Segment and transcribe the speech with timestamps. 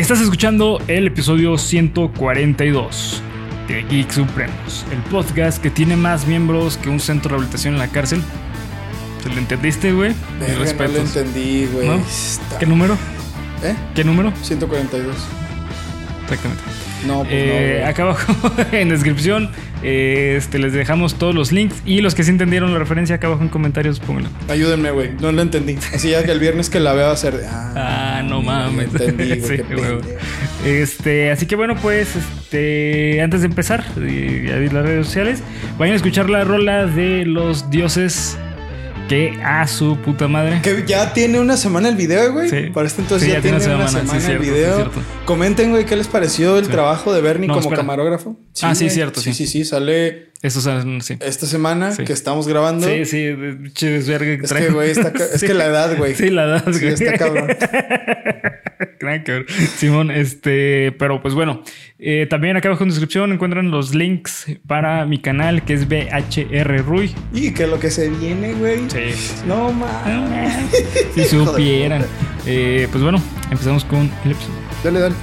[0.00, 3.20] Estás escuchando el episodio 142
[3.68, 7.80] de Geek Supremos, el podcast que tiene más miembros que un centro de rehabilitación en
[7.80, 8.22] la cárcel.
[9.22, 10.14] ¿Te lo entendiste, güey?
[10.40, 11.90] No lo entendí, güey.
[12.58, 12.94] ¿Qué número?
[13.62, 13.74] ¿Eh?
[13.94, 14.32] ¿Qué número?
[14.40, 15.14] 142.
[16.22, 16.62] Exactamente.
[17.06, 18.32] No, pues Eh, no, acá abajo
[18.72, 19.50] en descripción
[19.82, 23.42] este, les dejamos todos los links y los que sí entendieron la referencia acá abajo
[23.42, 24.28] en comentarios pónganlo.
[24.48, 25.10] Ayúdenme, güey.
[25.20, 25.76] No lo entendí.
[25.94, 27.46] Así ya que el viernes que la vea va a ser de.
[27.46, 28.88] Ah, Ah, no mames.
[28.94, 29.40] Entendí.
[29.40, 29.56] Sí.
[30.64, 35.42] Este, así que bueno, pues, este, antes de empezar, y di las redes sociales,
[35.78, 38.36] vayan a escuchar la rola de los dioses
[39.10, 40.60] que a su puta madre.
[40.62, 42.48] Que ya tiene una semana el video, güey.
[42.48, 42.70] Sí.
[42.72, 44.88] Para este entonces Sí, ya, ya tiene una una semana, sí, el video.
[45.24, 47.78] Comenten, güey, qué les pareció el trabajo de Bernie No, como espera.
[47.78, 48.38] camarógrafo.
[48.62, 49.34] Ah, sí, cierto, sí.
[49.34, 49.64] sí, sí.
[49.64, 51.16] Sale Eso, o sea, sí.
[51.20, 52.04] esta semana Sí.
[52.04, 52.86] que estamos grabando.
[52.86, 56.14] Sí, sí, de- che, desvergue que Es que, güey, está es que la edad, güey.
[56.14, 56.88] Sí, la edad, güey.
[56.94, 57.48] está cabrón.
[59.76, 61.62] Simón, este, pero pues bueno,
[61.98, 66.82] eh, también acá abajo en descripción encuentran los links para mi canal que es BHR
[66.86, 67.14] Rui.
[67.32, 68.88] Y que lo que se viene, güey.
[68.90, 69.34] Sí.
[69.46, 70.52] No mames.
[71.14, 72.04] Si supieran.
[72.46, 74.54] Eh, pues bueno, empezamos con el episodio.
[74.84, 75.14] Dale, dale.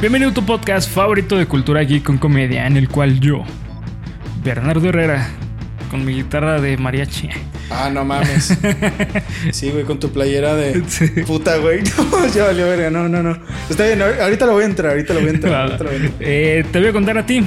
[0.00, 3.42] Bienvenido a tu podcast favorito de cultura geek con comedia, en el cual yo,
[4.44, 5.28] Bernardo Herrera,
[5.90, 7.28] con mi guitarra de mariachi.
[7.70, 8.56] Ah, no mames.
[9.52, 10.82] Sí, güey, con tu playera de
[11.26, 11.80] puta, güey.
[12.10, 12.90] No, ya valió verga.
[12.90, 13.36] No, no, no.
[13.68, 15.54] Está bien, ahor- ahorita lo voy a entrar, ahorita lo voy a entrar.
[15.54, 16.28] ahorita lo voy a entrar.
[16.28, 17.44] Eh, te voy a contar a ti.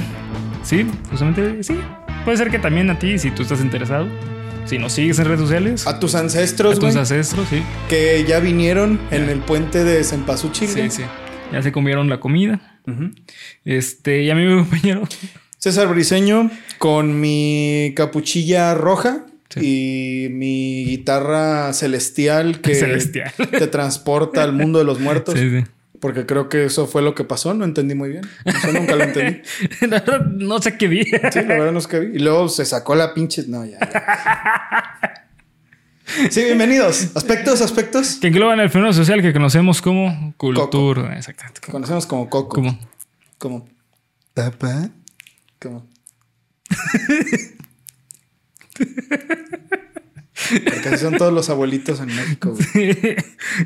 [0.62, 1.78] Sí, justamente sí.
[2.24, 4.06] Puede ser que también a ti, si tú estás interesado.
[4.64, 5.86] Si nos sigues en redes sociales.
[5.88, 7.62] A tus ancestros, a tus güey, ancestros, sí.
[7.88, 10.68] que ya vinieron en el puente de Cempasúchil.
[10.68, 10.90] Sí, güey.
[10.90, 11.02] sí.
[11.52, 12.78] Ya se comieron la comida.
[13.64, 15.02] Este, y a mi compañero.
[15.58, 19.60] César Briseño con mi capuchilla roja Sí.
[19.60, 23.30] y mi guitarra celestial que Celestial.
[23.36, 25.38] te transporta al mundo de los muertos.
[25.38, 25.64] Sí, sí.
[26.00, 28.22] Porque creo que eso fue lo que pasó, no entendí muy bien.
[28.46, 29.42] Eso nunca lo entendí.
[29.82, 31.04] La verdad, no sé qué vi.
[31.04, 32.16] Sí, la verdad no es que vi.
[32.16, 33.44] Y luego se sacó la pinche.
[33.46, 33.78] No, ya.
[33.78, 34.98] ya.
[36.30, 37.08] Sí, bienvenidos.
[37.14, 38.16] Aspectos, aspectos.
[38.20, 41.16] Que engloban el fenómeno social que conocemos como cultura.
[41.16, 41.60] Exactamente.
[41.60, 42.56] que Conocemos como Coco.
[42.56, 42.78] Como.
[43.38, 43.68] Como.
[44.34, 44.90] Papá.
[45.60, 45.86] Como.
[50.64, 53.16] Porque así son todos los abuelitos en México, güey.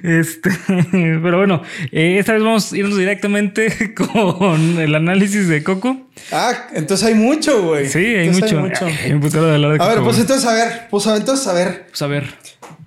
[0.03, 0.51] Este,
[0.93, 6.09] pero bueno, eh, esta vez vamos a irnos directamente con el análisis de Coco.
[6.33, 7.89] Ah, entonces hay mucho, güey.
[7.89, 8.87] Sí, hay Entonces mucho.
[9.05, 10.89] Ay, de hablar de A ver, pues entonces a ver.
[10.91, 11.87] Pues entonces a ver.
[11.89, 12.35] Pues a ver.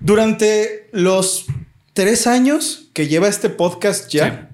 [0.00, 1.46] Durante los
[1.92, 4.50] tres años que lleva este podcast ya,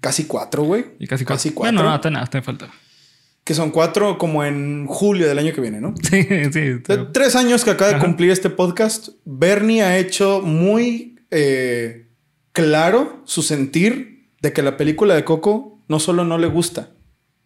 [0.00, 0.86] casi cuatro, güey.
[0.98, 1.54] Y casi, casi cuatro.
[1.54, 1.76] cuatro.
[1.76, 2.68] Bueno, no, hasta nada, hasta me falta.
[3.46, 5.94] Que son cuatro como en julio del año que viene, ¿no?
[6.02, 6.80] Sí, sí.
[6.86, 8.04] Pero- tres años que acaba de Ajá.
[8.04, 12.08] cumplir este podcast, Bernie ha hecho muy eh,
[12.52, 16.90] claro su sentir de que la película de Coco no solo no le gusta,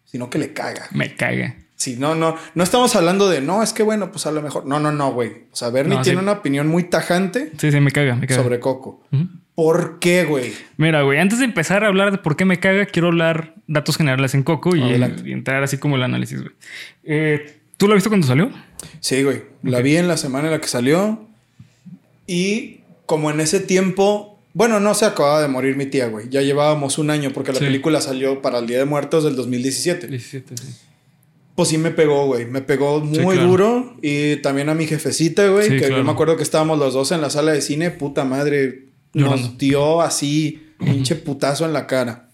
[0.05, 0.87] sino que le caga.
[0.93, 1.57] Me caga.
[1.77, 4.67] Sí, no, no, no estamos hablando de no, es que bueno, pues a lo mejor.
[4.67, 5.47] No, no, no, güey.
[5.53, 6.23] O sea, Bernie No, tiene sí.
[6.23, 8.43] una opinión muy tajante Sí, sí, me caga, me caga.
[8.43, 9.03] sobre Coco.
[9.63, 10.53] ¿Por qué, güey?
[10.79, 13.99] Mira, güey, antes de empezar a hablar de por qué me caga, quiero hablar datos
[13.99, 16.55] generales en Coco y, y entrar así como el análisis, güey.
[17.05, 18.51] Eh, ¿Tú lo viste cuando salió?
[19.01, 19.43] Sí, güey.
[19.63, 21.27] La vi en la semana en la que salió.
[22.27, 26.31] Y como en ese tiempo, bueno, no se acababa de morir mi tía, güey.
[26.31, 27.67] Ya llevábamos un año porque la Sí.
[27.67, 30.07] película salió para el Día de Muertos del 2017.
[30.07, 30.69] 17, sí.
[31.55, 32.47] Pues sí me pegó, güey.
[32.47, 33.47] Me pegó muy Sí, claro.
[33.47, 33.97] duro.
[34.01, 35.65] Y también a mi jefecita, güey.
[35.69, 35.99] Sí, que claro.
[35.99, 37.91] yo me acuerdo que estábamos los dos en la sala de cine.
[37.91, 38.85] Puta madre.
[39.13, 39.49] Llorando.
[39.49, 42.27] Nos dio así, pinche putazo en la cara.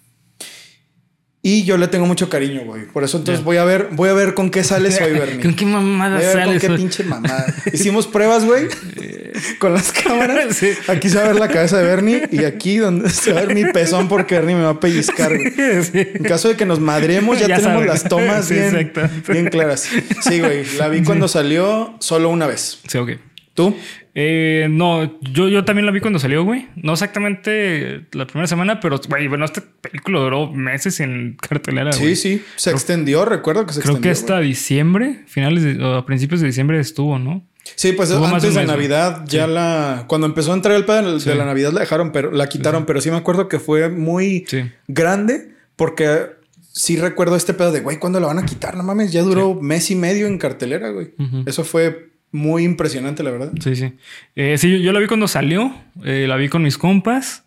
[1.43, 2.87] Y yo le tengo mucho cariño, güey.
[2.87, 5.41] Por eso entonces voy a ver, voy a ver con qué sales hoy, Bernie.
[5.45, 6.61] ¿Con qué mamada Voy a ver con sales?
[6.63, 7.47] qué pinche mamada.
[7.73, 8.67] Hicimos pruebas, güey.
[9.61, 10.57] con las cámaras.
[10.57, 10.71] Sí.
[10.89, 13.45] Aquí se va a ver la cabeza de Bernie y aquí donde se va a
[13.45, 15.53] ver mi pezón porque Bernie me va a pellizcar, güey.
[15.85, 15.91] Sí.
[16.15, 17.89] En caso de que nos madremos, ya, Ya tenemos saben.
[17.91, 18.93] las tomas Sí, bien,
[19.29, 19.89] bien claras.
[20.23, 20.65] Sí, güey.
[20.79, 22.81] La vi cuando salió solo una vez.
[22.89, 23.11] Sí, ok.
[23.57, 23.75] ¿Tú?
[24.15, 26.69] Eh, no, yo, yo también la vi cuando salió, güey.
[26.77, 32.03] No exactamente la primera semana, pero, güey, bueno, esta película duró meses en cartelera, Sí,
[32.03, 32.17] güey.
[32.17, 32.43] sí.
[32.57, 33.25] Se extendió.
[33.25, 34.37] Recuerdo que se Creo que extendió.
[34.37, 37.45] hasta diciembre, finales de, o a principios de diciembre estuvo, ¿no?
[37.75, 38.67] Sí, pues antes de mes, güey.
[38.67, 40.05] Navidad ya la...
[40.07, 41.31] Cuando empezó a entrar el pedo de Sí.
[41.35, 42.87] la Navidad la dejaron, pero la quitaron.
[42.87, 44.45] Pero sí me acuerdo que fue muy...
[44.87, 46.27] Grande porque
[46.73, 48.77] sí recuerdo este pedo de, güey, ¿cuándo lo van a quitar?
[48.77, 51.13] No mames, ya duró mes y medio en cartelera, güey.
[51.47, 53.53] Eso fue muy impresionante, la verdad.
[53.61, 53.93] Sí, sí.
[54.37, 55.75] Eh, sí, yo, la vi cuando salió.
[56.05, 57.45] eh, la vi con mis compas.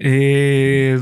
[0.00, 0.98] Eh,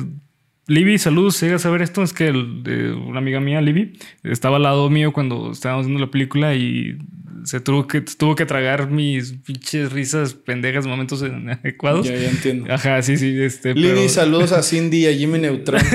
[0.67, 4.57] Libby, saludos, si llegas a ver esto, es que el- una amiga mía, Libby, estaba
[4.57, 6.97] al lado mío cuando estábamos viendo la película y
[7.45, 11.23] se tuvo que, tuvo que tragar mis pinches risas pendejas momentos
[11.63, 12.07] adecuados.
[12.09, 12.73] Ya, ya entiendo.
[12.73, 13.41] Ajá, sí, sí.
[13.41, 15.81] Este, pero- saludos a Cindy y a Jimmy Neutron.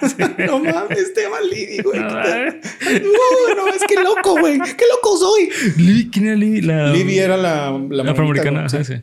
[0.46, 2.00] no mames, te llama Libby, güey.
[2.00, 2.60] No, ¿Qué mames.
[2.60, 3.02] tal?
[3.02, 4.58] No, no, es que loco, güey.
[4.58, 5.48] Qué loco soy.
[5.76, 6.60] Libby, ¿quién era Libby?
[6.62, 8.64] La, Libby era la, la, la afroamericana.
[8.66, 8.84] ajá, güey.
[8.84, 8.94] sí.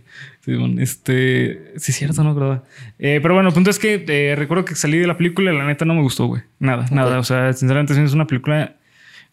[0.46, 1.74] Sí, bueno, este.
[1.76, 2.64] Sí, cierto, no creo.
[3.00, 5.58] Eh, pero bueno, el punto es que eh, recuerdo que salí de la película y
[5.58, 6.42] la neta no me gustó, güey.
[6.60, 7.20] Nada, nada.
[7.20, 8.78] O sea, sinceramente, sí, es una película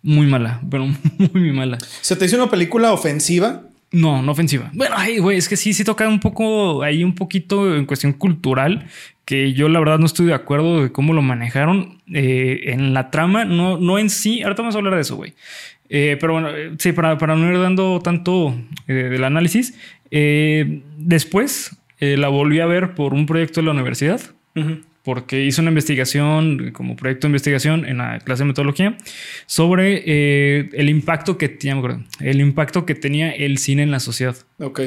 [0.05, 1.79] muy mala, pero muy, muy mala.
[2.01, 3.63] ¿Se te hizo una película ofensiva?
[3.91, 4.71] No, no ofensiva.
[4.73, 8.13] Bueno, ay, güey, es que sí, sí toca un poco ahí, un poquito en cuestión
[8.13, 8.87] cultural,
[9.25, 13.11] que yo la verdad no estoy de acuerdo de cómo lo manejaron eh, en la
[13.11, 14.43] trama, no, no en sí.
[14.43, 15.35] Ahorita vamos a hablar de eso, güey.
[15.89, 18.55] Eh, pero bueno, eh, sí, para, para no ir dando tanto
[18.89, 19.79] eh, del análisis,
[20.11, 24.21] después la volví a ver por un proyecto de la universidad
[25.05, 28.97] porque hice una investigación, como proyecto de investigación en la clase de metodología,
[29.47, 33.91] sobre eh, el impacto que ya me acuerdo, el impacto que tenía el cine en
[33.91, 34.35] la sociedad.
[34.59, 34.81] Ok.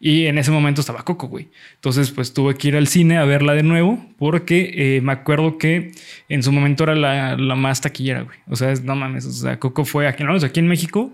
[0.00, 1.48] Y en ese momento estaba Coco, güey.
[1.74, 5.58] Entonces, pues tuve que ir al cine a verla de nuevo, porque eh, me acuerdo
[5.58, 5.90] que
[6.28, 8.38] en su momento era la, la más taquillera, güey.
[8.46, 11.12] O sea, es- no mames, o sea, Coco fue aquí, no, aquí en México,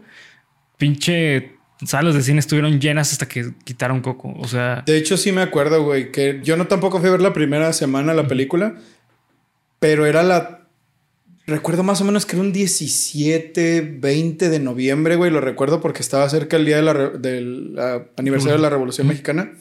[0.77, 1.54] pinche
[1.87, 4.33] salas de cine estuvieron llenas hasta que quitaron Coco.
[4.39, 7.21] O sea, De hecho, sí me acuerdo, güey, que yo no tampoco fui a ver
[7.21, 8.75] la primera semana la película,
[9.79, 10.61] pero era la.
[11.47, 15.31] Recuerdo más o menos que era un 17, 20 de noviembre, güey.
[15.31, 17.77] Lo recuerdo porque estaba cerca el día re- del
[18.17, 19.53] aniversario de la Revolución Mexicana.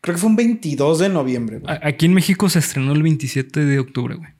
[0.00, 1.76] Creo que fue un 22 de noviembre, güey.
[1.82, 4.30] aquí en México se estrenó el 27 de octubre, güey.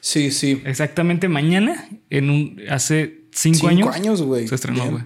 [0.00, 0.62] Sí, sí.
[0.64, 4.48] Exactamente mañana, en un, hace cinco, Cinco años, años, güey.
[4.48, 4.90] se estrenó, Bien.
[4.92, 5.04] güey.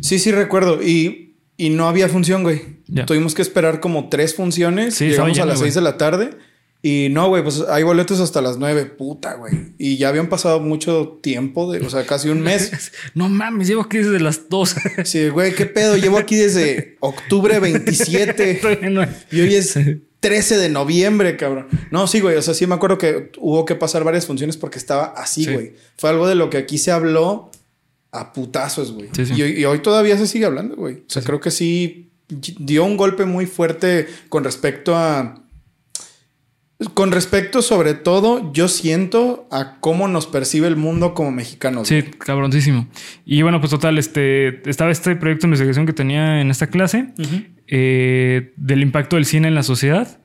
[0.00, 0.82] Sí, sí, recuerdo.
[0.82, 2.62] Y, y no había función, güey.
[3.06, 4.94] Tuvimos que esperar como tres funciones.
[4.94, 5.66] Sí, Llegamos a las güey.
[5.70, 6.30] seis de la tarde.
[6.84, 8.86] Y no, güey, pues hay boletos hasta las nueve.
[8.86, 9.52] Puta, güey.
[9.78, 12.90] Y ya habían pasado mucho tiempo, de, o sea, casi un mes.
[13.14, 14.74] No mames, llevo aquí desde las dos.
[15.04, 15.96] Sí, güey, ¿qué pedo?
[15.96, 19.78] Llevo aquí desde octubre 27 Todavía no- y hoy es
[20.18, 21.68] 13 de noviembre, cabrón.
[21.92, 22.34] No, sí, güey.
[22.36, 25.52] O sea, sí me acuerdo que hubo que pasar varias funciones porque estaba así, Sí.
[25.52, 25.72] güey.
[25.96, 27.51] Fue algo de lo que aquí se habló
[28.12, 29.08] a putazos, güey.
[29.12, 29.32] Sí, sí.
[29.36, 30.96] Y, hoy- y hoy todavía se sigue hablando, güey.
[30.96, 35.38] O sea, creo que sí dio un golpe muy fuerte con respecto a.
[36.94, 41.86] Con respecto, sobre todo, yo siento a cómo nos percibe el mundo como mexicanos.
[41.86, 42.88] Sí, cabroncísimo.
[43.24, 47.12] Y bueno, pues total, este estaba este proyecto de investigación que tenía en esta clase
[47.68, 50.18] eh, del impacto del cine en la sociedad.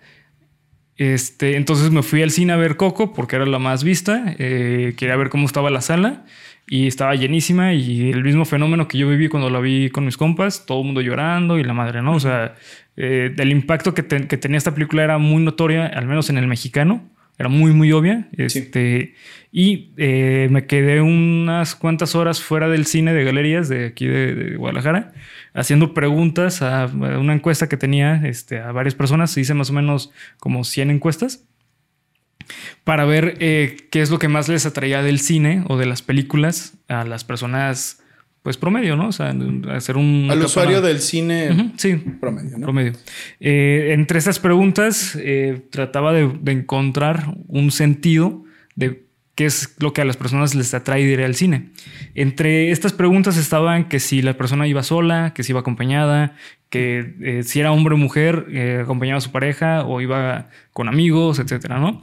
[0.95, 4.35] Este, entonces me fui al cine a ver Coco porque era la más vista.
[4.39, 6.25] eh, quería ver cómo estaba la sala
[6.69, 10.17] y estaba llenísima y el mismo fenómeno que yo viví cuando la vi con mis
[10.17, 12.13] compas, todo el mundo llorando y la madre, ¿no?
[12.13, 12.55] O sea,
[12.97, 16.37] eh, el impacto que, te- que tenía esta película era muy notoria, al menos en
[16.37, 17.09] el mexicano.
[17.39, 18.27] Era muy, muy obvia.
[18.35, 19.13] Este,
[19.51, 24.33] Y eh, me quedé unas cuantas horas fuera del cine de galerías de aquí de,
[24.33, 25.13] de Guadalajara,
[25.53, 26.87] haciendo preguntas a, a
[27.19, 29.37] una encuesta que tenía este, a varias personas.
[29.37, 31.45] Hice más o menos como 100 encuestas
[32.83, 36.01] para ver eh, qué es lo que más les atraía del cine o de las
[36.01, 38.01] películas a las personas,
[38.43, 39.09] pues promedio, ¿no?
[39.09, 39.35] O sea,
[39.71, 40.27] hacer un...
[40.29, 42.65] Al usuario del cine Ujú, sí, promedio, ¿no?
[42.65, 42.93] promedio.
[43.39, 48.43] Eh, entre estas preguntas eh, trataba de, de encontrar un sentido
[48.75, 49.06] de
[49.37, 51.69] qué es lo que a las personas les atrae de ir al cine.
[52.15, 56.35] Entre estas preguntas estaban que si la persona iba sola, que si iba acompañada,
[56.71, 60.89] que eh, si era hombre o mujer, eh, acompañaba a su pareja o iba con
[60.89, 62.01] amigos, etcétera, ¿no?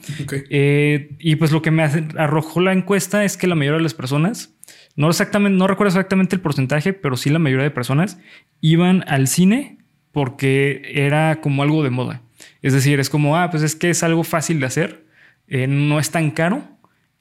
[0.49, 3.95] Eh, y pues lo que me arrojó la encuesta es que la mayoría de las
[3.95, 4.55] personas,
[4.95, 8.17] no exactamente, no recuerdo exactamente el porcentaje, pero sí la mayoría de personas
[8.61, 9.79] iban al cine
[10.12, 12.23] porque era como algo de moda.
[12.62, 15.05] Es decir, es como, ah, pues es que es algo fácil de hacer,
[15.49, 16.74] no es tan caro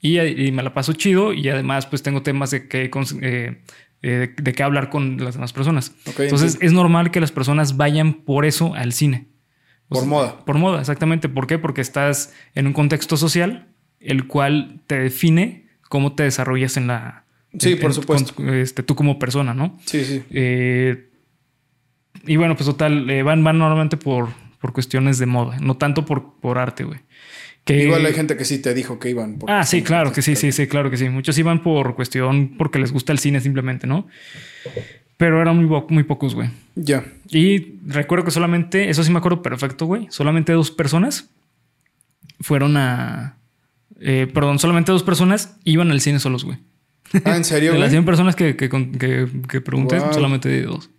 [0.08, 2.90] y, y me la paso chido y además pues tengo temas de que,
[3.22, 3.62] eh,
[4.02, 5.94] eh, de qué hablar con las demás personas.
[6.04, 6.66] Entonces entiendo.
[6.66, 9.28] es normal que las personas vayan por eso al cine.
[9.88, 10.44] O Por sea, moda.
[10.44, 11.28] Por moda, exactamente.
[11.28, 11.58] ¿Por qué?
[11.58, 13.68] Porque estás en un contexto social
[14.00, 17.24] el cual te define cómo te desarrollas en la...
[17.58, 18.34] Sí, en- por en- supuesto.
[18.34, 19.78] con- este, tú como persona, ¿no?
[19.86, 20.22] Sí, sí.
[20.30, 21.08] Eh,
[22.26, 24.28] y bueno, pues total, eh, van, van normalmente por,
[24.60, 27.00] por cuestiones de moda, no tanto por, por arte, güey.
[27.64, 29.38] Que, Igual hay gente que sí te dijo que iban.
[29.38, 31.08] por- Ah, sí, claro que sí, sí, sí, claro que sí.
[31.08, 34.06] Muchos iban por cuestión porque les gusta el cine simplemente, ¿no?
[35.16, 36.50] Pero eran muy, muy pocos, güey.
[36.74, 37.04] Ya.
[37.30, 40.06] Y recuerdo que solamente, eso sí me acuerdo perfecto, güey.
[40.10, 41.30] Solamente dos personas
[42.40, 43.36] fueron a.
[44.00, 46.58] eh, perdón, solamente dos personas iban al cine solos, güey.
[47.24, 47.90] Ah, ¿en serio, De las güey?
[47.92, 50.12] 100 personas que, que, que- que pregunté, Wow.
[50.12, 50.90] solamente dos.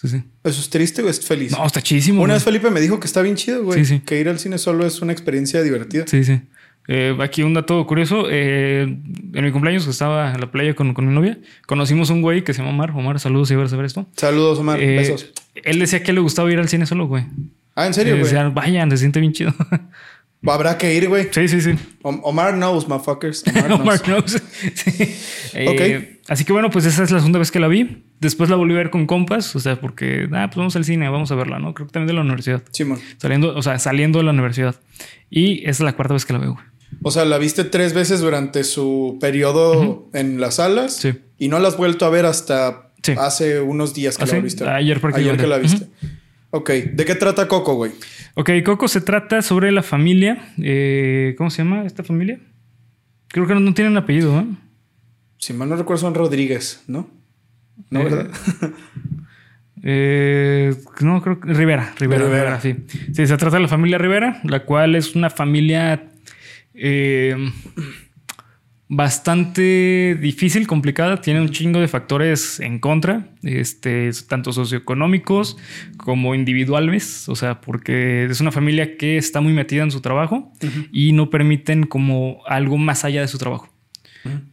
[0.00, 0.22] Sí, sí.
[0.44, 1.52] ¿Eso es triste o es feliz?
[1.52, 2.22] No, está chidísimo.
[2.22, 2.36] Una güey.
[2.36, 3.84] vez Felipe me dijo que está bien chido, güey.
[3.84, 4.00] Sí, sí.
[4.00, 6.04] Que ir al cine solo es una experiencia divertida.
[6.06, 6.40] Sí, sí.
[6.88, 8.24] Eh, aquí un dato curioso.
[8.30, 12.22] eh, en mi cumpleaños, que estaba en la playa con, con mi novia, conocimos un
[12.22, 12.90] güey que se llama Omar.
[12.92, 14.06] Omar, saludos si vas a ver esto.
[14.16, 14.80] Saludos, Omar.
[14.82, 15.30] Eh, Besos.
[15.54, 17.26] Él decía que le gustaba ir al cine solo, güey.
[17.74, 18.24] Ah, ¿en serio, güey?
[18.24, 19.54] decía, vayan, se siente bien chido.
[20.46, 21.28] Habrá que ir, güey.
[21.30, 21.74] sí, sí, sí.
[22.02, 23.44] Om- Omar knows, motherfuckers.
[23.54, 23.80] Omar knows.
[23.80, 24.42] Omar knows.
[24.74, 25.14] Sí.
[25.54, 28.04] Eh, Así que bueno, pues esa es la segunda vez que la vi.
[28.20, 31.08] Después la volví a ver con compas, o sea, porque, ah, pues vamos al cine,
[31.08, 31.74] vamos a verla, ¿no?
[31.74, 32.62] Creo que también de la universidad.
[32.70, 33.00] Simón.
[33.18, 34.76] Saliendo, o sea, saliendo de la universidad.
[35.28, 36.64] Y esa es la cuarta vez que la veo, güey.
[37.02, 40.96] O sea, la viste tres veces durante su periodo en las salas.
[40.96, 41.14] Sí.
[41.38, 43.14] Y no la has vuelto a ver hasta Sí.
[43.18, 44.40] hace unos días que ¿Ah, la sí?
[44.40, 44.68] viste.
[44.68, 45.86] Ayer Ayer que la viste.
[46.50, 46.70] Ok.
[46.70, 47.92] ¿De qué trata Coco, güey?
[48.34, 50.52] Ok, Coco se trata sobre la familia.
[50.62, 52.38] eh, ¿Cómo se llama esta familia?
[53.28, 54.56] Creo que no, no tienen apellido, ¿no?
[55.40, 57.08] Si mal no recuerdo, son Rodríguez, ¿no?
[57.90, 58.30] No, Eh, ¿verdad?
[59.82, 62.58] Eh, no, creo que Rivera, Rivera, Rivera.
[62.58, 62.76] Rivera, sí.
[63.14, 66.10] Sí, se trata de la familia Rivera, la cual es una familia
[66.74, 67.34] eh,
[68.88, 71.22] bastante difícil, complicada.
[71.22, 75.56] Tiene un chingo de factores en contra, este, tanto socioeconómicos
[75.96, 77.26] como individuales.
[77.30, 80.52] O sea, porque es una familia que está muy metida en su trabajo
[80.92, 83.70] y no permiten como algo más allá de su trabajo.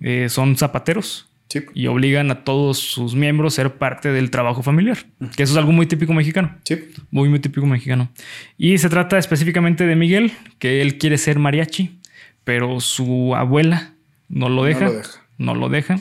[0.01, 1.61] Eh, son zapateros Sí.
[1.73, 4.97] y obligan a todos sus miembros a ser parte del trabajo familiar,
[5.37, 6.77] que eso es algo muy típico mexicano, Sí.
[7.09, 8.09] muy, muy típico mexicano.
[8.57, 11.99] Y se trata específicamente de Miguel, que él quiere ser mariachi,
[12.43, 13.93] pero su abuela
[14.27, 14.85] no lo deja.
[14.87, 15.09] lo deja.
[15.37, 15.99] No lo deja,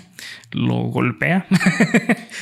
[0.53, 1.47] lo golpea.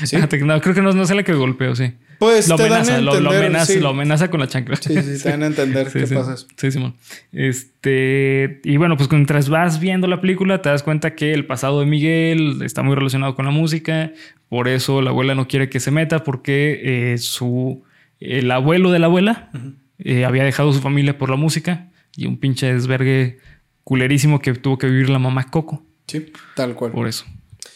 [0.04, 0.16] Sí.
[0.44, 1.92] No, creo que no, no sé la que golpeó, sí.
[2.18, 3.80] Pues lo te dan a amenaza, lo, amenaza, sí.
[3.80, 4.76] lo amenaza con la chancla.
[4.76, 6.14] Sí, sí, te dan a entender Sí, qué sí.
[6.14, 6.36] pasa.
[6.56, 6.94] Sí, Simón.
[7.32, 11.80] Este, y bueno, pues mientras vas viendo la película, te das cuenta que el pasado
[11.80, 14.12] de Miguel está muy relacionado con la música.
[14.48, 17.82] Por eso la abuela no quiere que se meta, porque eh, su
[18.20, 19.50] el abuelo de la abuela
[19.98, 23.38] eh, había dejado su familia por la música y un pinche desvergue
[23.82, 25.84] culerísimo que tuvo que vivir la mamá Coco.
[26.06, 26.92] Sí, tal cual.
[26.92, 27.24] Por eso.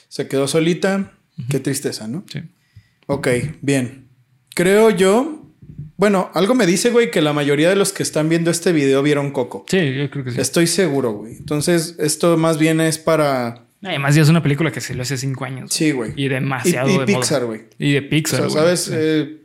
[0.09, 1.13] Se quedó solita.
[1.49, 2.25] Qué tristeza, ¿no?
[2.33, 2.41] Sí.
[3.07, 3.29] Ok,
[3.63, 4.08] bien.
[4.59, 5.45] Creo yo.
[5.97, 9.05] Bueno, algo me dice, güey, que la mayoría de los que están viendo este video
[9.05, 9.65] vieron Coco.
[9.69, 10.41] Sí, yo creo que sí.
[10.41, 11.37] Estoy seguro, güey.
[11.37, 13.67] Entonces, esto más bien es para.
[13.85, 15.73] Además, ya es una película que salió hace cinco años.
[15.73, 16.13] Sí, güey.
[16.17, 17.05] Y demasiado y de.
[17.07, 17.67] Pixar, güey.
[17.79, 18.41] Y de O Pixar.
[18.41, 18.59] sea, güey.
[18.61, 18.81] ¿sabes?
[18.81, 18.93] Sí.
[18.97, 19.37] Eh,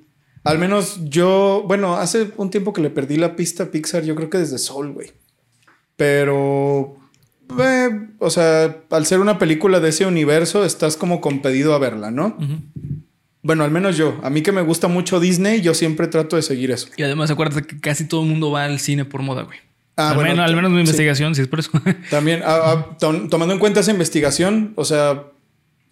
[0.43, 1.63] al menos yo.
[1.67, 4.57] Bueno, hace un tiempo que le perdí la pista a Pixar, yo creo que desde
[4.57, 5.11] Soul, güey.
[5.95, 6.95] Pero.
[7.59, 12.09] eh, o sea, al ser una película de ese universo, estás como compedido a verla,
[12.09, 12.35] ¿no?
[13.43, 14.19] Bueno, al menos yo.
[14.23, 16.87] A mí que me gusta mucho Disney, yo siempre trato de seguir eso.
[16.97, 19.59] Y además acuérdate que casi todo el mundo va al cine por moda, güey.
[19.97, 21.69] Ah, al, bueno, menos, al menos mi investigación, sí es por eso.
[22.09, 25.25] También, ah, ah, tom- tomando en cuenta esa investigación, o sea,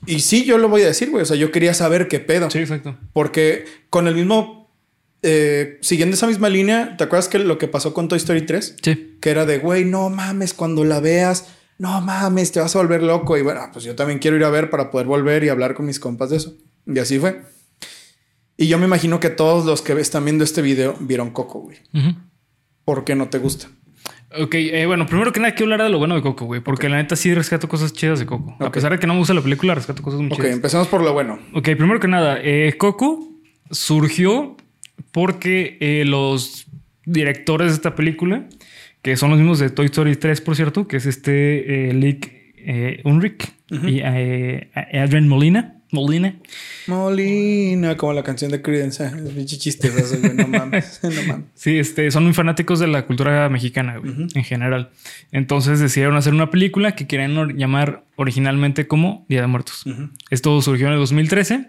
[0.07, 2.49] y sí, yo lo voy a decir, güey, o sea, yo quería saber qué pedo.
[2.49, 2.97] sí, exacto.
[3.13, 4.73] Porque con el mismo,
[5.21, 8.77] eh, siguiendo esa misma línea, ¿te acuerdas que lo que pasó con Toy Story 3?
[8.81, 9.17] Sí.
[9.21, 13.03] Que era de, güey, no mames, cuando la veas, no mames, te vas a volver
[13.03, 13.37] loco.
[13.37, 15.85] Y bueno, pues yo también quiero ir a ver para poder volver y hablar con
[15.85, 16.55] mis compas de eso.
[16.93, 17.41] Y así fue.
[18.57, 21.77] Y yo me imagino que todos los que están viendo este video vieron Coco, güey.
[21.93, 22.15] Ujú.
[22.85, 23.67] ¿Por qué no te gusta?
[24.39, 26.61] Ok, eh, bueno, primero que nada quiero hablar de lo bueno de Coco, güey.
[26.61, 28.55] Porque la neta sí rescato cosas chidas de Coco.
[28.59, 28.73] A Ok.
[28.73, 30.51] pesar de que no me gusta la película, rescato cosas muy Ok, chidas.
[30.53, 31.39] empecemos por lo bueno.
[31.53, 33.27] Ok, primero que nada, eh, Coco
[33.71, 34.55] surgió
[35.11, 36.67] porque eh, los
[37.05, 38.47] directores de esta película,
[39.01, 43.01] que son los mismos de Toy Story 3, por cierto, que es este Lick eh,
[43.03, 45.80] Unrick y eh, Adrian Molina.
[45.91, 46.35] Molina.
[46.87, 49.03] Molina, como la canción de Creedence.
[49.03, 50.33] eh, Es pinche chistoso, güey.
[50.33, 50.99] No mames.
[51.03, 51.45] No mames.
[51.55, 54.91] Sí, este, son muy fanáticos de la cultura mexicana, güey, en general.
[55.31, 59.83] Entonces decidieron hacer una película que querían or- llamar originalmente como Día de Muertos.
[60.29, 61.67] Esto surgió en el 2013.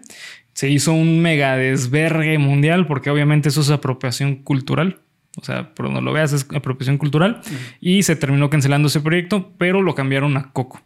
[0.53, 4.99] Se hizo un mega desvergue mundial porque obviamente eso es apropiación cultural.
[5.35, 7.41] O sea, por donde lo veas es apropiación cultural.
[7.81, 10.79] Y se terminó cancelando ese proyecto, pero lo cambiaron a Coco.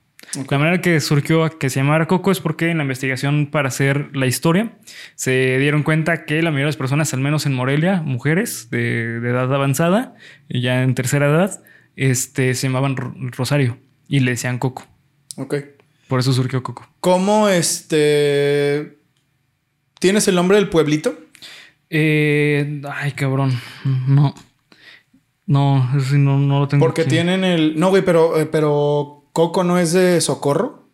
[0.51, 3.69] La manera que surgió a que se llamara Coco es porque en la investigación para
[3.69, 4.77] hacer la historia
[5.15, 9.19] se dieron cuenta que la mayoría de las personas, al menos en Morelia, mujeres de,
[9.21, 10.15] de edad avanzada,
[10.49, 11.63] ya en tercera edad,
[11.95, 14.85] este, se llamaban Ro- Rosario y le decían Coco.
[15.37, 15.55] Ok.
[16.07, 16.87] Por eso surgió Coco.
[16.99, 18.97] ¿Cómo este.
[19.99, 21.17] ¿Tienes el nombre del pueblito?
[21.89, 23.51] Eh, ay, cabrón.
[24.07, 24.33] No.
[25.45, 26.85] No, no, no lo tengo.
[26.85, 27.09] Porque aquí.
[27.11, 27.79] tienen el.
[27.79, 30.89] No, güey, pero, eh, pero Coco no es de socorro.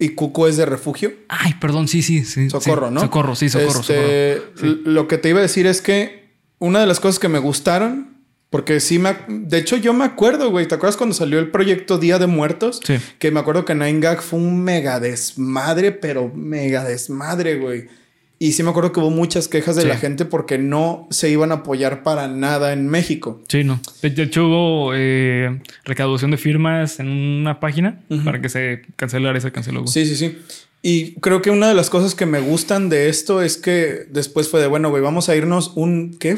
[0.00, 1.12] Y Cuco es de refugio.
[1.28, 2.50] Ay, perdón, sí, sí, sí.
[2.50, 2.94] Socorro, sí.
[2.94, 3.00] ¿no?
[3.02, 4.52] Socorro, sí, socorro, Este, socorro.
[4.60, 4.82] Sí.
[4.84, 8.16] Lo que te iba a decir es que una de las cosas que me gustaron,
[8.50, 9.16] porque sí me.
[9.28, 10.66] De hecho, yo me acuerdo, güey.
[10.66, 12.80] ¿Te acuerdas cuando salió el proyecto Día de Muertos?
[12.84, 12.96] Sí.
[13.20, 17.86] Que me acuerdo que Nine Gag fue un mega desmadre, pero mega desmadre, güey.
[18.46, 19.88] Y sí me acuerdo que hubo muchas quejas de Sí.
[19.88, 23.40] la gente porque no se iban a apoyar para nada en México.
[23.48, 23.80] Sí, no.
[24.02, 28.22] De hecho, hubo eh, recaudación de firmas en una página Ujú.
[28.22, 29.86] para que se cancelara esa canceló.
[29.86, 30.36] Sí, sí, sí.
[30.82, 34.50] Y creo que una de las cosas que me gustan de esto es que después
[34.50, 36.34] fue de, bueno, güey, vamos a irnos un, ¿qué?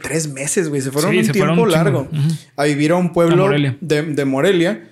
[0.00, 0.80] Tres meses, güey.
[0.80, 2.34] Se fueron Sí, un se tiempo fueron un largo Ujú.
[2.56, 3.76] a vivir a un pueblo A Morelia.
[3.82, 4.88] De, de Morelia,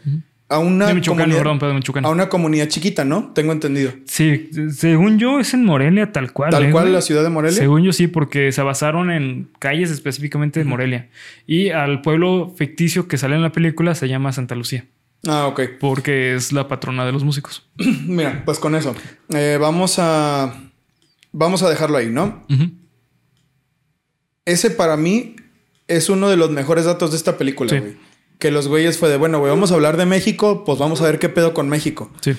[0.53, 2.05] a una de Michoacán, comunidad- perdón, perdón, Michoacán.
[2.05, 3.33] a una comunidad chiquita, ¿no?
[3.35, 3.93] Tengo entendido.
[4.07, 6.51] Sí, según yo es en Morelia tal cual.
[6.51, 6.95] Tal ¿eh, cual güey?
[6.95, 7.57] la ciudad de Morelia.
[7.59, 11.09] Según yo sí, porque se basaron en calles específicamente de Morelia.
[11.47, 14.87] Y al pueblo ficticio que sale en la película se llama Santa Lucía,
[15.27, 15.61] Ah, ok.
[15.81, 17.69] porque es la patrona de los músicos.
[18.07, 18.95] Mira, pues con eso.
[19.35, 20.55] eh, vamos a.
[21.33, 22.45] Vamos a dejarlo ahí, ¿no?
[24.45, 25.37] Ese para mí
[25.89, 27.79] es uno de los mejores datos de esta película, Sí.
[27.79, 27.97] güey.
[28.43, 31.05] Que los güeyes fue de, bueno, güey, vamos a hablar de México, pues vamos a
[31.05, 32.11] ver qué pedo con México.
[32.23, 32.33] Sí.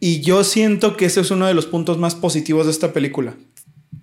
[0.00, 3.34] Y yo siento que ese es uno de los puntos más positivos de esta película.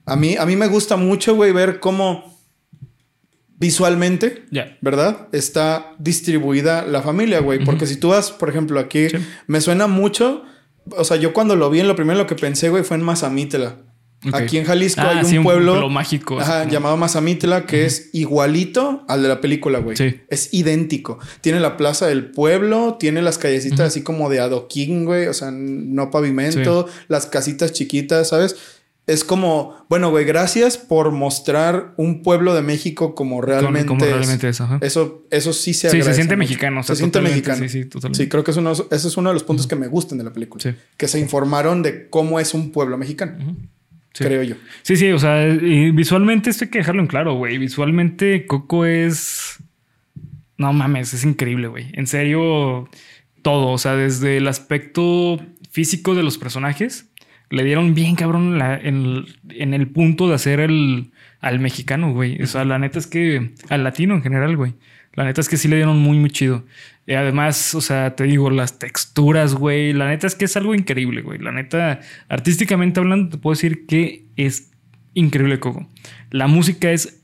[0.05, 2.37] A mí, a mí me gusta mucho, güey, ver cómo
[3.57, 4.77] visualmente, Ya.
[4.81, 5.27] ¿verdad?
[5.31, 7.65] Está distribuida la familia, güey.
[7.65, 9.17] Porque si tú vas, por ejemplo, aquí, Sí.
[9.47, 10.43] me suena mucho.
[10.91, 13.03] O sea, yo cuando lo vi, en lo primero lo que pensé, güey, fue en
[13.03, 13.77] Mazamitla.
[14.27, 14.33] Ok.
[14.35, 16.39] Aquí en Jalisco Ah, hay un sí, pueblo, mágico.
[16.39, 19.97] así ajá, como- llamado Mazamitla que es igualito al de la película, güey.
[19.97, 20.21] Sí.
[20.29, 21.19] Es idéntico.
[21.41, 25.51] Tiene la plaza del pueblo, tiene las callecitas así como de adoquín, güey, o sea,
[25.51, 28.55] no pavimento, las casitas chiquitas, ¿sabes?
[29.05, 34.05] Es como, bueno, güey, gracias por mostrar un pueblo de México como Como- realmente como
[34.05, 34.11] es.
[34.13, 34.77] realmente es, ajá.
[34.81, 36.79] Eso, eso sí se Sí, se agradece siente mexicano.
[36.79, 37.57] o sea, se siente mexicano.
[37.63, 38.23] Sí, sí, totalmente.
[38.23, 40.23] Sí, creo que es uno, ese es uno de los puntos que me gustan de
[40.23, 40.63] la película.
[40.63, 40.69] Sí.
[40.95, 43.33] Que se informaron de cómo es un pueblo mexicano.
[44.13, 44.23] Sí.
[44.25, 44.55] creo yo.
[44.83, 47.57] Sí, sí, o sea, y visualmente esto hay que dejarlo en claro, güey.
[47.57, 49.57] Visualmente Coco es...
[50.57, 51.87] No mames, es increíble, güey.
[51.93, 52.87] En serio,
[53.41, 55.41] todo, o sea, desde el aspecto
[55.71, 57.09] físico de los personajes,
[57.49, 62.39] le dieron bien cabrón la- en, en el punto de hacer el, al mexicano, güey.
[62.41, 64.75] O sea, la neta es que al latino en general, güey.
[65.13, 66.63] La neta es que sí le dieron muy, muy chido.
[67.05, 69.93] Y además, o sea, te digo, las texturas, güey.
[69.93, 71.37] La neta es que es algo increíble, güey.
[71.39, 74.71] La neta, artísticamente hablando, te puedo decir que es
[75.13, 75.87] increíble, Coco.
[76.31, 77.19] La música es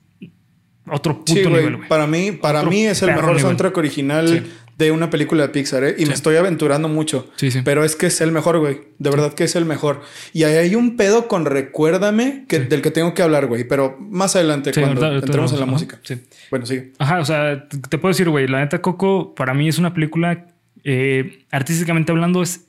[0.85, 1.87] otro puto Sí, nivel, güey.
[1.89, 3.41] Para mí, para Otro mí es el mejor nivel.
[3.41, 4.43] soundtrack original Sí.
[4.79, 5.95] De una película de Pixar, ¿eh?
[5.97, 7.29] Y me estoy aventurando mucho.
[7.35, 7.59] Sí, sí.
[7.65, 8.79] Pero es que es el mejor, güey.
[8.97, 10.01] De verdad que es el mejor.
[10.31, 13.65] Y ahí hay un pedo con Recuérdame que, del que tengo que hablar, güey.
[13.65, 15.97] Pero más adelante, cuando entremos en la música.
[15.97, 16.05] ajá.
[16.05, 16.21] Sí.
[16.49, 16.93] Bueno, sigue.
[16.97, 19.93] Ajá, o sea, te te puedo decir, güey, la neta Coco para mí es una
[19.93, 20.45] película
[20.85, 22.68] eh, artísticamente hablando es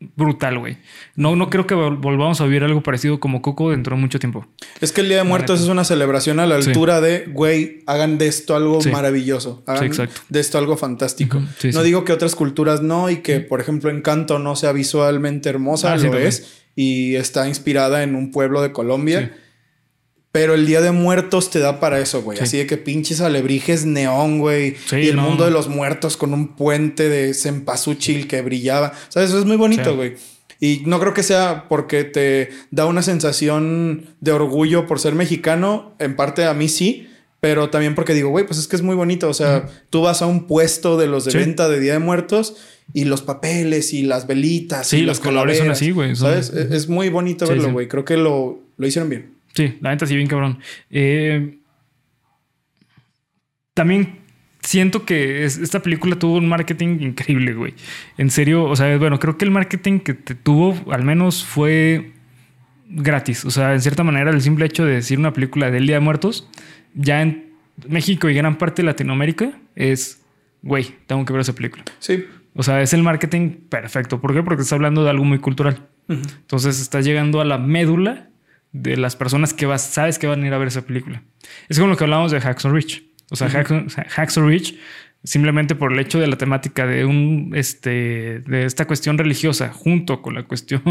[0.00, 0.76] brutal, güey.
[1.16, 4.18] No, no creo que vol- volvamos a vivir algo parecido como Coco dentro de mucho
[4.20, 4.46] tiempo.
[4.80, 6.68] Es que el Día de Muertos es una celebración a la Sí.
[6.70, 8.90] altura de, güey, hagan de esto algo Sí.
[8.90, 9.62] maravilloso.
[9.66, 11.42] Hagan Sí, de esto algo fantástico.
[11.74, 15.92] No digo que otras culturas no y que, por ejemplo, Encanto no sea visualmente hermosa,
[15.92, 16.62] Ah, lo es.
[16.76, 19.36] Y está inspirada en un pueblo de Colombia.
[20.40, 22.38] Pero el Día de Muertos te da para eso, güey.
[22.38, 22.44] Sí.
[22.44, 24.76] Así de que pinches alebrijes neón, güey.
[24.86, 25.44] Sí, y el no, mundo no.
[25.46, 28.92] de los muertos con un puente de cempasúchil que brillaba.
[29.08, 29.30] ¿Sabes?
[29.30, 29.96] Eso es muy bonito, Sí.
[29.96, 30.14] güey.
[30.60, 35.94] Y no creo que sea porque te da una sensación de orgullo por ser mexicano.
[35.98, 37.08] En parte a mí sí.
[37.40, 39.28] Pero también porque digo, güey, pues es que es muy bonito.
[39.28, 42.56] O sea, tú vas a un puesto de los de venta de Día de Muertos
[42.92, 44.88] y los papeles y las velitas.
[44.88, 46.50] Sí, y los colores son así, güey, son- ¿Sabes?
[46.50, 47.86] Es, es muy bonito verlo, güey.
[47.86, 49.37] Creo que lo, lo hicieron bien.
[49.54, 50.58] Sí, la neta sí, bien cabrón.
[50.90, 51.58] Eh,
[53.74, 54.18] también
[54.60, 57.74] siento que es- esta película tuvo un marketing increíble, güey.
[58.16, 62.12] En serio, o sea, bueno, creo que el marketing que te tuvo al menos fue
[62.88, 63.44] gratis.
[63.44, 66.00] O sea, en cierta manera, el simple hecho de decir una película del Día de
[66.00, 66.48] Muertos,
[66.94, 67.52] ya en
[67.88, 70.22] México y gran parte de Latinoamérica, es,
[70.62, 71.84] güey, tengo que ver esa película.
[71.98, 72.24] Sí.
[72.54, 74.20] O sea, es el marketing perfecto.
[74.20, 74.42] ¿Por qué?
[74.42, 75.86] Porque estás hablando de algo muy cultural.
[76.08, 78.27] Entonces estás llegando a la médula
[78.72, 81.22] de las personas que vas, sabes que van a ir a ver esa película.
[81.68, 83.04] Es como lo que hablábamos de Hacksaw Ridge.
[83.30, 84.76] O sea, Hacksaw- Hacksaw Ridge,
[85.24, 90.22] simplemente por el hecho de la temática de un este de esta cuestión religiosa junto
[90.22, 90.82] con la cuestión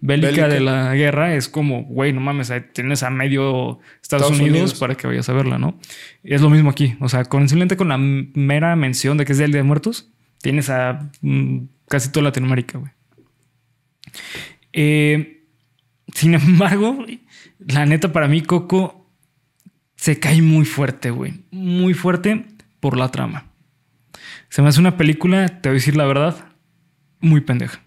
[0.00, 0.48] bélica, Bélica.
[0.48, 4.74] de la guerra, es como, güey, no mames, tienes a medio Estados, Estados Unidos, Unidos.
[4.80, 5.78] para que vayas a verla, ¿no?
[6.22, 6.94] Y es lo mismo aquí.
[7.00, 10.10] O sea, con, simplemente con la mera mención de que es del Día de Muertos,
[10.40, 12.92] tienes a mm, casi toda Latinoamérica, güey.
[14.72, 15.42] Eh,
[16.14, 17.04] sin embargo,
[17.68, 19.10] la neta, para mí, Coco
[19.96, 21.44] se cae muy fuerte, güey.
[21.50, 22.46] Muy fuerte
[22.80, 23.46] por la trama.
[24.48, 26.36] Se me hace una película, te voy a decir la verdad,
[27.20, 27.80] muy pendeja.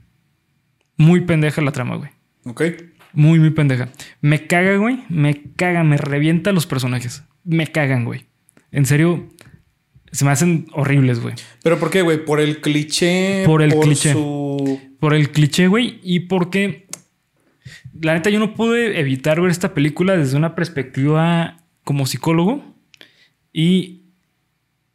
[0.97, 2.09] Muy pendeja la trama, güey.
[2.45, 2.63] Ok.
[3.13, 3.89] Muy, muy pendeja.
[4.21, 5.03] Me caga, güey.
[5.09, 7.23] Me caga, me revienta los personajes.
[7.43, 8.25] Me cagan, güey.
[8.71, 9.29] En serio,
[10.11, 11.35] se me hacen horribles, güey.
[11.63, 12.23] ¿Pero por qué, güey?
[12.23, 13.43] ¿Por el cliché?
[13.45, 14.13] Por el cliché.
[14.13, 14.79] su...
[14.99, 16.84] Por el cliché, güey, y porque
[18.01, 22.63] la neta, yo no pude evitar ver esta película desde una perspectiva como psicólogo.
[23.53, 24.01] Y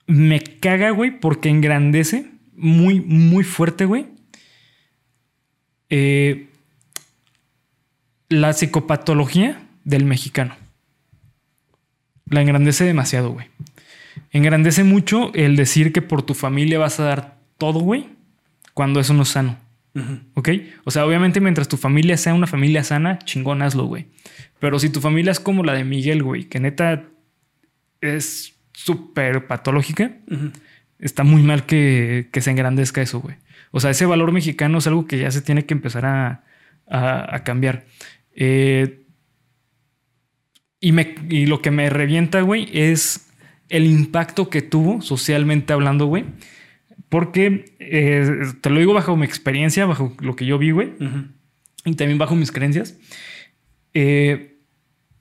[0.07, 4.07] me caga, güey, porque engrandece muy, muy fuerte, güey.
[5.89, 6.49] Eh,
[8.29, 10.57] la psicopatología del mexicano.
[12.27, 13.49] La engrandece demasiado, güey.
[14.31, 18.09] Engrandece mucho el decir que por tu familia vas a dar todo, güey,
[18.75, 19.59] cuando eso no es sano.
[20.35, 20.49] ¿Ok?
[20.85, 24.07] O sea, obviamente mientras tu familia sea una familia sana, chingón hazlo, güey.
[24.59, 27.05] Pero si tu familia es como la de Miguel, güey, que neta
[28.01, 30.13] es súper patológica,
[30.99, 33.37] está muy mal que, se engrandezca eso, güey.
[33.73, 36.45] O sea, ese valor mexicano es algo que ya se tiene que empezar a,
[36.89, 37.87] a, cambiar.
[38.35, 39.05] Eh,
[40.81, 43.31] y, me, y lo que me revienta, güey, es
[43.69, 46.25] el impacto que tuvo socialmente hablando, güey.
[47.11, 48.25] Porque eh,
[48.63, 50.95] te lo digo bajo mi experiencia, bajo lo que yo vi, güey.
[51.85, 52.97] Y también bajo mis creencias.
[53.93, 54.57] Eh,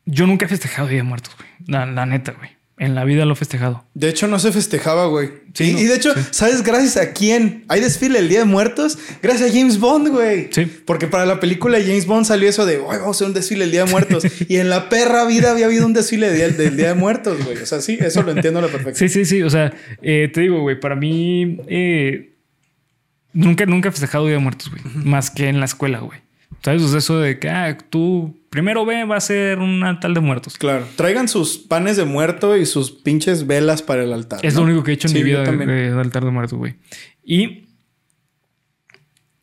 [0.06, 1.49] yo nunca he festejado Día de Muertos, güey.
[1.67, 2.58] la neta, güey.
[2.79, 3.83] En la vida lo he festejado.
[3.93, 5.31] De hecho, no se festejaba, güey.
[5.53, 7.65] Sí, y, de hecho, ¿sabes gracias a quién?
[7.67, 8.97] Hay desfile el Día de Muertos.
[9.21, 10.47] Gracias a James Bond, güey.
[10.51, 10.65] Sí.
[10.85, 13.65] Porque para la película de James Bond salió eso de, vamos a hacer un desfile
[13.65, 14.23] el Día de Muertos.
[14.47, 17.57] y en la perra vida había habido un desfile del Día de Muertos, güey.
[17.57, 19.09] O sea, sí, eso lo entiendo a la perfección.
[19.09, 19.43] Sí, sí, sí.
[19.43, 22.37] O sea, eh, te digo, güey, para mí, eh,
[23.33, 24.81] nunca, nunca he festejado Día de Muertos, güey.
[25.03, 26.21] Más que en la escuela, güey.
[26.63, 26.81] ¿Sabes?
[26.83, 30.57] O eso de que ah, tú primero ve, va a ser un altar de muertos.
[30.57, 30.85] Claro.
[30.95, 34.39] Traigan sus panes de muerto y sus pinches velas para el altar.
[34.43, 36.75] Es lo único que he hecho en mi vida de, altar de muertos, güey.
[37.23, 37.67] Y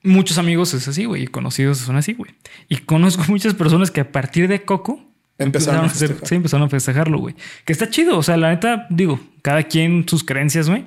[0.02, 1.24] muchos amigos es así, güey.
[1.24, 2.33] Y conocidos son así, güey.
[2.68, 5.02] Y conozco muchas personas que a partir de Coco
[5.38, 7.35] empezaron, a, hacer, sí, empezaron a festejarlo, güey.
[7.64, 8.18] Que está chido.
[8.18, 10.87] O sea, la neta, digo, cada quien sus creencias, güey.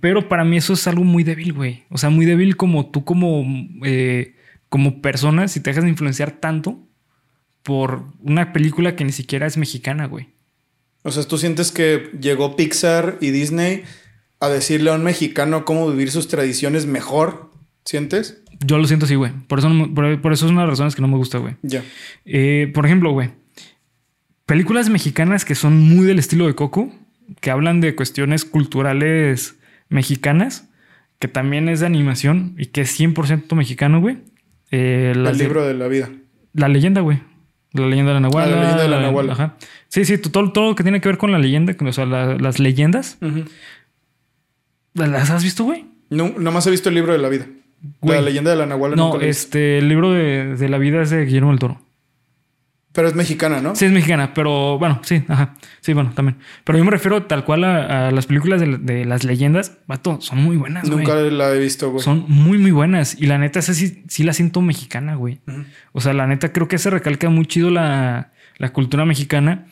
[0.00, 1.82] Pero para mí eso es algo muy débil, güey.
[1.90, 3.44] O sea, muy débil como tú, como.
[3.84, 4.34] Eh,
[4.74, 6.84] como persona, si te dejas de influenciar tanto
[7.62, 10.30] por una película que ni siquiera es mexicana, güey.
[11.04, 13.84] O sea, ¿tú sientes que llegó Pixar y Disney
[14.40, 17.52] a decirle a un mexicano cómo vivir sus tradiciones mejor?
[17.84, 18.42] ¿Sientes?
[18.66, 19.30] Yo lo siento así, güey.
[19.46, 21.54] Por eso, por, eso es una de las razones que no me gusta, güey.
[21.62, 21.84] Ya.
[22.24, 23.30] Eh, por ejemplo, güey.
[24.44, 26.92] Películas mexicanas que son muy del estilo de Coco,
[27.40, 29.54] que hablan de cuestiones culturales
[29.88, 30.68] mexicanas,
[31.20, 34.33] que también es de animación y que es 100% mexicano, güey.
[34.76, 36.10] Eh, el libro de la vida.
[36.52, 37.20] La leyenda, güey.
[37.72, 38.46] La leyenda de la Nahuala.
[38.46, 39.32] Ah, la leyenda de la Nahuala.
[39.32, 39.56] Ajá.
[39.88, 42.58] Sí, sí, todo, todo lo que tiene que ver con la leyenda, o sea, las
[42.58, 43.18] leyendas.
[44.94, 45.84] ¿Las has visto, güey?
[46.10, 47.46] No, nomás he visto el libro de la vida.
[48.02, 48.96] La leyenda de la Nahuala.
[48.96, 51.80] No, este, el libro de, de, la vida es de Guillermo del Toro.
[52.94, 53.74] Pero es mexicana, ¿no?
[53.74, 55.56] Sí, es mexicana, pero bueno, sí, ajá.
[55.80, 56.38] Sí, bueno, también.
[56.62, 59.78] Pero yo me refiero tal cual a, las películas de, las leyendas.
[59.88, 62.04] Vato, son muy buenas, Nunca la he visto, güey.
[62.04, 63.20] Son muy, muy buenas.
[63.20, 65.40] Y la neta, esa sí, sí la siento mexicana, güey.
[65.90, 68.30] O sea, la neta, creo que se recalca muy chido la,
[68.72, 69.66] cultura mexicana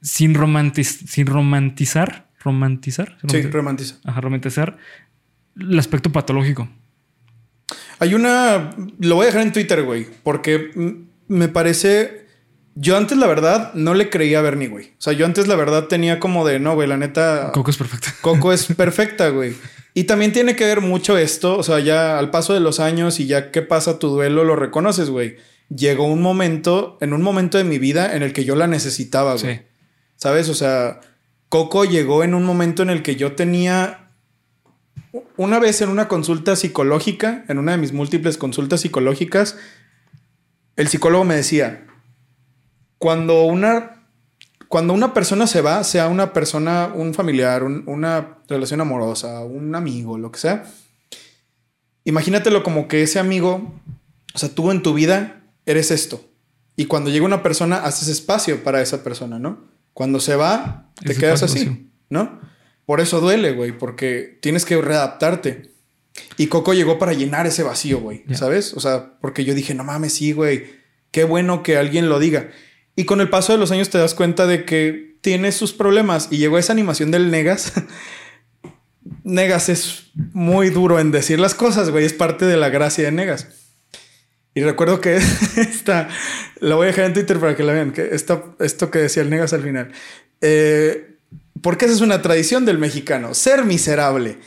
[0.00, 0.36] sin,
[0.84, 2.28] sin romantizar.
[2.38, 3.18] ¿Romantizar?
[3.26, 3.98] Sí, romantizar.
[4.04, 4.78] Ajá, romantizar
[5.58, 6.68] el aspecto patológico.
[7.98, 8.70] Hay una.
[9.00, 10.70] Lo voy a dejar en Twitter, güey, porque
[11.26, 12.27] me parece
[12.80, 14.86] yo antes, la verdad, no le creía a Bernie, güey.
[14.86, 17.50] O sea, yo antes, la verdad, tenía como de no, güey, la neta.
[17.52, 18.14] Coco es perfecta.
[18.20, 19.54] Coco es perfecta, güey.
[19.94, 21.58] Y también tiene que ver mucho esto.
[21.58, 24.54] O sea, ya al paso de los años y ya que pasa tu duelo, lo
[24.54, 25.38] reconoces, güey.
[25.74, 29.34] Llegó un momento, en un momento de mi vida en el que yo la necesitaba,
[29.34, 29.56] güey.
[29.56, 29.62] Sí.
[30.14, 30.48] ¿Sabes?
[30.48, 31.00] O sea,
[31.48, 34.12] Coco llegó en un momento en el que yo tenía.
[35.36, 39.56] Una vez en una consulta psicológica, en una de mis múltiples consultas psicológicas,
[40.76, 41.87] el psicólogo me decía
[42.98, 44.04] cuando una,
[44.68, 50.18] cuando una persona se va, sea una persona, un familiar, una relación amorosa, un amigo,
[50.18, 50.64] lo que sea,
[52.04, 53.74] imagínatelo como que ese amigo,
[54.34, 56.24] o sea, tú en tu vida eres esto.
[56.76, 59.66] Y cuando llega una persona, haces espacio para esa persona, ¿no?
[59.92, 62.40] Cuando se va, te quedas así, ¿no?
[62.86, 65.72] Por eso duele, güey, porque tienes que readaptarte.
[66.36, 68.74] Y Coco llegó para llenar ese vacío, güey, ¿sabes?
[68.74, 70.66] O sea, porque yo dije, no mames, sí, güey,
[71.10, 72.48] qué bueno que alguien lo diga.
[72.98, 76.26] Y con el paso de los años te das cuenta de que tiene sus problemas.
[76.32, 77.72] Y llegó esa animación del Negas.
[79.22, 82.04] Negas es muy duro en decir las cosas, güey.
[82.04, 83.46] Es parte de la gracia de Negas.
[84.52, 85.14] Y recuerdo que
[85.56, 86.08] esta,
[86.58, 89.30] la voy a dejar en Twitter para que la vean, que esto que decía el
[89.30, 89.92] Negas al final.
[90.40, 91.18] Eh,
[91.62, 94.38] porque esa es una tradición del mexicano, ser miserable.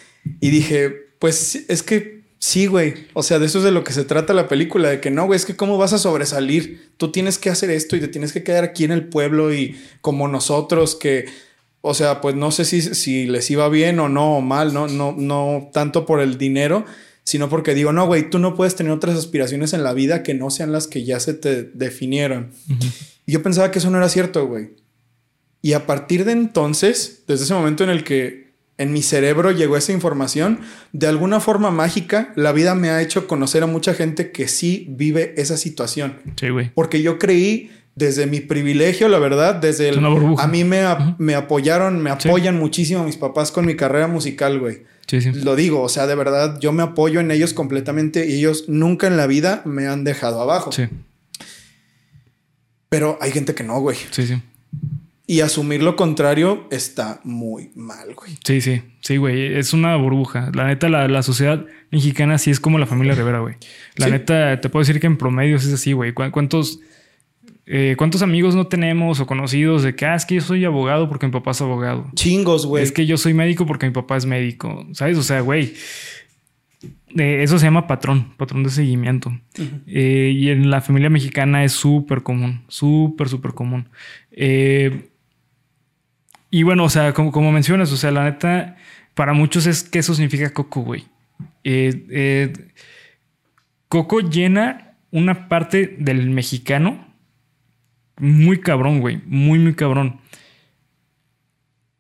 [0.42, 3.06] Y dije, pues es que Sí, güey.
[3.14, 5.28] O sea, de eso es de lo que se trata la película, de que no,
[5.28, 6.90] güey, es que cómo vas a sobresalir.
[6.98, 9.80] Tú tienes que hacer esto y te tienes que quedar aquí en el pueblo y
[10.02, 11.26] como nosotros que,
[11.82, 14.88] o sea, pues no sé si, si les iba bien o no o mal, no,
[14.88, 16.84] no, no tanto por el dinero,
[17.24, 20.34] sino porque digo, no, güey, tú no puedes tener otras aspiraciones en la vida que
[20.34, 22.54] no sean las que ya se te definieron.
[23.28, 24.72] Y yo pensaba que eso no era cierto, güey.
[25.62, 28.51] Y a partir de entonces, desde ese momento en el que
[28.82, 30.60] en mi cerebro llegó esa información,
[30.92, 34.88] de alguna forma mágica, la vida me ha hecho conocer a mucha gente que sí
[34.90, 36.18] vive esa situación.
[36.36, 36.72] Sí, güey.
[36.74, 40.04] Porque yo creí desde mi privilegio, la verdad, desde el...
[40.40, 40.84] A mí me,
[41.20, 44.84] me apoyaron, me apoyan muchísimo mis papás con mi carrera musical, güey.
[45.06, 45.32] Sí, sí.
[45.32, 49.06] Lo digo, o sea, de verdad, yo me apoyo en ellos completamente y ellos nunca
[49.06, 50.72] en la vida me han dejado abajo.
[50.72, 50.88] Sí.
[52.90, 53.98] Pero hay gente que no, güey.
[54.10, 54.42] Sí, sí.
[55.28, 58.38] Y asumir lo contrario está muy mal, güey.
[58.44, 59.56] Sí, sí, sí, güey.
[59.58, 60.52] Es una burbuja.
[60.54, 63.56] La neta, la, sociedad mexicana sí es como la familia Rivera, güey.
[63.96, 66.14] La neta, te puedo decir que en promedio es así, güey.
[66.14, 66.80] ¿Cuántos,
[67.66, 71.08] eh, ¿Cuántos amigos no tenemos o conocidos de que, ah, es que yo soy abogado
[71.08, 72.10] porque mi papá es abogado?
[72.16, 72.84] Chingos, güey.
[72.84, 74.86] Es que yo soy médico porque mi papá es médico.
[74.92, 75.18] ¿Sabes?
[75.18, 75.74] O sea, güey.
[77.18, 79.32] Eh, eso se llama patrón, patrón de seguimiento.
[79.88, 83.90] Eh, y en la familia mexicana es súper común, súper, súper común.
[84.32, 85.11] Eh,
[86.52, 88.76] y bueno, o sea, como, como mencionas, o sea, la neta,
[89.14, 91.06] para muchos es que eso significa coco, güey.
[91.64, 92.54] Eh, eh,
[93.88, 97.08] coco llena una parte del mexicano
[98.18, 99.22] muy cabrón, güey.
[99.26, 100.20] Muy, muy cabrón.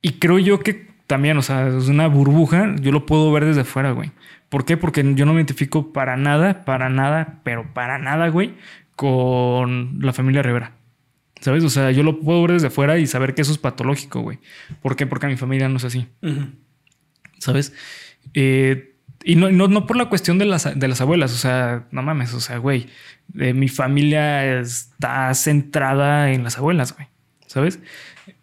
[0.02, 3.64] Y creo yo que también, o sea, es una burbuja, yo lo puedo ver desde
[3.64, 4.12] fuera, güey.
[4.50, 4.76] ¿Por qué?
[4.76, 8.54] Porque yo no me identifico para nada, para nada, pero para nada, güey,
[8.96, 10.74] con la familia Rivera.
[11.42, 11.64] ¿Sabes?
[11.64, 14.38] O sea, yo lo puedo ver desde fuera y saber que eso es patológico, güey.
[14.82, 15.08] ¿Por qué?
[15.08, 16.08] Porque mi familia no es así.
[17.40, 17.74] ¿Sabes?
[18.36, 22.02] Eh, y no, no, por la cuestión de las, de las abuelas, o sea, no
[22.02, 22.88] mames, o sea, güey,
[23.40, 27.08] eh, mi familia está centrada en las abuelas, güey,
[27.46, 27.80] ¿sabes?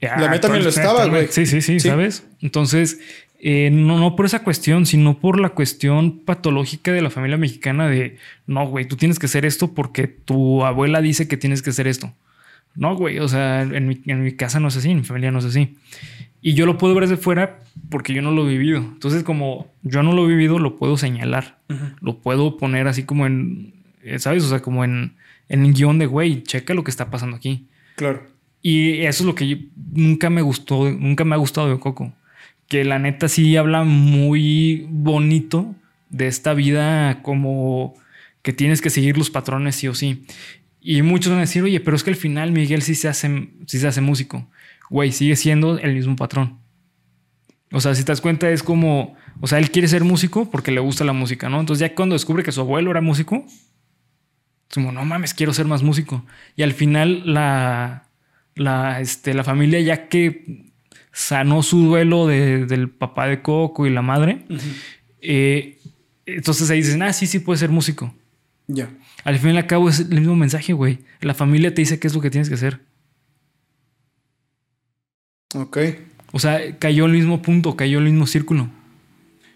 [0.00, 1.28] La mía también lo estaba, güey.
[1.30, 2.26] Sí, sí, sí, ¿sabes?
[2.40, 3.00] Entonces,
[3.40, 7.88] eh, no, no por esa cuestión, sino por la cuestión patológica de la familia mexicana
[7.88, 11.70] de, no, güey, tú tienes que hacer esto porque tu abuela dice que tienes que
[11.70, 12.12] hacer esto.
[12.78, 15.46] No, güey, o sea, en mi, casa no es así, en mi familia no es
[15.46, 15.76] así.
[16.40, 17.58] Y yo lo puedo ver desde fuera
[17.90, 18.78] porque yo no lo he vivido.
[18.78, 21.58] Entonces, como yo no lo he vivido, lo puedo señalar.
[22.00, 24.44] Lo puedo poner así como en, eh, ¿sabes?
[24.44, 25.16] O sea, como en,
[25.48, 27.66] en un guion de, güey, checa lo que está pasando aquí.
[27.96, 28.22] Claro.
[28.62, 32.12] Y eso es lo que nunca me gustó, nunca me ha gustado de Coco.
[32.68, 35.74] Que la neta sí habla muy bonito
[36.10, 37.94] de esta vida como
[38.42, 40.24] que tienes que seguir los patrones sí o sí.
[40.80, 43.50] Y muchos van a decir, oye, pero es que al final Miguel sí se hace,
[43.66, 44.48] sí se hace músico.
[44.90, 46.58] Güey, sigue siendo el mismo patrón.
[47.72, 50.70] O sea, si te das cuenta, es como, o sea, él quiere ser músico porque
[50.70, 51.60] le gusta la música, ¿no?
[51.60, 55.66] Entonces ya cuando descubre que su abuelo era músico, es como, no mames, quiero ser
[55.66, 56.24] más músico.
[56.56, 58.08] Y al final la,
[58.54, 60.72] la, este, la familia ya que
[61.12, 64.44] sanó su duelo del papá de Coco y la madre,
[65.20, 65.78] eh,
[66.24, 68.14] entonces ahí dicen, ah, sí, sí puede ser músico.
[68.66, 68.88] Ya.
[69.24, 71.00] Al fin y al cabo es el mismo mensaje, güey.
[71.20, 72.80] La familia te dice qué es lo que tienes que hacer.
[75.54, 75.78] Ok.
[76.32, 78.68] O sea, cayó el mismo punto, cayó el mismo círculo.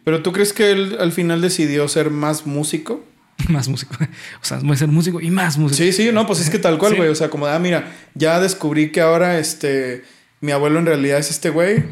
[0.05, 3.05] ¿Pero tú crees que él al final decidió ser más músico?
[3.49, 3.95] más músico.
[4.43, 5.77] O sea, voy a ser músico y más músico.
[5.77, 7.09] Sí, sí, no, pues es que tal cual, güey.
[7.09, 10.05] O sea, como, ah, mira, ya descubrí que ahora este
[10.43, 11.85] mi abuelo en realidad es este güey,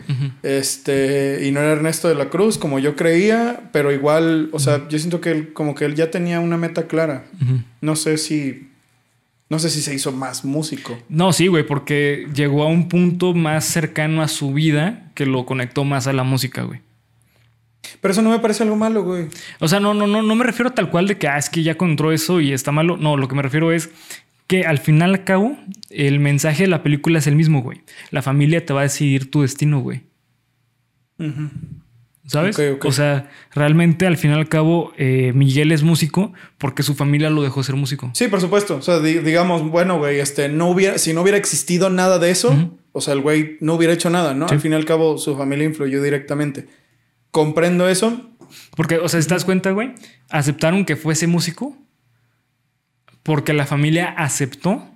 [0.43, 4.89] este, y no era Ernesto de la Cruz, como yo creía, pero igual, o sea,
[4.89, 7.27] yo siento que él, como que él ya tenía una meta clara.
[7.81, 8.69] No sé si,
[9.49, 10.99] no sé si se hizo más músico.
[11.09, 15.47] No, sí, güey, porque llegó a un punto más cercano a su vida que lo
[15.47, 16.81] conectó más a la música, güey.
[18.01, 19.29] Pero eso no me parece algo malo, güey.
[19.61, 21.63] O sea, no, no, no, no me refiero tal cual de que, ah, es que
[21.63, 22.97] ya encontró eso y está malo.
[22.97, 23.91] No, lo que me refiero es
[24.51, 25.57] que al final al cabo,
[25.91, 27.83] el mensaje de la película es el mismo, güey.
[28.11, 30.03] La familia te va a decidir tu destino, güey.
[32.27, 32.59] ¿Sabes?
[32.85, 37.43] O sea, realmente al final al cabo, eh, Miguel es músico porque su familia lo
[37.43, 38.11] dejó ser músico.
[38.13, 38.75] Sí, por supuesto.
[38.75, 42.73] O sea, digamos, bueno, güey, este, no hubiera, si no hubiera existido nada de eso,
[42.91, 44.49] o sea, el güey no hubiera hecho nada, ¿no?
[44.49, 46.67] Al fin y al cabo, su familia influyó directamente.
[47.31, 48.21] Comprendo eso.
[48.75, 49.95] Porque, o sea, si te das cuenta, güey,
[50.29, 51.77] aceptaron que fuese músico
[53.31, 54.91] porque la familia aceptó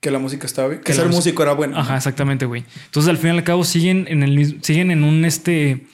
[0.00, 1.76] que la música estaba bien, que, ser músico era bueno.
[1.76, 2.64] Ajá, exactamente, güey.
[2.86, 5.84] Entonces, al fin y al cabo, siguen en el siguen en un este.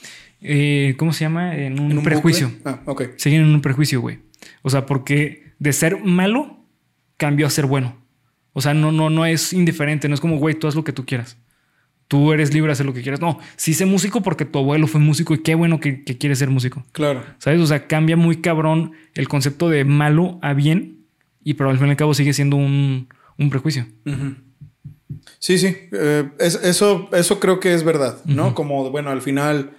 [0.40, 1.56] Eh, ¿Cómo se llama?
[1.56, 2.52] En un, prejuicio.
[2.64, 3.16] Ah, ok.
[3.16, 4.20] Siguen en un prejuicio, güey.
[4.62, 6.64] O sea, porque de ser malo
[7.16, 7.96] cambió a ser bueno.
[8.52, 10.92] O sea, no, no, no es indiferente, no es como, güey, tú haz lo que
[10.92, 11.36] tú quieras.
[12.06, 13.20] Tú eres libre de hacer lo que quieras.
[13.20, 16.38] No, sí sé músico porque tu abuelo fue músico y qué bueno que, que quieres
[16.38, 16.84] ser músico.
[16.92, 17.24] Claro.
[17.38, 17.58] ¿Sabes?
[17.58, 20.93] O sea, cambia muy cabrón el concepto de malo a bien
[21.44, 23.08] y pero al fin y al cabo sigue siendo un,
[23.50, 23.86] prejuicio.
[25.38, 25.76] Sí, sí.
[25.92, 28.54] Eh, eso, eso creo que es verdad, ¿no?
[28.54, 29.76] Como, bueno, al final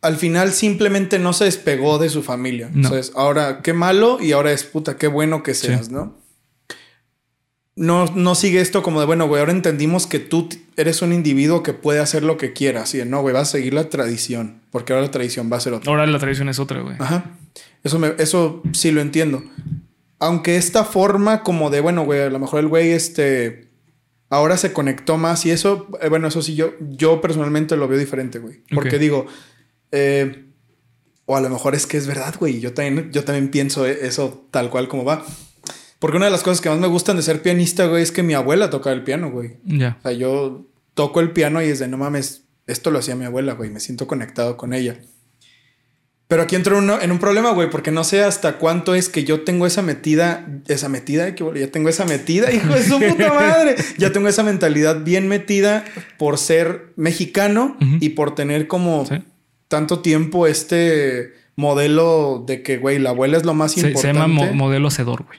[0.00, 2.68] al final simplemente no se despegó de su familia.
[2.72, 2.76] No.
[2.88, 5.92] Entonces, ahora qué malo y ahora es puta, qué bueno que seas, Sí.
[5.92, 6.16] ¿no?
[7.74, 11.62] No, no sigue esto como de, bueno, güey, ahora entendimos que tú eres un individuo
[11.62, 12.82] que puede hacer lo que quiera.
[12.82, 15.60] Así de, no, güey, vas a seguir la tradición, porque ahora la tradición va a
[15.60, 15.88] ser otra.
[15.90, 16.96] Ahora la tradición es otra, güey.
[16.98, 17.36] Ajá.
[17.84, 19.44] Eso, me- eso sí lo entiendo.
[20.20, 23.68] Aunque esta forma como de, bueno, güey, a lo mejor el güey, este,
[24.30, 27.98] ahora se conectó más y eso, eh, bueno, eso sí, yo, yo personalmente lo veo
[27.98, 28.62] diferente, güey.
[28.74, 29.26] Porque digo,
[29.92, 30.44] eh,
[31.26, 32.58] o a lo mejor es que es verdad, güey.
[32.60, 35.24] Yo también, yo también pienso e- eso tal cual como va.
[35.98, 38.22] Porque una de las cosas que más me gustan de ser pianista, güey, es que
[38.22, 39.58] mi abuela tocaba el piano, güey.
[39.64, 39.96] Ya.
[39.98, 43.24] O sea, yo toco el piano y es de no mames, esto lo hacía mi
[43.24, 45.00] abuela, güey, me siento conectado con ella.
[46.28, 49.24] Pero aquí entro uno- en un problema, güey, porque no sé hasta cuánto es que
[49.24, 52.98] yo tengo esa metida, esa metida, que bueno, ya tengo esa metida, hijo de su
[53.00, 53.76] puta madre.
[53.96, 55.84] Ya tengo esa mentalidad bien metida
[56.18, 59.14] por ser mexicano y por tener como Sí.
[59.68, 64.18] tanto tiempo este modelo de que, güey, la abuela es lo más Se, se importante.
[64.20, 65.38] llama mo- modelo hacedor, güey.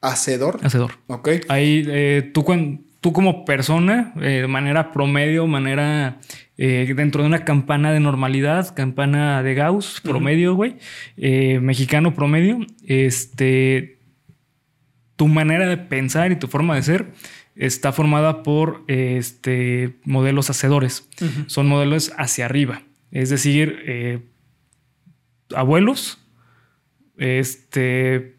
[0.00, 0.60] Hacedor.
[0.62, 0.92] Hacedor.
[1.08, 1.28] Ok.
[1.48, 6.20] Ahí eh, tú, cuan- tú como persona, eh, de manera promedio, manera
[6.58, 10.76] eh, dentro de una campana de normalidad, campana de Gauss promedio, güey,
[11.16, 13.98] eh, mexicano promedio, este,
[15.16, 17.12] tu manera de pensar y tu forma de ser
[17.56, 21.08] está formada por este, modelos hacedores.
[21.46, 24.22] Son modelos hacia arriba, es decir,
[25.54, 26.18] abuelos,
[27.18, 28.36] este,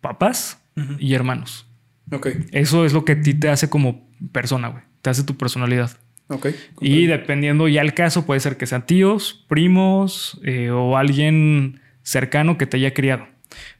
[0.00, 0.60] papás
[0.98, 1.66] y hermanos.
[2.12, 2.28] Ok.
[2.52, 4.82] Eso es lo que a ti te hace como persona, güey.
[5.00, 5.90] Te hace tu personalidad.
[6.28, 6.48] Ok.
[6.80, 12.58] Y dependiendo ya el caso, puede ser que sean tíos, primos eh, o alguien cercano
[12.58, 13.26] que te haya criado.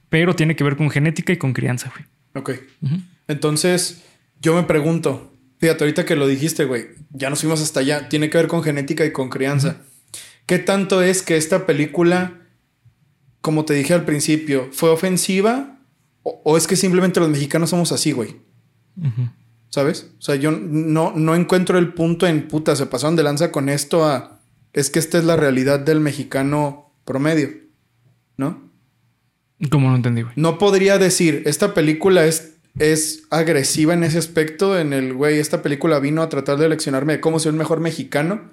[0.09, 2.07] Pero tiene que ver con genética y con crianza, güey.
[2.35, 2.51] Ok.
[3.29, 4.05] Entonces,
[4.41, 8.31] yo me pregunto, fíjate, ahorita que lo dijiste, güey, ya nos fuimos hasta allá, tiene
[8.31, 9.83] que ver con genética y con crianza.
[10.47, 12.41] ¿Qué tanto es que esta película,
[13.41, 15.72] como te dije al principio, fue ofensiva
[16.23, 18.37] o, o es que simplemente los mexicanos somos así, güey?
[19.69, 20.11] ¿Sabes?
[20.19, 23.69] O sea, yo no, no encuentro el punto en puta, se pasaron de lanza con
[23.69, 24.41] esto a...
[24.73, 27.51] Es que esta es la realidad del mexicano promedio,
[28.37, 28.71] ¿no?
[29.71, 30.35] ¿Cómo no entendí, güey?
[30.37, 35.63] No podría decir, esta película es, es agresiva en ese aspecto, en el güey, esta
[35.63, 38.51] película vino a tratar de leccionarme de cómo ser un mejor mexicano,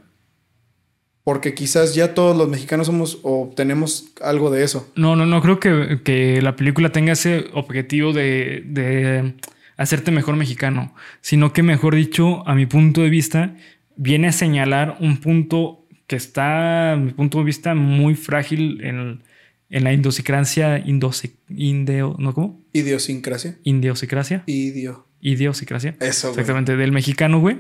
[1.24, 4.92] porque quizás ya todos los mexicanos somos o tenemos algo de eso.
[4.96, 9.36] No, no, no creo que, que la película tenga ese objetivo de, de
[9.78, 13.56] hacerte mejor mexicano, sino que, mejor dicho, a mi punto de vista,
[13.96, 19.22] viene a señalar un punto que está, a mi punto de vista, muy frágil en,
[19.70, 22.62] en la indosicracia, indose, indeo, ¿no cómo?
[22.74, 23.58] Idiosincrasia.
[23.64, 25.06] Indiosicracia, Idio.
[25.22, 25.96] idiosincrasia.
[26.00, 26.40] Eso, güey.
[26.40, 27.58] Exactamente, del mexicano, güey,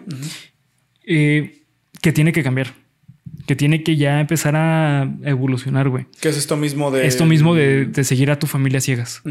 [1.05, 1.61] eh,
[2.01, 2.73] que tiene que cambiar,
[3.49, 6.05] que tiene que ya empezar a evolucionar, güey.
[6.21, 7.07] ¿Qué es esto mismo de...
[7.07, 9.23] Esto mismo de, de seguir a tu familia ciegas.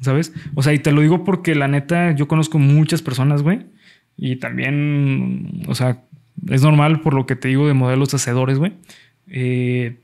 [0.00, 0.32] ¿Sabes?
[0.54, 3.66] O sea, y te lo digo porque la neta, yo conozco muchas personas, güey.
[4.16, 6.00] Y también, o sea,
[6.48, 8.72] es normal por lo que te digo de modelos hacedores, güey.
[9.28, 9.96] eh,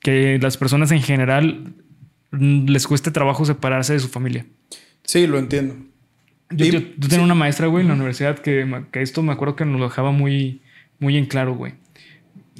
[0.00, 1.72] que las personas en general
[2.32, 4.44] mm, les cueste trabajo separarse de su familia.
[5.04, 5.76] Sí, lo entiendo.
[6.50, 9.32] Yo, Y- yo- yo tenía una maestra, güey, en la universidad que, que esto me
[9.32, 10.62] acuerdo que nos lo dejaba muy,
[10.98, 11.74] muy en claro, güey.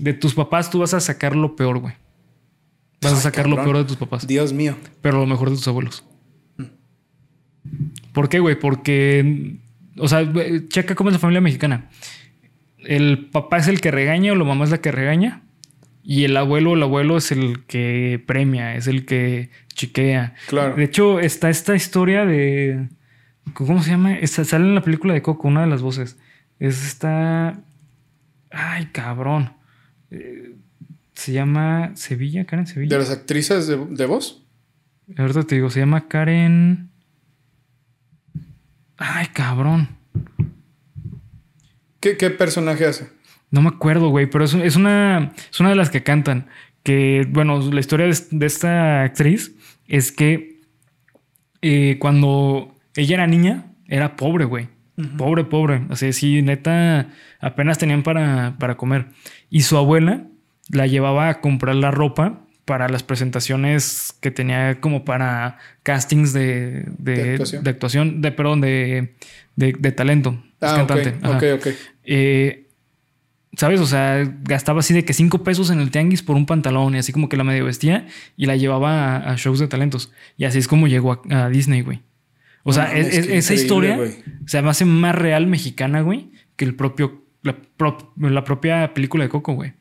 [0.01, 1.95] De tus papás tú vas a sacar lo peor, güey.
[3.03, 4.27] Vas a sacar lo peor de tus papás.
[4.27, 4.77] Dios mío.
[5.01, 6.05] pero lo mejor de tus abuelos.
[8.13, 8.59] ¿Por qué, güey?
[8.59, 9.57] Porque,
[9.97, 10.27] o sea,
[10.69, 11.89] checa cómo es la familia mexicana.
[12.79, 15.43] El papá es el que regaña o la mamá es la que regaña.
[16.03, 20.35] Y el abuelo o el abuelo es el que premia, es el que chiquea.
[20.49, 20.75] Claro.
[20.75, 22.89] De hecho, está esta historia de.
[23.53, 24.15] ¿Cómo se llama?
[24.15, 26.19] Esta, sale en la película de Coco, una de las voces.
[26.59, 27.61] Es esta.
[28.51, 29.53] Ay, cabrón.
[30.11, 30.55] Eh,
[31.14, 32.96] se llama Sevilla, Karen Sevilla.
[32.96, 34.44] ¿De las actrices de, de voz?
[35.16, 36.90] Ahorita te digo, se llama Karen.
[38.96, 39.88] Ay, cabrón.
[42.01, 43.09] ¿Qué, qué personaje hace?
[43.51, 46.46] No me acuerdo, güey, pero es, es una, es una de las que cantan.
[46.83, 49.55] Que, bueno, la historia de, de esta actriz
[49.87, 50.61] es que
[51.61, 54.68] eh, cuando ella era niña, era pobre, güey.
[55.16, 55.83] Pobre, pobre.
[55.88, 57.09] O sea, sí, neta,
[57.40, 59.07] apenas tenían para, para comer.
[59.51, 60.25] Y su abuela
[60.71, 66.85] la llevaba a comprar la ropa para las presentaciones que tenía como para castings de,
[66.99, 67.64] de, De actuación.
[67.64, 69.14] de actuación, de, perdón, de,
[69.57, 70.41] de, talento.
[70.61, 71.14] Es Ah, cantante.
[71.27, 71.66] ok, ok, ok.
[72.05, 72.66] Eh,
[73.57, 73.81] ¿Sabes?
[73.81, 76.99] O sea, gastaba así de que cinco pesos en el tianguis por un pantalón y
[76.99, 78.07] así como que la medio vestía
[78.37, 80.12] y la llevaba a, a shows de talentos.
[80.37, 82.01] Y así es como llegó a, a Disney, güey.
[82.62, 83.99] O sea, No mames, es- es- qué esa historia
[84.47, 89.24] se me hace más real mexicana, güey, que el propio, la, pro- la propia película
[89.24, 89.72] de Coco, güey.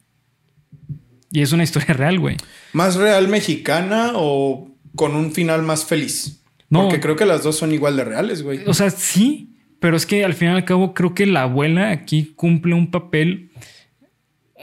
[1.31, 2.37] Y es una historia real, güey.
[2.73, 6.41] ¿Más real mexicana o con un final más feliz?
[6.69, 6.83] No.
[6.83, 8.61] Porque creo que las dos son igual de reales, güey.
[8.67, 11.91] O sea, sí, pero es que al fin y al cabo creo que la abuela
[11.91, 13.51] aquí cumple un papel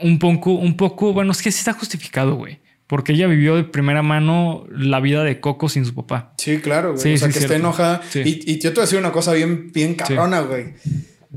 [0.01, 2.59] un poco, un poco, bueno, es que sí está justificado, güey.
[2.85, 6.33] Porque ella vivió de primera mano la vida de Coco sin su papá.
[6.37, 7.01] Sí, claro, güey.
[7.01, 7.53] Sí, o sea, sí, que cierto.
[7.55, 8.01] esté enojada.
[8.09, 8.21] Sí.
[8.25, 10.75] Y, y yo te voy a decir una cosa bien, bien cabrona, güey.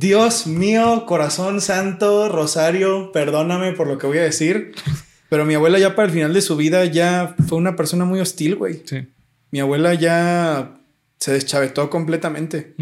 [0.00, 4.72] Dios mío, corazón santo, Rosario, perdóname por lo que voy a decir.
[5.28, 8.18] Pero mi abuela ya para el final de su vida ya fue una persona muy
[8.18, 8.82] hostil, güey.
[8.86, 9.08] Sí.
[9.50, 10.78] Mi abuela ya
[11.18, 12.74] se deschavetó completamente.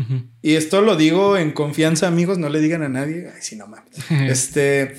[0.43, 3.29] Y esto lo digo en confianza, amigos, no le digan a nadie.
[3.35, 3.97] Ay, sí, no mames.
[4.31, 4.97] Este.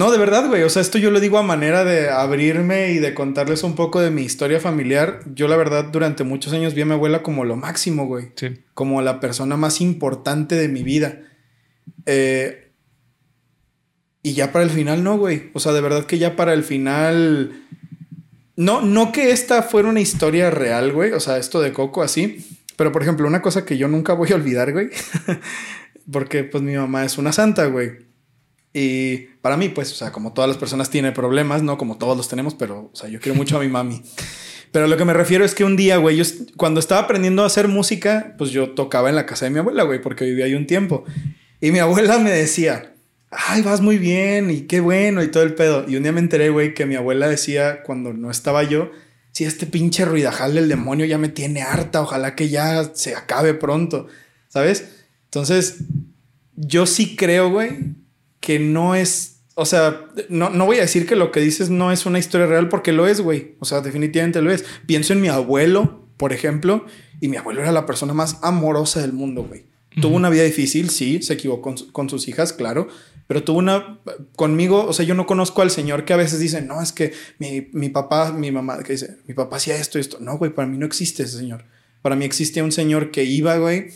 [0.00, 0.62] No, de verdad, güey.
[0.62, 4.00] O sea, esto yo lo digo a manera de abrirme y de contarles un poco
[4.00, 5.20] de mi historia familiar.
[5.34, 8.32] Yo, la verdad, durante muchos años vi a mi abuela como lo máximo, güey.
[8.34, 8.64] Sí.
[8.72, 11.20] Como la persona más importante de mi vida.
[12.06, 12.72] Eh,
[14.22, 15.50] y ya para el final, no, güey.
[15.52, 17.66] O sea, de verdad que ya para el final.
[18.56, 21.12] No, no que esta fuera una historia real, güey.
[21.12, 22.58] O sea, esto de Coco así.
[22.76, 24.88] Pero, por ejemplo, una cosa que yo nunca voy a olvidar, güey.
[26.10, 28.08] Porque, pues, mi mamá es una santa, güey.
[28.72, 32.16] Y para mí, pues, o sea, como todas las personas tiene problemas, no como todos
[32.16, 34.02] los tenemos, pero, o sea, yo quiero mucho a mi mami.
[34.72, 36.24] Pero lo que me refiero es que un día, güey, yo
[36.56, 39.82] cuando estaba aprendiendo a hacer música, pues yo tocaba en la casa de mi abuela,
[39.82, 41.04] güey, porque vivía ahí un tiempo.
[41.60, 42.94] Y mi abuela me decía,
[43.30, 45.84] ay, vas muy bien y qué bueno y todo el pedo.
[45.88, 48.92] Y un día me enteré, güey, que mi abuela decía cuando no estaba yo,
[49.32, 53.54] si este pinche ruidajal del demonio ya me tiene harta, ojalá que ya se acabe
[53.54, 54.06] pronto,
[54.48, 55.06] ¿sabes?
[55.24, 55.78] Entonces,
[56.54, 57.94] yo sí creo, güey,
[58.40, 59.42] que no es.
[59.54, 62.46] O sea, no, no voy a decir que lo que dices no es una historia
[62.46, 63.56] real porque lo es, güey.
[63.58, 64.64] O sea, definitivamente lo es.
[64.86, 66.86] Pienso en mi abuelo, por ejemplo,
[67.20, 69.64] y mi abuelo era la persona más amorosa del mundo, güey.
[70.00, 72.86] Tuvo una vida difícil, sí, se equivocó con, con sus hijas, claro,
[73.30, 74.00] pero tuvo una
[74.34, 77.12] conmigo, o sea, yo no conozco al señor que a veces dice, no, es que
[77.38, 80.18] mi, mi papá, mi mamá, que dice, mi papá hacía esto y esto.
[80.20, 81.64] No, güey, para mí no existe ese señor.
[82.02, 83.92] Para mí existía un señor que iba, güey,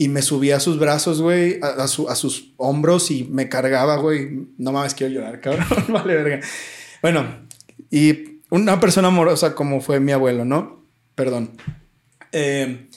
[0.00, 3.50] y me subía a sus brazos, güey, a, a su- a sus hombros y me
[3.50, 4.46] cargaba, güey.
[4.56, 5.66] No mames, quiero llorar, cabrón.
[5.88, 6.40] vale, verga.
[7.02, 7.26] Bueno,
[7.90, 10.86] y una persona amorosa como fue mi abuelo, ¿no?
[11.14, 11.50] Perdón.
[12.32, 12.88] Eh,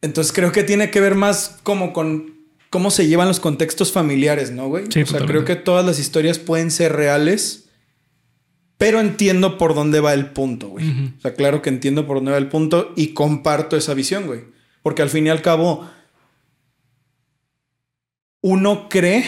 [0.00, 2.38] entonces creo que tiene que ver más como con
[2.70, 4.84] cómo se llevan los contextos familiares, ¿no, güey?
[4.92, 7.68] Sí, o sea, creo que todas las historias pueden ser reales,
[8.78, 10.88] pero entiendo por dónde va el punto, güey.
[11.18, 14.42] O sea, claro que entiendo por dónde va el punto y comparto esa visión, güey.
[14.82, 15.88] Porque al fin y al cabo,
[18.40, 19.24] uno cree,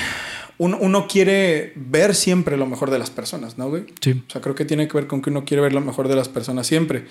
[0.59, 3.85] uno, uno quiere ver siempre lo mejor de las personas, ¿no, güey?
[4.01, 4.23] Sí.
[4.27, 6.17] O sea, creo que tiene que ver con que uno quiere ver lo mejor de
[6.17, 7.05] las personas siempre.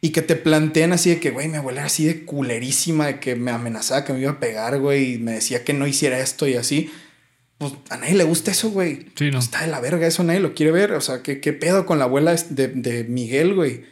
[0.00, 3.20] Y que te planteen así de que, güey, mi abuela era así de culerísima, de
[3.20, 6.20] que me amenazaba que me iba a pegar, güey, y me decía que no hiciera
[6.20, 6.90] esto y así.
[7.56, 9.06] Pues a nadie le gusta eso, güey.
[9.14, 9.38] Sí, no.
[9.38, 10.92] Está de la verga, eso nadie lo quiere ver.
[10.92, 13.84] O sea, ¿qué, qué pedo con la abuela de, de Miguel, güey?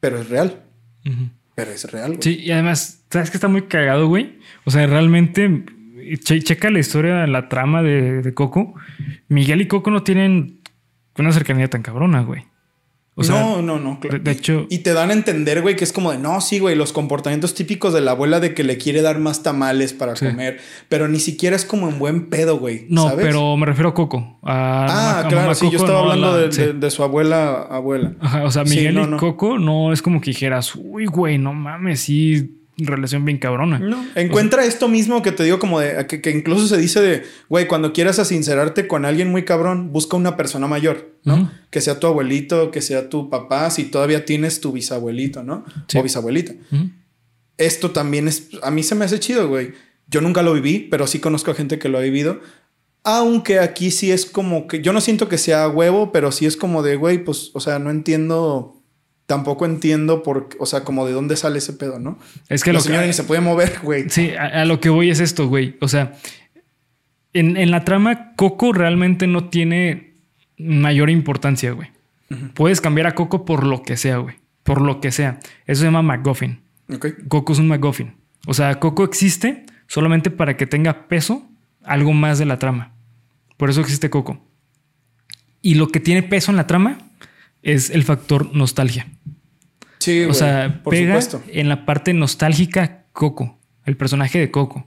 [0.00, 0.64] Pero es real.
[1.06, 1.30] Ujú.
[1.56, 2.18] Pero es real.
[2.20, 4.38] Sí, y además, ¿sabes que está muy cagado, güey?
[4.64, 5.64] O sea, realmente,
[6.22, 8.74] che- checa la historia, la trama de, de Coco.
[9.28, 10.60] Miguel y Coco no tienen
[11.18, 12.44] una cercanía tan cabrona, güey.
[13.18, 13.98] O sea, no, no, no.
[13.98, 14.18] claro.
[14.18, 16.76] de- hecho- Y te dan a entender, güey, que es como de no, sí, güey,
[16.76, 20.26] los comportamientos típicos de la abuela de que le quiere dar más tamales para Sí.
[20.26, 20.58] comer,
[20.90, 22.84] pero ni siquiera es como en buen pedo, güey.
[22.90, 23.24] no, ¿sabes?
[23.24, 24.38] pero me refiero a Coco.
[24.42, 26.60] A Ah, a claro, mamá sí, yo estaba no a hablando la- de, sí.
[26.60, 28.12] de- de su abuela, abuela.
[28.20, 29.16] Ajá, o sea, Sí, Miguel no, y no.
[29.16, 33.78] Coco no es como que dijeras, uy, güey, no mames, sí, relación bien cabrona.
[33.78, 37.22] No, encuentra esto mismo que te digo como de que, que incluso se dice de,
[37.48, 41.34] güey, cuando quieras asincerarte con alguien muy cabrón, busca una persona mayor, ¿no?
[41.34, 41.48] Ujú.
[41.70, 45.64] Que sea tu abuelito, que sea tu papá, si todavía tienes tu bisabuelito, ¿no?
[45.88, 45.98] Sí.
[45.98, 46.52] O bisabuelita.
[46.70, 46.90] Ujú.
[47.58, 49.72] Esto también es, a mí se me hace chido, güey.
[50.08, 52.40] Yo nunca lo viví, pero sí conozco a gente que lo ha vivido.
[53.02, 56.56] Aunque aquí sí es como que, yo no siento que sea huevo, pero sí es
[56.56, 58.75] como de, güey, pues, o sea, no entiendo,
[59.26, 62.18] tampoco entiendo por, o sea, como de dónde sale ese pedo, ¿no?
[62.48, 63.08] Es que la lo señora que...
[63.08, 64.08] ni se puede mover, güey.
[64.08, 65.76] Sí, a, a lo que voy es esto, güey.
[65.80, 66.14] O sea,
[67.32, 70.14] en, en la trama, Coco realmente no tiene
[70.58, 71.90] mayor importancia, güey.
[72.54, 74.36] Puedes cambiar a Coco por lo que sea, güey.
[74.64, 75.38] Por lo que sea.
[75.66, 76.60] Eso se llama MacGuffin.
[76.92, 77.06] Ok.
[77.28, 78.14] Coco es un MacGuffin.
[78.46, 81.48] O sea, Coco existe solamente para que tenga peso
[81.84, 82.94] algo más de la trama.
[83.56, 84.44] Por eso existe Coco.
[85.62, 86.98] Y lo que tiene peso en la trama
[87.62, 89.06] es el factor nostalgia.
[90.06, 91.42] Sí, O sea, por pega supuesto.
[91.52, 94.86] en la parte nostálgica Coco, el personaje de Coco.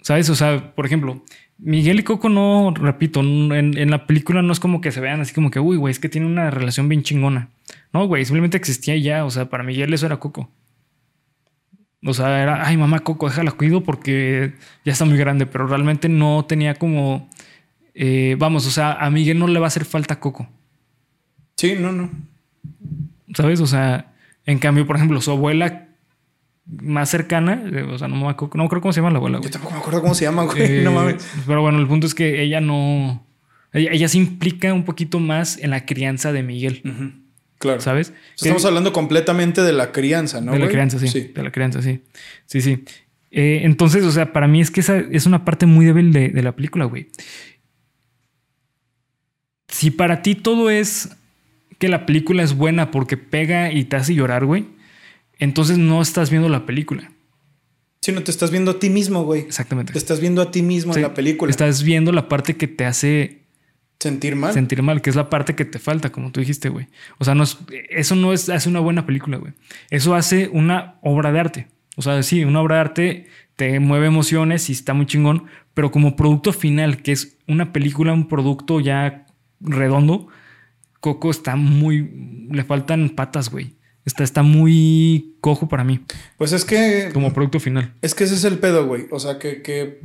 [0.00, 0.30] ¿Sabes?
[0.30, 1.22] O sea, por ejemplo,
[1.58, 5.20] Miguel y Coco no, repito, en, en la película no es como que se vean
[5.20, 7.50] así como que, uy, güey, es que tiene una relación bien chingona.
[7.92, 9.26] No, güey, simplemente existía y ya.
[9.26, 10.50] O sea, para Miguel eso era Coco.
[12.04, 16.08] O sea, era, ay, mamá Coco, déjala cuido porque ya está muy grande, pero realmente
[16.08, 17.28] no tenía como,
[17.92, 20.48] eh, vamos, o sea, a Miguel no le va a hacer falta Coco.
[21.56, 22.08] Sí, no, no.
[23.34, 23.60] ¿Sabes?
[23.60, 24.14] O sea,
[24.48, 25.88] en cambio, por ejemplo, su abuela
[26.66, 29.36] más cercana, eh, o sea, no me acuerdo, no creo cómo se llama la abuela,
[29.38, 29.52] Yo güey.
[29.52, 30.62] tampoco me acuerdo cómo se llama, güey.
[30.62, 31.16] Eh, no mames.
[31.46, 33.24] Pero bueno, el punto es que ella no.
[33.72, 36.82] Ella, ella se implica un poquito más en la crianza de Miguel,
[37.58, 37.80] Claro.
[37.80, 38.12] ¿sabes?
[38.36, 40.52] Estamos Que- hablando completamente de la crianza, ¿no?
[40.52, 42.02] de la crianza, sí, De la crianza, sí.
[42.46, 42.84] Sí, sí.
[43.30, 46.28] Eh, entonces, o sea, para mí es que esa es una parte muy débil de,
[46.30, 47.08] de la película, güey.
[49.68, 51.10] Si para ti todo es
[51.78, 54.66] que la película es buena porque pega y te hace llorar, güey,
[55.38, 57.12] entonces no estás viendo la película.
[58.00, 59.42] Si no te estás viendo a ti mismo, güey.
[59.42, 59.92] Exactamente.
[59.92, 61.50] Te estás viendo a ti mismo Sí, en la película.
[61.50, 63.42] Estás viendo la parte que te hace
[64.00, 64.52] Sentir mal.
[64.52, 66.86] sentir mal, que es la parte que te falta, como tú dijiste, güey.
[67.18, 67.58] O sea, no es,
[67.90, 69.52] eso no es, hace una buena película, güey.
[69.90, 71.68] Eso hace una obra de arte.
[71.96, 73.26] O sea, sí, una obra de arte
[73.56, 78.12] te mueve emociones y está muy chingón, pero como producto final, que es una película,
[78.12, 79.26] un producto ya
[79.60, 80.28] redondo,
[81.00, 83.76] Coco está muy, le faltan patas, güey.
[84.04, 86.00] Está, está muy cojo para mí,
[86.38, 87.10] Pues es que.
[87.12, 87.94] como producto final.
[88.00, 89.06] Es que ese es el pedo, güey.
[89.10, 89.60] O sea, que.
[89.60, 90.00] que...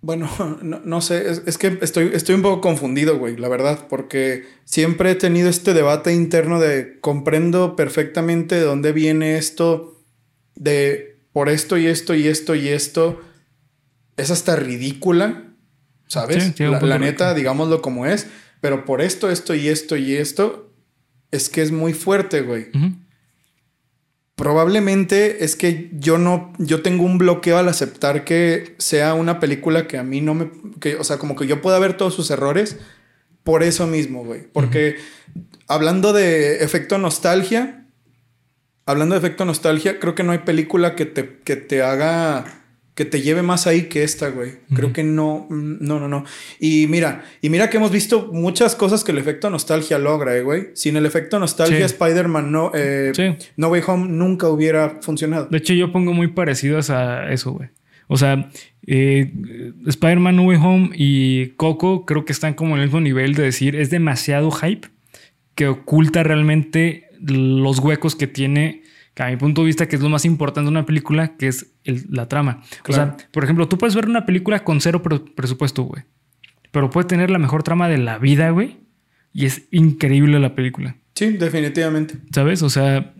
[0.00, 0.30] Bueno,
[0.62, 4.46] no, no sé, es, es que estoy, estoy un poco confundido, güey, la verdad, porque
[4.64, 10.02] siempre he tenido este debate interno de comprendo perfectamente de dónde viene esto,
[10.54, 13.20] de por esto y esto y esto y esto,
[14.16, 15.47] es hasta ridícula,
[16.08, 16.42] ¿sabes?
[16.42, 18.26] Sí, sí, la, neta, digámoslo como es,
[18.60, 20.72] pero por esto, esto y esto y esto,
[21.30, 22.68] es que es muy fuerte, güey.
[24.34, 29.86] Probablemente es que yo no, yo tengo un bloqueo al aceptar que sea una película
[29.86, 30.50] que a mí no me,
[30.80, 32.78] que, o sea, como que yo pueda ver todos sus errores
[33.42, 34.42] por eso mismo, güey.
[34.52, 34.96] Porque
[35.68, 37.86] hablando de efecto nostalgia,
[38.86, 42.44] hablando de efecto nostalgia, creo que no hay película que te, que te haga,
[42.98, 44.54] que te lleve más ahí que esta, güey.
[44.74, 46.24] Creo que no, mm, no, no, no.
[46.58, 50.42] Y mira, y mira que hemos visto muchas cosas que el efecto nostalgia logra, eh,
[50.42, 50.70] güey.
[50.74, 51.94] Sin el efecto nostalgia, Sí.
[51.94, 53.36] Spider-Man no, eh, Sí.
[53.56, 55.46] no Way Home nunca hubiera funcionado.
[55.48, 57.68] De hecho, yo pongo muy parecidas a eso, güey.
[58.08, 58.50] O sea,
[58.84, 59.32] eh,
[59.86, 63.44] Spider-Man No Way Home y Coco creo que están como en el mismo nivel de
[63.44, 64.88] decir es demasiado hype
[65.54, 68.82] que oculta realmente los huecos que tiene,
[69.18, 71.48] que a mi punto de vista, que es lo más importante de una película, que
[71.48, 72.62] es el- la trama.
[72.84, 73.14] Claro.
[73.14, 76.04] O sea, por ejemplo, tú puedes ver una película con cero pre- presupuesto, güey.
[76.70, 78.76] Pero puede tener la mejor trama de la vida, güey.
[79.32, 80.94] Y es increíble la película.
[81.16, 82.14] Sí, definitivamente.
[82.32, 82.62] ¿Sabes?
[82.62, 83.12] O sea,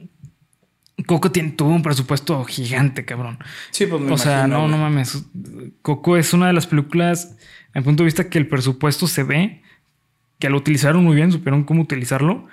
[1.06, 3.38] Coco tiene, tuvo un presupuesto gigante, cabrón.
[3.72, 4.70] Sí, pues me o sea, no, güey.
[4.70, 5.24] no mames.
[5.82, 7.36] Coco es una de las películas,
[7.74, 9.62] a mi punto de vista, que el presupuesto se ve,
[10.38, 12.46] que lo utilizaron muy bien, supieron cómo utilizarlo.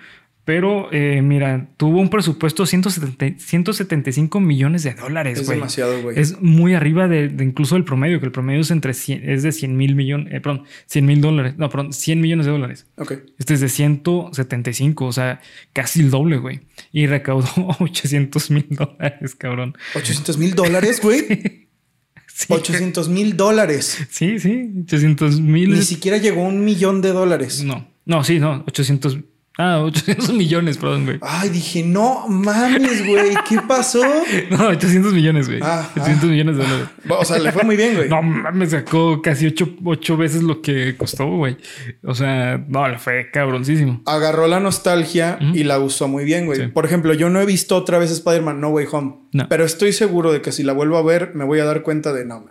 [0.45, 6.19] Pero eh, mira, tuvo un presupuesto de 170 175 millones de dólares, Es demasiado, güey.
[6.19, 9.41] Es muy arriba de, de incluso del promedio, que el promedio es entre 100, es
[9.41, 12.85] de 100 mil millones, eh, perdón, 100 mil dólares, no, perdón, 100 millones de dólares.
[12.97, 13.13] Ok.
[13.39, 15.41] Este es de 175, o sea,
[15.73, 16.61] casi el doble, güey.
[16.91, 19.75] Y recaudó 800 mil dólares, cabrón.
[19.95, 21.65] 800 mil dólares, güey.
[22.37, 24.05] Sí, 800 mil dólares.
[24.09, 25.71] sí, sí, 800 mil.
[25.71, 27.63] Ni siquiera llegó a un millón de dólares.
[27.63, 29.19] No, no, sí, no, 800.
[29.57, 31.19] Ah, 800 millones, perdón, güey.
[31.21, 33.35] Ay, dije, no mames, güey.
[33.47, 34.01] ¿Qué pasó?
[34.49, 35.59] No, 800 millones, güey.
[35.63, 36.27] Ah, 800 ah.
[36.27, 36.87] millones de dólares.
[37.09, 38.09] O sea, le fue muy bien, güey.
[38.09, 41.57] No mames, sacó casi ocho, ocho veces lo que costó, güey.
[42.03, 44.01] O sea, no, le fue cabroncísimo.
[44.05, 46.59] Agarró la nostalgia y la usó muy bien, güey.
[46.59, 46.67] Sí.
[46.67, 49.15] Por ejemplo, yo no he visto otra vez Spider-Man No Way Home.
[49.31, 49.47] No.
[49.49, 52.13] Pero estoy seguro de que si la vuelvo a ver, me voy a dar cuenta
[52.13, 52.45] de no,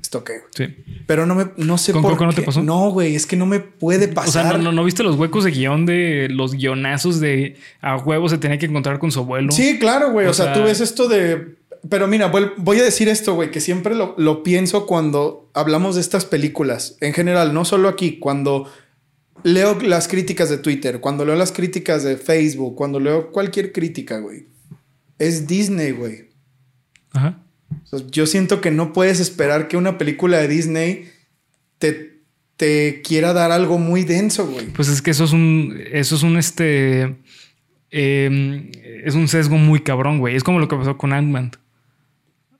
[0.00, 0.38] esto güey.
[0.54, 0.74] Sí.
[1.06, 2.46] Pero no me, no sé ¿Con por Coco no te qué.
[2.46, 2.62] pasó?
[2.62, 4.44] No, güey, es que no me puede O pasar.
[4.48, 8.28] sea, ¿no, no, no viste los huecos de guion de los guionazos de a huevo
[8.28, 9.52] se tenía que encontrar con su abuelo?
[9.52, 10.26] Sí, claro, güey.
[10.26, 11.56] O, O sea, sea- tú ves esto de.
[11.88, 16.00] Pero mira, voy a decir esto, güey, que siempre lo, lo pienso cuando hablamos de
[16.00, 16.96] estas películas.
[17.00, 18.68] En general, no solo aquí, cuando
[19.44, 24.18] leo las críticas de Twitter, cuando leo las críticas de Facebook, cuando leo cualquier crítica,
[24.18, 24.46] güey.
[25.18, 26.30] Es Disney, güey.
[27.12, 27.42] Ajá.
[27.90, 31.08] O sea, yo siento que no puedes esperar que una película de Disney
[31.78, 32.20] te,
[32.56, 34.66] te quiera dar algo muy denso, güey.
[34.66, 35.78] Pues es que eso es un.
[35.92, 37.16] Eso es un este.
[37.90, 40.34] eh, es un sesgo muy cabrón, güey.
[40.34, 41.52] Es como lo que pasó con Ant-Man.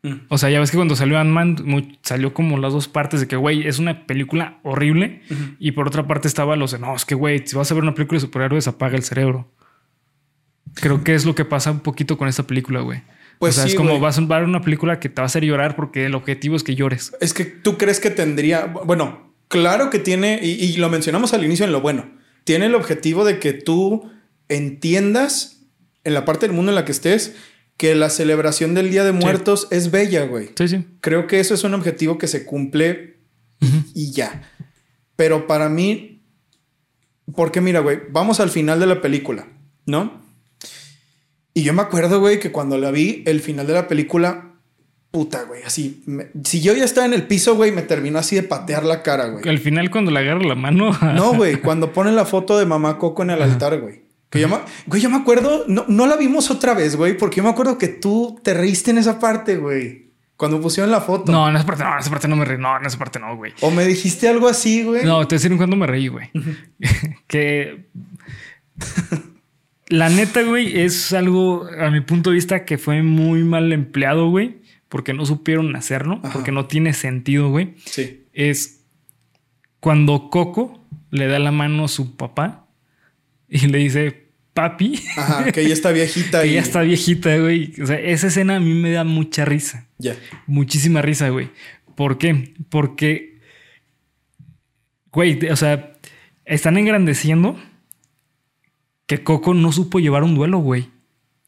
[0.03, 0.15] Mm.
[0.29, 3.35] O sea, ya ves que cuando salió Ant-Man salió como las dos partes de que,
[3.35, 5.23] güey, es una película horrible.
[5.59, 7.83] Y por otra parte estaba los de, no, es que, güey, si vas a ver
[7.83, 9.51] una película de superhéroes, apaga el cerebro.
[10.75, 13.03] Creo que es lo que pasa un poquito con esta película, güey.
[13.39, 15.27] Pues o sea, sí, es como vas a ver una película que te va a
[15.27, 17.13] hacer llorar porque el objetivo es que llores.
[17.21, 21.45] Es que tú crees que tendría, bueno, claro que tiene, y, y lo mencionamos al
[21.45, 22.11] inicio en lo bueno,
[22.45, 24.11] tiene el objetivo de que tú
[24.49, 25.63] entiendas
[26.05, 27.35] en la parte del mundo en la que estés
[27.77, 30.51] que la celebración del Día de Muertos es bella, güey.
[30.57, 30.87] Sí, sí.
[31.01, 33.19] Creo que eso es un objetivo que se cumple
[33.95, 34.51] y ya.
[35.17, 36.23] Pero para mí,
[37.35, 39.49] porque mira, güey, vamos al final de la película,
[39.85, 40.23] ¿no?
[41.57, 44.51] Y yo me acuerdo, güey, que cuando la vi, el final de la película,
[45.11, 48.37] puta, güey, así, me- si yo ya estaba en el piso, güey, me terminó así
[48.37, 49.49] de patear la cara, güey.
[49.49, 50.91] Al final, cuando le agarra la mano.
[51.15, 54.03] No, güey, cuando ponen la foto de mamá Coco en el altar, güey.
[54.29, 57.37] Que yo me, güey, yo me acuerdo, no, no la vimos otra vez, güey, porque
[57.39, 60.11] yo me acuerdo que tú te reíste en esa parte, güey.
[60.37, 61.33] Cuando pusieron la foto.
[61.33, 62.59] No, en esa parte no, en esa parte no me reí.
[62.59, 63.55] No, en esa parte no, güey.
[63.63, 65.07] O me dijiste algo así, güey.
[65.07, 66.31] No, te decir cuando me reí, güey.
[67.27, 67.87] que.
[69.89, 74.29] La neta, güey, es algo, a mi punto de vista, que fue muy mal empleado,
[74.29, 74.63] güey.
[74.89, 76.21] Porque no supieron hacerlo.
[76.23, 76.33] Ajá.
[76.33, 77.75] Porque no tiene sentido, güey.
[77.85, 78.25] Sí.
[78.33, 78.85] Es
[79.81, 82.69] cuando Coco le da la mano a su papá
[83.49, 84.27] y le dice,
[84.57, 87.75] papi, Ajá, que ella está viejita que y ya está viejita, güey.
[87.81, 89.87] O sea, esa escena a mí me da mucha risa.
[89.99, 90.17] Ya.
[90.47, 91.51] Muchísima risa, güey.
[91.95, 92.55] ¿Por qué?
[92.69, 93.39] Porque,
[95.13, 95.93] güey, o sea,
[96.45, 97.59] están engrandeciendo
[99.07, 100.89] que Coco no supo llevar un duelo, güey.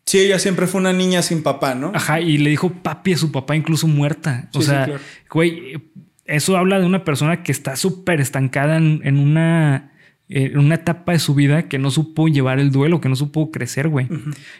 [0.06, 1.92] Sí, ella siempre fue una niña sin papá, ¿no?
[1.94, 4.48] Ajá, y le dijo papi a su papá incluso muerta.
[4.54, 5.00] O Sí, sí, sea, claro.
[5.30, 5.78] güey,
[6.24, 9.92] eso habla de una persona que está súper estancada en, en una,
[10.28, 13.50] en una etapa de su vida que no supo llevar el duelo, que no supo
[13.50, 14.09] crecer, güey.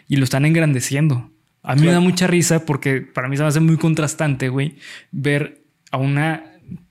[0.07, 1.31] Y lo están engrandeciendo.
[1.63, 4.75] A mí me da mucha risa porque para mí se me hace muy contrastante, güey,
[5.11, 6.43] ver a una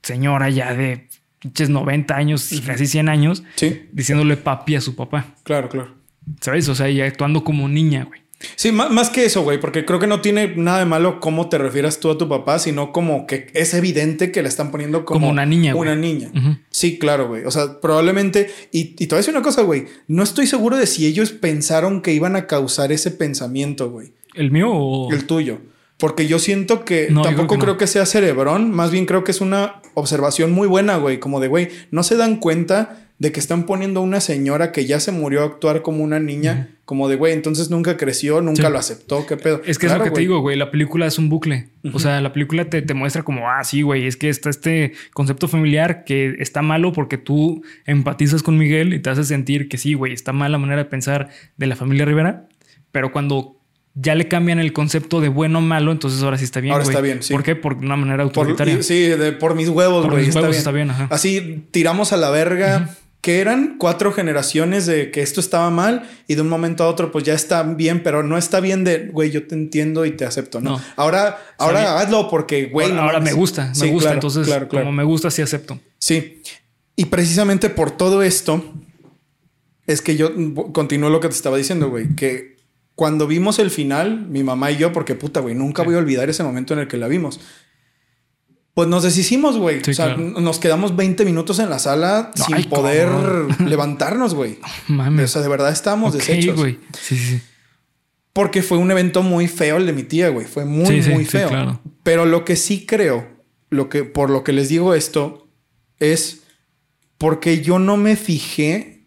[0.03, 5.27] señora ya de pinches 90 años, casi 100 años, Sí, diciéndole papi a su papá.
[5.45, 5.95] claro, claro.
[6.41, 6.69] ¿Sabes?
[6.69, 8.21] O sea, y actuando como niña, güey.
[8.55, 11.49] Sí, má- más, que eso, güey, porque creo que no tiene nada de malo cómo
[11.49, 15.05] te refieras tú a tu papá, sino como que es evidente que le están poniendo
[15.05, 15.91] como, Como una niña, güey.
[15.91, 16.31] Una niña.
[16.33, 16.57] Ujú.
[16.71, 17.45] Sí, claro, güey.
[17.45, 18.49] O sea, probablemente.
[18.71, 19.87] Y, y te voy a decir una cosa, güey.
[20.07, 24.13] No estoy seguro de si ellos pensaron que iban a causar ese pensamiento, güey.
[24.35, 25.13] ¿El mío o...?
[25.13, 25.59] El tuyo.
[25.97, 28.71] Porque yo siento que No, tampoco creo que creo que sea cerebrón.
[28.71, 31.19] Más bien creo que es una observación muy buena, güey.
[31.19, 34.87] Como de, güey, no se dan cuenta de que están poniendo a una señora que
[34.87, 36.69] ya se murió a actuar como una niña.
[36.85, 38.73] Como de, güey, entonces nunca creció, nunca Sí.
[38.73, 39.27] lo aceptó.
[39.27, 39.61] ¿Qué pedo?
[39.67, 40.15] Es que Claro, es lo que güey.
[40.15, 40.57] te digo, güey.
[40.57, 41.69] La película es un bucle.
[41.93, 44.93] O sea, la película te, te muestra como, ah, sí, güey, es que está este
[45.13, 49.79] concepto familiar que está malo porque tú empatizas con Miguel y te hace sentir que
[49.79, 52.49] sí, güey, está mal la manera de pensar de la familia Rivera.
[52.93, 53.57] Pero cuando
[53.95, 56.73] ya le cambian el concepto de bueno o malo, entonces ahora sí está bien.
[56.73, 57.35] Ahora está bien, sí.
[57.35, 57.57] ¿Por qué?
[57.57, 58.83] Por una manera Por, autoritaria.
[58.83, 60.23] sí, de- por mis huevos, Por güey.
[60.23, 60.59] mis Está, huevos bien.
[60.59, 61.09] está bien, ajá.
[61.11, 62.91] Así tiramos a la verga.
[63.21, 67.11] Que eran cuatro generaciones de que esto estaba mal y de un momento a otro,
[67.11, 70.25] pues ya está bien, pero no está bien de, güey, yo te entiendo y te
[70.25, 70.79] acepto, ¿no?
[70.79, 70.83] No.
[70.97, 72.87] Ahora, ahora hazlo porque, güey.
[72.87, 73.33] ahora no ahora mames.
[73.35, 74.03] me gusta, me Sí, gusta.
[74.11, 74.85] claro, entonces, claro, claro.
[74.87, 75.81] como me gusta, sí acepto.
[75.99, 76.43] Sí.
[76.95, 78.63] Y precisamente por todo esto
[79.87, 80.31] es que yo
[80.73, 82.57] continúo lo que te estaba diciendo, güey, que
[82.95, 86.29] cuando vimos el final, mi mamá y yo, porque puta, güey, nunca voy a olvidar
[86.31, 87.41] ese momento en el que la vimos.
[88.79, 89.83] Pues nos deshicimos, güey.
[89.83, 90.41] Sí, o sea, claro.
[90.41, 93.57] nos quedamos 20 minutos en la sala No, sin ay, poder cabrón.
[93.67, 94.61] levantarnos, güey.
[94.89, 95.33] O Mames.
[95.33, 96.55] sea, de verdad estábamos Ok, deshechos.
[96.57, 96.79] güey.
[96.97, 97.41] Sí, sí.
[98.33, 100.47] Porque fue un evento muy feo el de mi tía, güey.
[100.47, 101.49] Fue muy, sí, muy sí, feo.
[101.49, 101.81] claro.
[102.05, 103.27] Pero lo que sí creo,
[103.69, 105.49] lo que, por lo que les digo esto,
[105.99, 106.43] es
[107.19, 108.98] porque yo no me fijé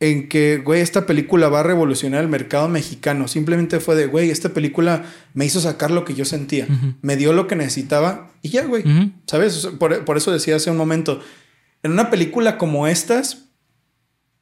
[0.00, 3.26] en que, güey, esta película va a revolucionar el mercado mexicano.
[3.26, 6.68] Simplemente fue de, güey, esta película me hizo sacar lo que yo sentía.
[7.02, 8.84] Me dio lo que necesitaba y ya, güey.
[9.26, 9.66] ¿Sabes?
[9.78, 11.20] Por, por eso decía hace un momento,
[11.82, 13.46] en una película como estas,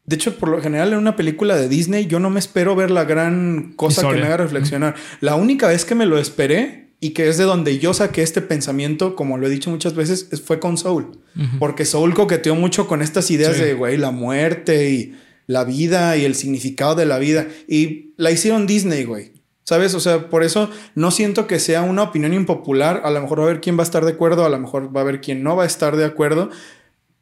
[0.05, 2.91] de hecho, por lo general en una película de Disney, yo no me espero ver
[2.91, 4.95] la gran cosa que me haga reflexionar.
[5.21, 8.41] La única vez que me lo esperé y que es de donde yo saqué este
[8.43, 11.19] pensamiento, como lo he dicho muchas veces, es- fue con Soul.
[11.59, 13.63] Porque Soul coqueteó mucho con estas ideas Sí.
[13.63, 15.15] de, güey, la muerte y
[15.47, 17.47] la vida y el significado de la vida.
[17.69, 19.33] Y la hicieron Disney, güey.
[19.65, 19.95] ¿Sabes?
[19.95, 23.03] O sea, por eso no siento que sea una opinión impopular.
[23.05, 24.95] A lo mejor va a haber quien va a estar de acuerdo, a lo mejor
[24.95, 26.51] va a haber quien no va a estar de acuerdo.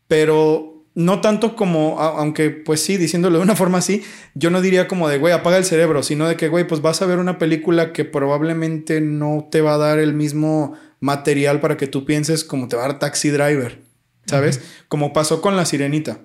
[0.09, 4.03] Pero no tanto como, aunque pues sí, diciéndolo de una forma así,
[4.35, 7.03] yo no diría como de, güey, apaga el cerebro, sino de que, güey, pues vas
[7.03, 11.77] a ver una película que probablemente no te va a dar el mismo material para
[11.77, 13.81] que tú pienses como te va a dar Taxi Driver,
[14.27, 14.61] ¿sabes?
[14.89, 16.21] Como pasó con la sirenita,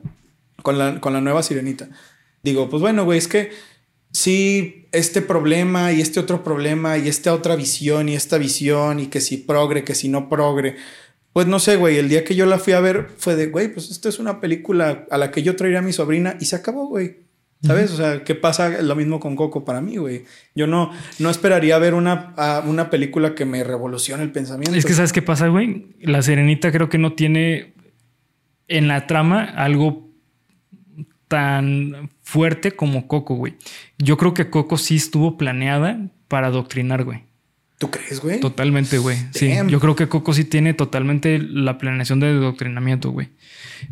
[0.61, 1.89] con la, con la nueva sirenita.
[2.43, 3.51] Digo, pues bueno, güey, es que
[4.11, 9.07] sí, este problema y este otro problema y esta otra visión y esta visión y
[9.07, 10.75] que si progre, que si no progre.
[11.33, 13.71] Pues no sé, güey, el día que yo la fui a ver fue de, güey,
[13.71, 16.55] pues esto es una película a la que yo traería a mi sobrina y se
[16.55, 17.29] acabó, güey.
[17.61, 17.91] ¿Sabes?
[17.91, 20.23] O sea, ¿qué pasa lo mismo con Coco para mí, güey?
[20.55, 22.33] Yo no, no esperaría ver una,
[22.65, 24.77] una película que me revolucione el pensamiento.
[24.77, 25.87] Es que ¿sabes qué pasa, güey?
[25.99, 27.73] La Serenita creo que no tiene
[28.69, 30.08] en la trama algo
[31.29, 33.55] tan fuerte como Coco, güey.
[33.97, 37.23] Yo creo que Coco sí estuvo planeada para adoctrinar, güey.
[37.77, 38.41] ¿Tú crees, güey?
[38.41, 39.15] Totalmente, güey.
[39.31, 43.29] Sí, yo creo que Coco sí tiene totalmente la planeación de adoctrinamiento, güey.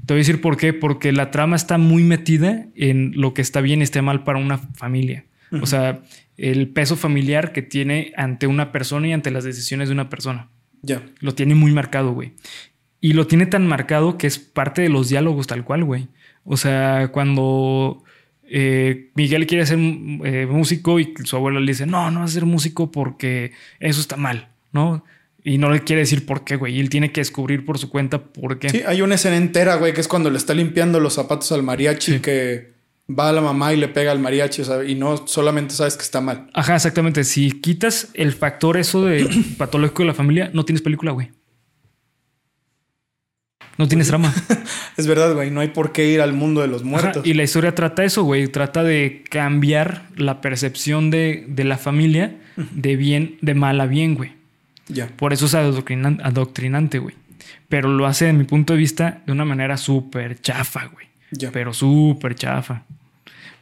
[0.06, 0.74] Te voy a decir por qué.
[0.74, 4.40] Porque la trama está muy metida en lo que está bien y está mal para
[4.40, 5.24] una familia.
[5.62, 6.02] O sea,
[6.36, 10.50] el peso familiar que tiene ante una persona y ante las decisiones de una persona.
[10.82, 11.02] Ya.
[11.22, 12.34] Lo tiene muy marcado, güey.
[13.00, 16.10] Y lo tiene tan marcado que es parte de los diálogos tal cual, güey.
[16.50, 18.04] O sea, cuando
[18.50, 22.34] eh, Miguel quiere ser eh, músico y su abuela le dice, no, no vas a
[22.36, 25.04] ser músico porque eso está mal, ¿no?
[25.44, 26.76] Y no le quiere decir por qué, güey.
[26.76, 28.70] Y él tiene que descubrir por su cuenta por qué.
[28.70, 31.64] Sí, hay una escena entera, güey, que es cuando le está limpiando los zapatos al
[31.64, 32.20] mariachi Sí.
[32.20, 32.72] que
[33.10, 35.96] va a la mamá y le pega al mariachi, o sea, y no solamente sabes
[35.96, 36.50] que está mal.
[36.54, 37.24] Ajá, exactamente.
[37.24, 39.28] Si quitas el factor eso de
[39.58, 41.32] patológico de la familia, no tienes película, güey.
[43.78, 44.34] No tienes trama.
[44.98, 47.26] Es verdad, güey, no hay por qué ir al mundo de los Ajá, muertos.
[47.28, 48.48] y la historia trata eso, güey.
[48.48, 52.36] Trata de cambiar la percepción de, de la familia
[52.72, 54.32] de bien, de mal a bien, güey.
[54.88, 55.06] Ya.
[55.08, 57.14] Por eso es adoctrinan- adoctrinante, güey.
[57.70, 61.06] Pero lo hace, de mi punto de vista, de una manera súper chafa, güey.
[61.30, 61.52] Ya.
[61.52, 62.86] Pero súper chafa.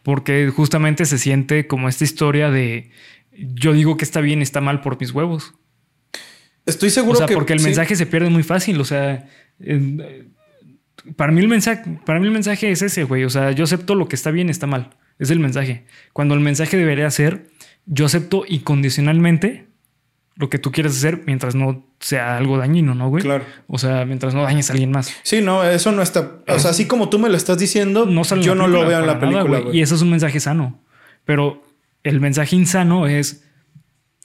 [0.04, 2.92] Porque justamente se siente como esta historia de
[3.38, 5.54] yo digo que está bien y está mal por mis huevos.
[6.66, 7.66] Estoy O seguro sea, que porque el sí.
[7.66, 8.80] mensaje se pierde muy fácil.
[8.80, 9.28] O sea,
[9.60, 10.28] eh,
[11.16, 13.24] para mí el mensaje, para mí el mensaje es ese, güey.
[13.24, 14.92] O sea, yo acepto lo que está bien, está mal.
[15.20, 15.86] Es el mensaje.
[16.14, 17.48] Cuando el mensaje debería ser,
[17.86, 19.68] yo acepto incondicionalmente
[20.36, 23.24] lo que tú quieres hacer mientras no sea algo dañino, ¿no, güey?
[23.24, 23.46] Claro.
[23.68, 25.16] O sea, mientras no dañes a alguien más.
[25.24, 26.40] Sí, no, eso no está.
[26.48, 29.00] O sea, así como tú me lo estás diciendo, No sale yo no lo veo
[29.00, 29.64] en la nada, película, güey.
[29.64, 29.78] güey.
[29.78, 30.82] Y eso es un mensaje sano.
[31.24, 31.64] Pero
[32.04, 33.46] el mensaje insano es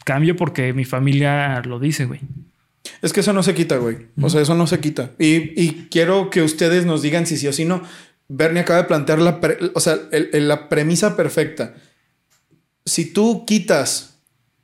[0.05, 2.21] cambio porque mi familia lo dice, güey.
[3.03, 3.97] Es que eso no se quita, güey.
[4.21, 5.11] O sea, eso no se quita.
[5.19, 7.83] Y, y quiero que ustedes nos digan si sí o si no.
[8.29, 11.75] Bernie acaba de plantear la, pre- o sea, el- el- la premisa perfecta.
[12.85, 14.21] Si tú quitas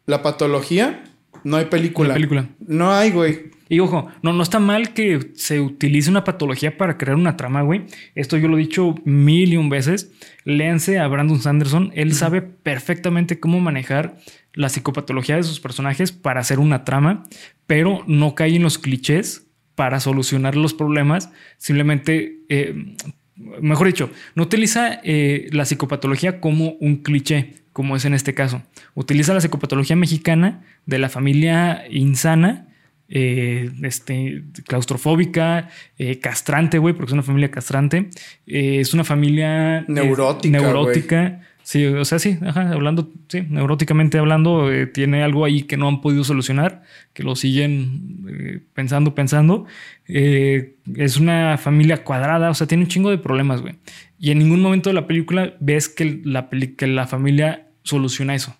[0.07, 1.05] la patología,
[1.45, 2.09] no hay película.
[2.09, 2.49] No hay película.
[2.66, 3.57] No hay, güey.
[3.68, 7.62] Y ojo, no, no está mal que se utilice una patología para crear una trama,
[7.62, 7.87] güey.
[8.14, 10.12] Esto yo lo he dicho mil y un veces.
[10.45, 11.91] Léanse a Brandon Sanderson.
[11.97, 14.18] Él sabe perfectamente cómo manejar
[14.57, 17.22] la psicopatología de sus personajes para hacer una trama,
[17.68, 19.46] pero no cae en los clichés
[19.76, 21.30] para solucionar los problemas.
[21.59, 22.96] Simplemente, eh,
[23.36, 28.62] mejor dicho, no utiliza eh, la psicopatología como un cliché, como es en este caso.
[28.94, 32.66] Utiliza la psicopatología mexicana de la familia insana
[33.09, 38.11] eh, este, claustrofóbica, eh, castrante, güey, porque es una familia castrante.
[38.46, 41.40] Eh, es una familia Neurótica, neurótica.
[41.69, 45.89] Sí, o sea, sí, ajá, hablando, sí, neuróticamente hablando, eh, tiene algo ahí que no
[45.89, 49.67] han podido solucionar, que lo siguen eh, pensando, pensando.
[50.07, 53.75] Eh, es una familia cuadrada, o sea, tiene un chingo de problemas, güey.
[54.17, 58.37] Y en ningún momento de la película ves que la, peli- que la familia soluciona
[58.37, 58.57] eso.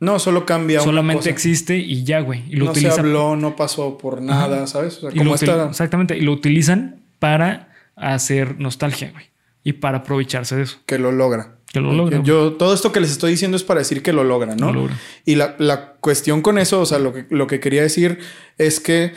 [0.00, 1.30] No, solo cambia una Solamente cosa.
[1.30, 2.42] existe y ya, güey.
[2.48, 4.96] Y lo no se utiliza habló, no pasó por nada, ¿sabes?
[4.98, 5.68] O sea, como esta...
[5.68, 6.18] Exactamente.
[6.18, 9.26] Y lo utilizan para hacer nostalgia, güey.
[9.62, 10.78] Y para aprovecharse de eso.
[10.86, 11.58] que lo logra.
[11.72, 12.18] Que lo logra.
[12.18, 12.26] güey.
[12.26, 14.66] Yo, todo esto que les estoy diciendo es para decir que lo logra, ¿no?
[14.72, 14.98] Lo logra.
[15.24, 18.18] Y la, la cuestión con eso, o sea, lo que, lo que quería decir
[18.58, 19.12] es que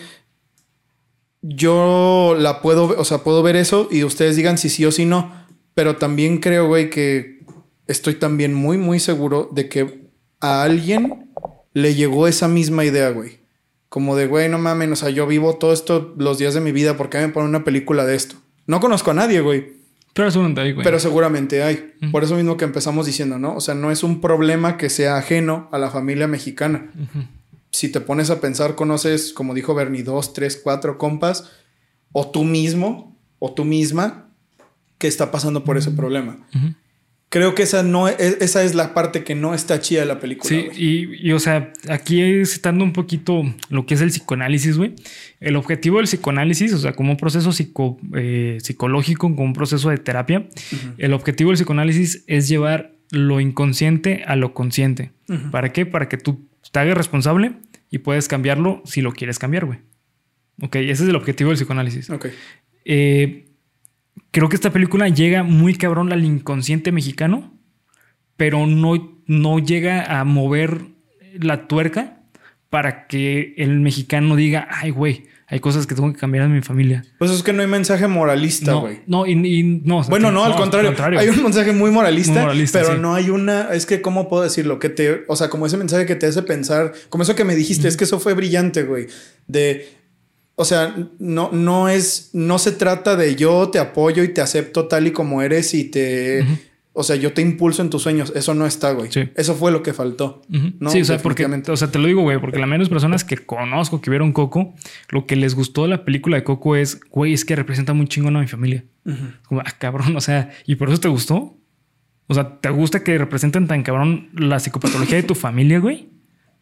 [1.41, 5.05] yo la puedo, o sea, puedo ver eso y ustedes digan si sí o si
[5.05, 5.31] no,
[5.73, 7.41] pero también creo, güey, que
[7.87, 10.05] estoy también muy, muy seguro de que
[10.39, 11.31] a alguien
[11.73, 13.39] le llegó esa misma idea, güey.
[13.89, 16.71] Como de, güey, no mames, o sea, yo vivo todo esto los días de mi
[16.71, 18.37] vida, ¿por qué me ponen una película de esto?
[18.65, 19.74] No conozco a nadie, güey.
[20.15, 20.83] Pero ahí, güey.
[20.85, 21.91] Pero seguramente hay.
[22.09, 23.53] Por eso mismo que empezamos diciendo, ¿no?
[23.53, 26.89] O sea, no es un problema que sea ajeno a la familia mexicana.
[27.69, 31.51] Si te pones a pensar, conoces, como dijo Bernie, dos, tres, cuatro compas,
[32.13, 34.29] o tú mismo, o tú misma,
[34.97, 36.47] que está pasando por ese problema.
[37.35, 40.21] Creo que esa, no es, esa es la parte que no está chida de la
[40.21, 40.47] película.
[40.47, 44.93] Sí, y, y, o sea, aquí citando un poquito lo que es el psicoanálisis, güey.
[45.41, 49.89] El objetivo del psicoanálisis, o sea, como un proceso psico- eh, psicológico, como un proceso
[49.89, 50.47] de terapia,
[50.97, 55.11] el objetivo del psicoanálisis es llevar lo inconsciente a lo consciente.
[55.51, 55.85] ¿Para qué?
[55.85, 57.51] Para que tú te hagas responsable
[57.91, 59.79] y puedes cambiarlo si lo quieres cambiar, güey.
[60.61, 62.09] Ok, ese es el objetivo del psicoanálisis.
[62.09, 62.27] Ok.
[62.85, 63.45] Eh,
[64.35, 67.57] creo que esta película llega muy cabrón al inconsciente mexicano,
[68.35, 70.81] pero no, no llega a mover
[71.39, 72.19] la tuerca
[72.69, 76.61] para que el mexicano diga, ay, güey, hay cosas que tengo que cambiar en mi
[76.61, 77.05] familia.
[77.17, 78.99] Pues es que no hay mensaje moralista, No, güey.
[79.07, 79.99] no, y, y no.
[79.99, 80.93] o sea, Bueno, no, al contrario.
[81.17, 82.99] Hay un mensaje muy moralista, Muy moralista, pero sí.
[83.01, 83.73] no hay una.
[83.73, 84.79] Es que, ¿cómo puedo decirlo?
[84.79, 85.23] Que te.
[85.29, 86.91] O sea, como ese mensaje que te hace pensar.
[87.07, 89.07] Como eso que me dijiste, es que eso fue brillante, güey.
[89.47, 89.87] De.
[90.55, 92.29] O sea, no, no es.
[92.33, 95.85] No se trata de yo te apoyo y te acepto tal y como eres y
[95.85, 96.45] te.
[96.97, 98.31] O sea, yo te impulso en tus sueños.
[98.37, 99.11] Eso no está, güey.
[99.11, 99.29] Sí.
[99.35, 100.41] Eso fue lo que faltó.
[100.47, 100.89] ¿no?
[100.89, 103.35] Sí, o sea, porque, o sea, te lo digo, güey, porque la menos personas que
[103.35, 104.73] conozco que vieron Coco,
[105.09, 108.07] lo que les gustó de la película de Coco es, güey, es que representa muy
[108.07, 108.85] chingón a mi familia.
[109.43, 111.57] Como, ah, cabrón, o sea, ¿y por eso te gustó?
[112.27, 116.07] O sea, ¿te gusta que representen tan cabrón la psicopatología de tu familia, güey?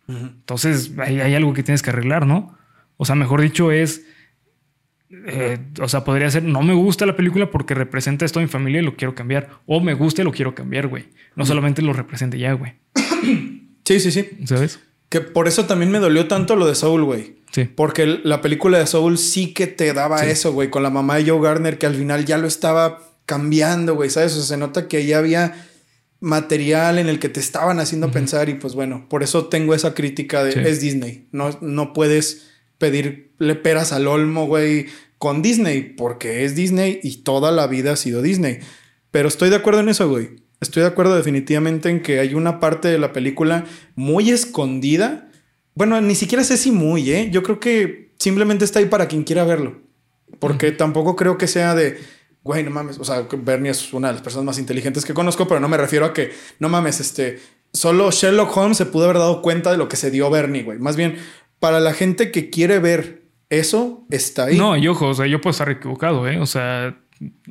[0.08, 2.58] Entonces, hay, hay algo que tienes que arreglar, ¿no?
[3.04, 4.04] O sea, mejor dicho, es.
[5.28, 8.48] eh, o sea, podría ser, no me gusta la película porque representa esto a mi
[8.48, 9.50] familia y lo quiero cambiar.
[9.66, 11.10] O me gusta y lo quiero cambiar, güey.
[11.36, 12.74] No solamente lo represente ya, güey.
[13.86, 14.30] Sí, sí, sí.
[14.46, 14.80] ¿Sabes?
[15.10, 17.36] Que por eso también me dolió tanto lo de Soul, güey.
[17.52, 17.66] Sí.
[17.66, 20.30] Porque la película de Soul sí que te daba Sí.
[20.30, 23.96] eso, güey, con la mamá de Joe Gardner, que al final ya lo estaba cambiando,
[23.96, 24.32] güey, ¿sabes?
[24.32, 25.54] O sea, se nota que ya había
[26.22, 29.94] material en el que te estaban haciendo pensar y pues bueno, por eso tengo esa
[29.94, 30.60] crítica de Sí.
[30.64, 31.28] es Disney.
[31.34, 37.52] No, no puedes pedirle peras al olmo, güey, con Disney, porque es Disney y toda
[37.52, 38.60] la vida ha sido Disney.
[39.12, 40.32] Pero estoy de acuerdo en eso, güey.
[40.60, 43.66] Estoy de acuerdo definitivamente en que hay una parte de la película
[43.96, 45.30] muy escondida.
[45.76, 47.30] Bueno, ni siquiera sé si muy, ¿eh?
[47.32, 49.82] Yo creo que simplemente está ahí para quien quiera verlo.
[50.40, 52.00] Porque tampoco creo que sea de,
[52.44, 52.98] güey, no mames.
[53.00, 55.78] O sea, Bernie es una de las personas más inteligentes que conozco, pero no me
[55.78, 57.40] refiero a que, no mames, este,
[57.74, 60.80] solo Sherlock Holmes se pudo haber dado cuenta de lo que se dio Bernie, güey.
[60.80, 61.18] Más bien,
[61.64, 64.58] para la gente que quiere ver eso, está ahí.
[64.58, 66.38] No, y ojo, o sea, yo puedo estar equivocado, ¿eh?
[66.38, 66.98] O sea,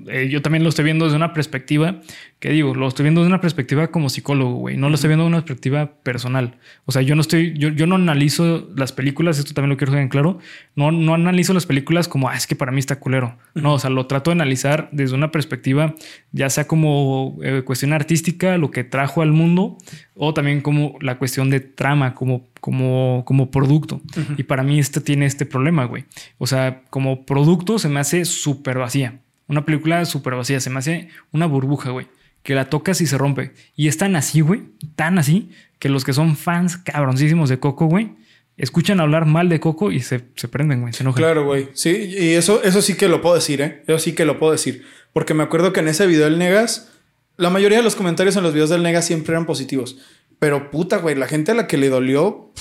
[0.08, 2.00] eh, yo también lo estoy viendo desde una perspectiva,
[2.40, 4.76] que digo, lo estoy viendo desde una perspectiva como psicólogo, güey.
[4.76, 6.56] No lo estoy viendo desde una perspectiva personal.
[6.86, 9.92] O sea, yo no estoy, yo, yo no analizo las películas, esto también lo quiero
[9.92, 10.38] dejar en claro.
[10.74, 13.36] No, no analizo las películas como, ah, es que para mí está culero.
[13.54, 15.94] No, o sea, lo trato de analizar desde una perspectiva,
[16.32, 19.78] ya sea como eh, cuestión artística, lo que trajo al mundo,
[20.14, 24.00] o también como la cuestión de trama, como, como, como producto.
[24.36, 26.04] Y para mí este tiene este problema, güey.
[26.38, 29.21] O sea, como producto se me hace súper vacía.
[29.48, 30.60] Una película súper vacía.
[30.60, 32.06] Se me hace una burbuja, güey.
[32.42, 33.52] Que la tocas y se rompe.
[33.76, 34.62] Y es tan así, güey.
[34.96, 38.12] Tan así que los que son fans cabroncísimos de Coco, güey,
[38.56, 40.92] escuchan hablar mal de Coco y se, se prenden, güey.
[40.92, 41.22] Se enojan.
[41.22, 41.68] Claro, güey.
[41.74, 43.82] Sí, y eso, eso sí que lo puedo decir, ¿eh?
[43.86, 44.84] Eso sí que lo puedo decir.
[45.12, 46.90] Porque me acuerdo que en ese video del Negas,
[47.36, 49.98] la mayoría de los comentarios en los videos del Negas siempre eran positivos.
[50.38, 52.52] Pero puta, güey, la gente a la que le dolió,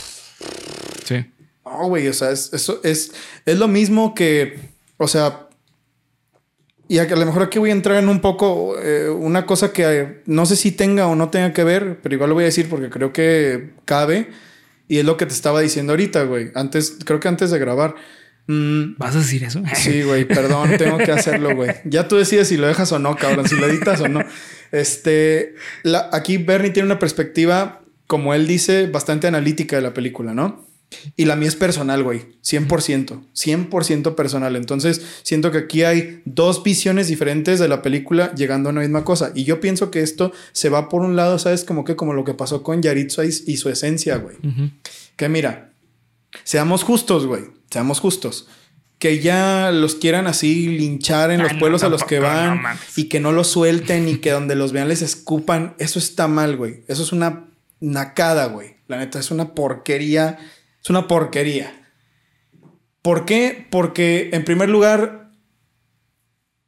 [1.06, 1.26] Sí.
[1.66, 3.12] no, güey, o sea, es, eso es,
[3.46, 4.60] es lo mismo que,
[4.98, 5.48] o sea,
[6.92, 9.84] y a, lo mejor aquí voy a entrar en un poco eh, una cosa que
[9.88, 12.48] eh, no sé si tenga o no tenga que ver, pero igual lo voy a
[12.48, 14.28] decir porque creo que cabe.
[14.90, 16.52] Y es lo que te estaba diciendo ahorita, güey.
[16.54, 17.96] Antes, creo que antes de grabar.
[18.48, 19.64] Mm, ¿Vas a decir eso?
[19.74, 21.72] Sí, güey, perdón, tengo que hacerlo, güey.
[21.86, 24.20] Ya tú decides si lo dejas o no, cabrón, si lo editas o no.
[24.74, 30.34] Este, la- aquí Bernie tiene una perspectiva, como él dice, bastante analítica de la película,
[30.34, 30.66] ¿no?
[31.16, 34.56] Y la mía es personal, güey, 100%, 100% personal.
[34.56, 39.04] Entonces, siento que aquí hay dos visiones diferentes de la película llegando a una misma
[39.06, 39.32] cosa.
[39.34, 41.64] Y yo pienso que esto se va por un lado, ¿sabes?
[41.64, 44.36] Como que como lo que pasó con Yaritza y, y su esencia, güey.
[44.44, 44.70] Ujú.
[45.16, 45.72] Que mira,
[46.44, 47.44] seamos justos, güey.
[47.70, 48.48] Seamos justos.
[49.00, 52.34] Que ya los quieran así linchar en Ah, los no, pueblos a los que tampoco,
[52.36, 52.98] no van mames.
[52.98, 55.74] y que no los suelten y que donde los vean les escupan.
[55.80, 56.84] Eso está mal, güey.
[56.88, 57.46] Eso es una
[57.80, 58.76] nacada, güey.
[58.88, 60.38] La neta, es una porquería.
[60.84, 61.74] Es una porquería.
[63.02, 63.68] ¿Por qué?
[63.70, 65.30] Porque en primer lugar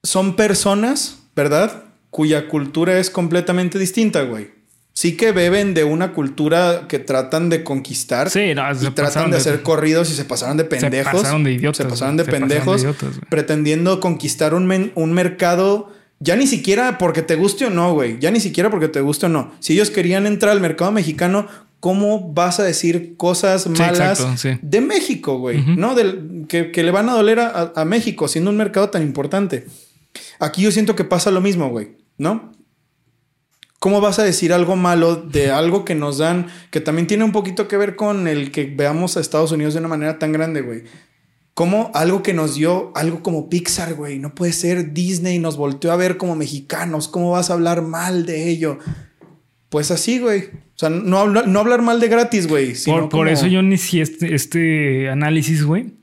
[0.03, 1.83] son personas, ¿verdad?
[2.09, 4.51] Cuya cultura es completamente distinta, güey.
[4.95, 9.37] Sí que beben de una cultura que tratan de conquistar Sí, no, y tratan de
[9.37, 11.11] hacer corridos y se pasaron de pendejos.
[11.11, 11.77] Se pasaron de idiotas.
[11.77, 12.25] Se pasaron de.
[12.25, 15.91] Se pendejos idiotas, pretendiendo conquistar un, men- un mercado.
[16.19, 18.19] Ya ni siquiera porque te guste o no, güey.
[18.19, 19.51] Ya ni siquiera porque te guste o no.
[19.59, 21.47] Si ellos querían entrar al mercado mexicano,
[21.83, 24.57] ¿cómo vas a decir cosas malas exacto, sí.
[24.61, 25.61] de México, güey?
[25.75, 25.95] ¿No?
[25.95, 29.65] Del, que, que le van a doler a, a- México siendo un mercado tan importante.
[30.39, 31.97] Aquí yo siento que pasa lo mismo, güey.
[32.17, 32.53] ¿No?
[33.79, 37.33] ¿Cómo vas a decir algo malo de algo que nos dan, que también tiene un
[37.33, 40.61] poquito que ver con el que veamos a Estados Unidos de una manera tan grande,
[40.61, 40.83] güey?
[41.53, 44.19] Como algo que nos dio, algo como Pixar, güey.
[44.19, 47.09] No puede ser Disney, nos volteó a ver como mexicanos.
[47.09, 48.79] ¿Cómo vas a hablar mal de ello?
[49.67, 50.49] Pues así, güey.
[50.75, 52.73] O sea, no, habla- no hablar mal de gratis, güey.
[52.85, 55.93] Por, por como- eso yo inicié este, este análisis, güey.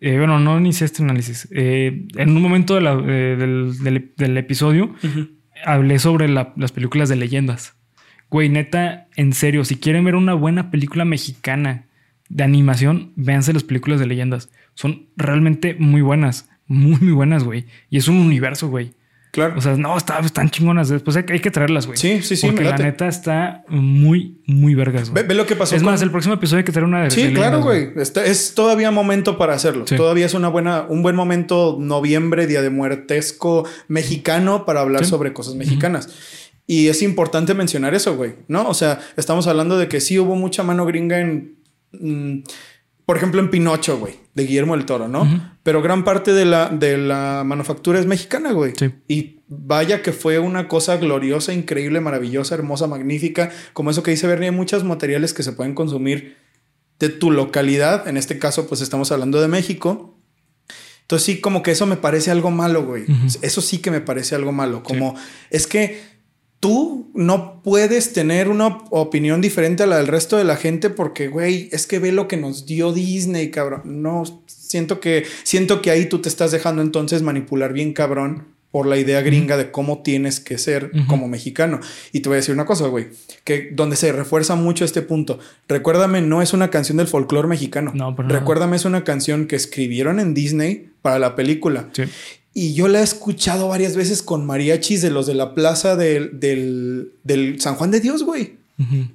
[0.00, 1.48] Eh, bueno, no inicié este análisis.
[1.50, 4.94] Eh, en un momento de la- eh, del, del- del episodio
[5.64, 7.74] hablé sobre la- las películas de leyendas.
[8.30, 11.86] Güey, neta, en serio, si quieren ver una buena película mexicana
[12.28, 14.50] de animación, véanse las películas de leyendas.
[14.74, 16.48] Son realmente muy buenas.
[16.66, 17.66] Muy, muy buenas, güey.
[17.90, 18.92] Y es un universo, güey.
[19.34, 19.54] Claro.
[19.58, 20.88] O sea, no, está- están chingonas.
[20.88, 21.98] Después hay, que- hay que traerlas, güey.
[21.98, 25.82] Sí, sí, sí, Porque la neta está muy, muy vergas, ve, lo que pasó Es
[25.82, 27.88] con- más, el próximo episodio hay que traer una de Sí, de claro, güey.
[27.96, 29.86] Es todavía momento para hacerlo.
[29.88, 29.96] Sí.
[29.96, 35.10] Todavía es una buena, un buen momento, noviembre, día de muertesco mexicano para hablar Sí.
[35.10, 36.08] sobre cosas mexicanas.
[36.68, 38.68] Y es importante mencionar eso, güey, ¿no?
[38.68, 41.56] O sea, estamos hablando de que sí hubo mucha mano gringa en,
[41.92, 42.38] mm,
[43.06, 45.58] por ejemplo, en Pinocho, güey, de Guillermo del Toro, ¿no?
[45.62, 48.72] Pero gran parte de la, de la manufactura es mexicana, güey.
[48.76, 48.90] Sí.
[49.08, 53.50] Y vaya que fue una cosa gloriosa, increíble, maravillosa, hermosa, magnífica.
[53.74, 56.36] Como eso que dice Bernie, hay muchos materiales que se pueden consumir
[56.98, 58.08] de tu localidad.
[58.08, 60.18] En este caso, pues estamos hablando de México.
[61.02, 63.04] Entonces sí, como que eso me parece algo malo, güey.
[63.42, 64.82] Eso sí que me parece algo malo.
[64.82, 65.14] Como
[65.50, 66.13] es que
[66.64, 71.28] tú no puedes tener una opinión diferente a la del resto de la gente porque,
[71.28, 73.82] güey, es que ve lo que nos dio Disney, cabrón.
[73.84, 78.86] No, siento que, siento que ahí tú te estás dejando entonces manipular bien, cabrón, por
[78.86, 81.80] la idea gringa de cómo tienes que ser como mexicano.
[82.12, 83.08] Y te voy a decir una cosa, güey,
[83.44, 85.38] que donde se refuerza mucho este punto.
[85.68, 87.92] Recuérdame, no es una canción del folclore mexicano.
[87.94, 91.90] No, pero Recuérdame, es una canción que escribieron en Disney para la película.
[92.54, 96.38] Y yo la he escuchado varias veces con mariachis de los de la plaza del,
[96.38, 98.54] del, San Juan de Dios, güey.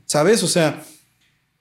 [0.06, 0.44] ¿Sabes?
[0.44, 0.84] O sea,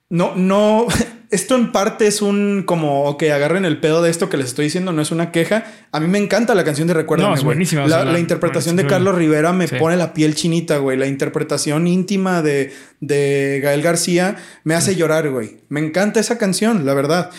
[0.09, 0.87] no, no,
[1.29, 4.65] esto en parte es un como que agarren el pedo de esto que les estoy
[4.65, 5.65] diciendo, no es una queja.
[5.91, 7.29] A mí me encanta la canción de Recuerda.
[7.29, 7.87] No, es buenísima.
[7.87, 10.97] La, interpretación de Carlos Rivera me pone la piel chinita, güey.
[10.97, 15.59] La interpretación íntima de, de Gael García me hace llorar, güey.
[15.69, 17.29] Me encanta esa canción, la verdad.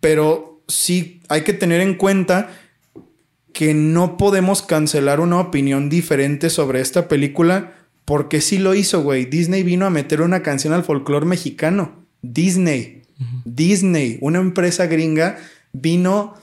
[0.00, 2.50] Pero sí hay que tener en cuenta
[3.56, 7.72] que no podemos cancelar una opinión diferente sobre esta película
[8.04, 9.24] porque sí lo hizo, güey.
[9.24, 12.04] Disney vino a meter una canción al folclore mexicano.
[12.20, 13.04] Disney.
[13.46, 15.38] Disney, una empresa gringa,
[15.72, 16.34] vino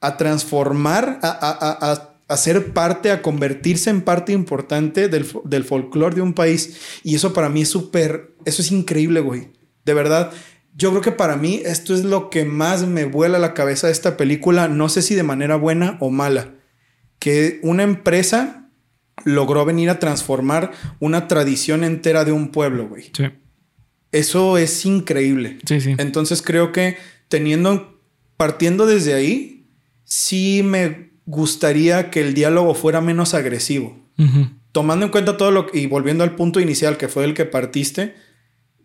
[0.00, 6.22] a transformar, a, a, ser parte, a convertirse en parte importante del, del folclore de
[6.22, 6.78] un país.
[7.04, 9.50] Y eso para mí es súper, eso es increíble, güey.
[9.84, 10.32] De verdad,
[10.74, 13.92] yo creo que para mí esto es lo que más me vuela la cabeza de
[13.92, 16.54] esta película, no sé si de manera buena o mala,
[17.18, 18.70] que una empresa
[19.24, 23.10] logró venir a transformar una tradición entera de un pueblo, güey.
[23.12, 23.24] Sí.
[24.12, 25.58] Eso es increíble.
[25.66, 25.94] Sí, sí.
[25.98, 26.96] Entonces creo que
[27.28, 28.00] teniendo,
[28.36, 29.66] partiendo desde ahí,
[30.04, 33.98] sí me gustaría que el diálogo fuera menos agresivo.
[34.72, 37.44] Tomando en cuenta todo lo que, y volviendo al punto inicial que fue el que
[37.44, 38.14] partiste,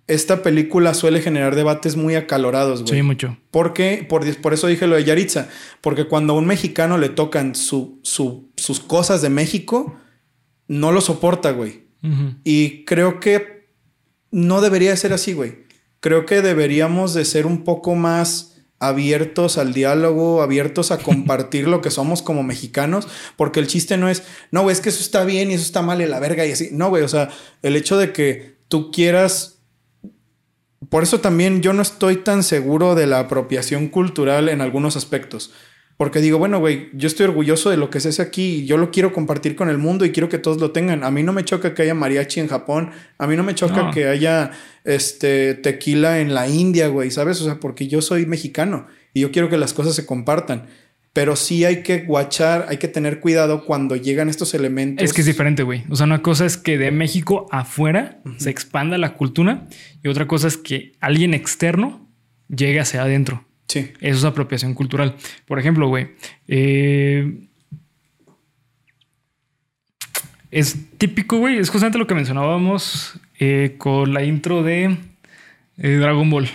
[0.07, 2.95] esta película suele generar debates muy acalorados, güey.
[2.95, 3.37] Sí, mucho.
[3.51, 4.05] ¿Por qué?
[4.07, 5.47] Por, por, eso dije lo de Yaritza.
[5.81, 9.97] Porque cuando a un mexicano le tocan su, sus cosas de México,
[10.67, 11.83] no lo soporta, güey.
[12.43, 13.69] Y creo que
[14.29, 15.63] no debería ser así, güey.
[16.01, 21.81] Creo que deberíamos de ser un poco más abiertos al diálogo, abiertos a compartir lo
[21.81, 25.23] que somos como mexicanos, porque el chiste no es, no, güey, es que eso está
[25.23, 26.69] bien y eso está mal y la verga y así.
[26.73, 27.29] No, güey, o sea,
[27.61, 29.62] el hecho de que tú quieras
[30.89, 35.53] por eso también yo no estoy tan seguro de la apropiación cultural en algunos aspectos.
[35.95, 38.77] Porque digo, bueno, güey, yo estoy orgulloso de lo que se hace aquí y yo
[38.77, 41.03] lo quiero compartir con el mundo y quiero que todos lo tengan.
[41.03, 43.91] A mí no me choca que haya mariachi en Japón, a mí no me choca
[43.91, 44.51] que haya
[44.84, 47.39] este tequila en la India, güey, ¿sabes?
[47.41, 50.65] O sea, porque yo soy mexicano y yo quiero que las cosas se compartan.
[51.14, 55.05] Pero sí hay que guachar, hay que tener cuidado cuando llegan estos elementos.
[55.05, 55.84] Es que es diferente, güey.
[55.89, 59.68] O sea, una cosa es que de México afuera se expanda la cultura
[60.03, 62.09] y otra cosa es que alguien externo
[62.49, 63.45] llegue hacia adentro.
[63.68, 63.91] Sí.
[64.01, 65.16] Eso es apropiación cultural.
[65.45, 66.09] Por ejemplo, güey,
[66.47, 67.47] eh,
[70.53, 74.97] es típico, güey, es justamente lo que mencionábamos eh, con la intro de
[75.78, 76.47] eh, Dragon Ball.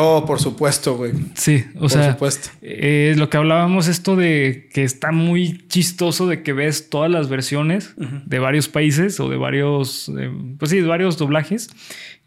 [0.00, 1.12] Oh, por supuesto, güey.
[1.34, 2.50] Sí, o por sea, supuesto.
[2.62, 7.28] Eh, lo que hablábamos esto de que está muy chistoso de que ves todas las
[7.28, 10.10] versiones de varios países o de varios,
[10.58, 11.70] pues sí, de varios doblajes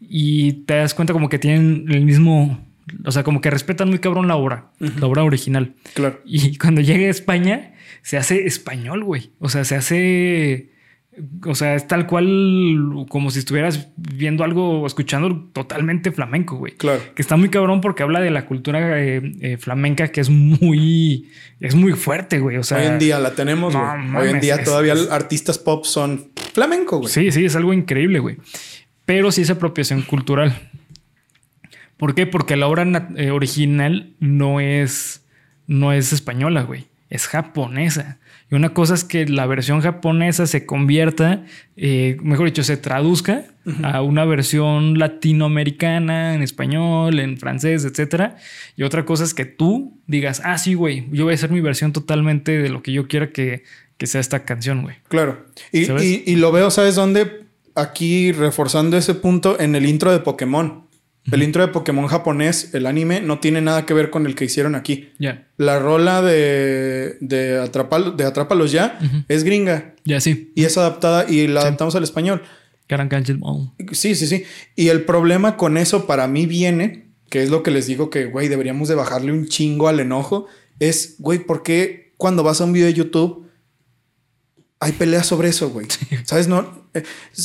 [0.00, 2.64] y te das cuenta como que tienen el mismo,
[3.04, 5.74] o sea, como que respetan muy cabrón la obra, la obra original.
[5.94, 6.20] Claro.
[6.24, 9.30] Y cuando llegue a España se hace español, güey.
[9.38, 10.71] O sea, se hace
[11.46, 16.74] o sea, es tal cual como si estuvieras viendo algo o escuchando totalmente flamenco, güey.
[16.74, 17.00] Claro.
[17.14, 21.28] Que está muy cabrón porque habla de la cultura eh, eh, flamenca que es muy,
[21.60, 22.56] es muy fuerte, güey.
[22.56, 24.16] O sea, hoy en día la tenemos, güey.
[24.16, 27.12] Hoy en día todavía artistas pop son flamenco, güey.
[27.12, 28.38] Sí, sí, es algo increíble, güey.
[29.04, 30.70] Pero sí es apropiación cultural.
[31.98, 32.26] ¿Por qué?
[32.26, 35.26] Porque la obra eh, original no es,
[35.66, 36.86] no es española, güey.
[37.10, 38.18] Es japonesa.
[38.52, 41.46] Y una cosa es que la versión japonesa se convierta,
[41.78, 43.46] eh, mejor dicho, se traduzca
[43.82, 48.36] a una versión latinoamericana, en español, en francés, etcétera.
[48.76, 51.62] Y otra cosa es que tú digas, ah, sí, güey, yo voy a hacer mi
[51.62, 53.62] versión totalmente de lo que yo quiera que,
[54.02, 54.96] sea esta canción, güey.
[55.08, 55.46] Claro.
[55.70, 57.46] Y, y, lo veo, ¿sabes dónde?
[57.74, 60.88] Aquí reforzando ese punto en el intro de Pokémon.
[61.30, 64.44] El intro de Pokémon japonés, el anime, no tiene nada que ver con el que
[64.46, 65.10] hicieron aquí.
[65.20, 65.46] Ya.
[65.56, 68.98] La rola de, de, Atrapal- de Atrápalos ya
[69.28, 70.50] es gringa Ya, sí.
[70.56, 72.42] y es adaptada y la adaptamos al español.
[73.92, 74.44] Sí, sí, sí.
[74.74, 78.24] Y el problema con eso para mí viene, que es lo que les digo que,
[78.26, 80.48] güey, deberíamos de bajarle un chingo al enojo,
[80.80, 83.48] es, güey, ¿por qué cuando vas a un video de YouTube
[84.80, 85.86] hay peleas sobre eso, güey?
[86.24, 86.48] ¿Sabes?
[86.48, 86.81] No,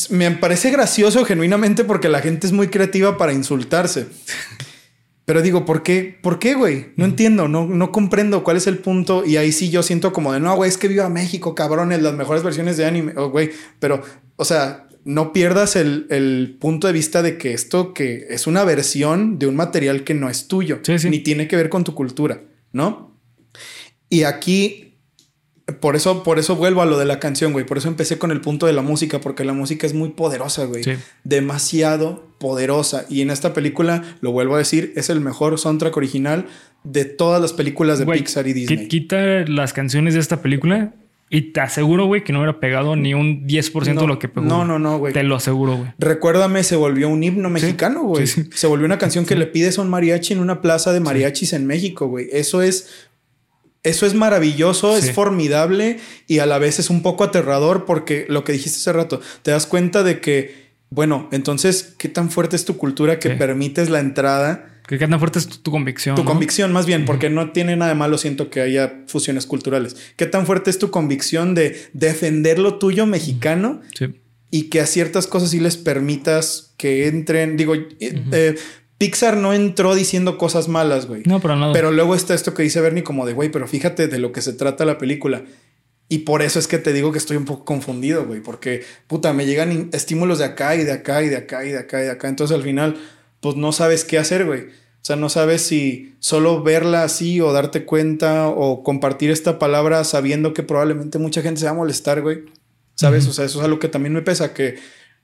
[0.09, 4.07] me parece gracioso genuinamente porque la gente es muy creativa para insultarse.
[5.25, 6.17] Pero digo, ¿por qué?
[6.21, 6.93] ¿Por qué, güey?
[6.95, 9.25] No entiendo, no, no comprendo cuál es el punto.
[9.25, 12.13] Y ahí sí yo siento como de, no, güey, es que viva México, cabrones, las
[12.13, 13.13] mejores versiones de anime.
[13.17, 14.01] Oh, güey, pero,
[14.37, 18.63] o sea, no pierdas el, el punto de vista de que esto que es una
[18.63, 21.09] versión de un material que no es tuyo, Sí, sí.
[21.09, 23.17] ni tiene que ver con tu cultura, ¿no?
[24.09, 24.86] Y aquí,
[25.79, 27.65] por eso, por eso vuelvo a lo de la canción, güey.
[27.65, 30.65] Por eso empecé con el punto de la música, porque la música es muy poderosa,
[30.65, 30.93] güey Sí.
[31.23, 33.05] demasiado poderosa.
[33.09, 36.45] Y en esta película, lo vuelvo a decir, es el mejor soundtrack original
[36.83, 38.87] de todas las películas de Güey, Pixar y Disney.
[38.87, 40.93] Quita las canciones de esta película
[41.29, 44.45] y te aseguro, güey, que no hubiera pegado ni un 10% de lo que pegó.
[44.45, 45.11] No, no, no, güey.
[45.13, 45.89] Te lo aseguro, güey.
[45.99, 48.25] Recuérdame, se volvió un himno mexicano, güey.
[48.27, 48.49] sí, sí.
[48.53, 51.51] Se volvió una canción que le pides a un mariachi en una plaza de mariachis
[51.53, 52.27] en México, güey.
[52.31, 53.06] Eso es.
[53.87, 55.07] Eso es maravilloso, Sí.
[55.09, 58.93] es formidable y a la vez es un poco aterrador porque lo que dijiste hace
[58.93, 63.29] rato, te das cuenta de que, bueno, entonces, ¿qué tan fuerte es tu cultura que
[63.29, 63.35] Sí.
[63.35, 64.73] permites la entrada?
[64.87, 66.15] ¿Qué tan fuerte es tu, tu convicción?
[66.15, 66.29] Tu ¿no?
[66.29, 69.97] convicción, más bien, porque no tiene nada de malo, siento que haya fusiones culturales.
[70.15, 74.05] ¿Qué tan fuerte es tu convicción de defender lo tuyo mexicano Sí.
[74.49, 77.57] y que a ciertas cosas sí les permitas que entren?
[77.57, 78.55] Digo, eh,
[78.97, 81.23] Pixar no entró diciendo cosas malas, güey.
[81.25, 81.73] No, para nada.
[81.73, 84.41] Pero luego está esto que dice Bernie como de, güey, pero fíjate de lo que
[84.41, 85.43] se trata la película.
[86.09, 89.33] Y por eso es que te digo que estoy un poco confundido, güey, porque puta,
[89.33, 92.05] me llegan estímulos de acá y de acá y de acá y de acá y
[92.05, 92.29] de acá.
[92.29, 92.95] Entonces al final,
[93.41, 94.61] pues no sabes qué hacer, güey.
[94.61, 100.03] O sea, no sabes si solo verla así o darte cuenta o compartir esta palabra
[100.03, 102.45] sabiendo que probablemente mucha gente se va a molestar, güey.
[102.95, 103.27] ¿Sabes?
[103.27, 104.75] O sea, eso es algo que también me pesa, que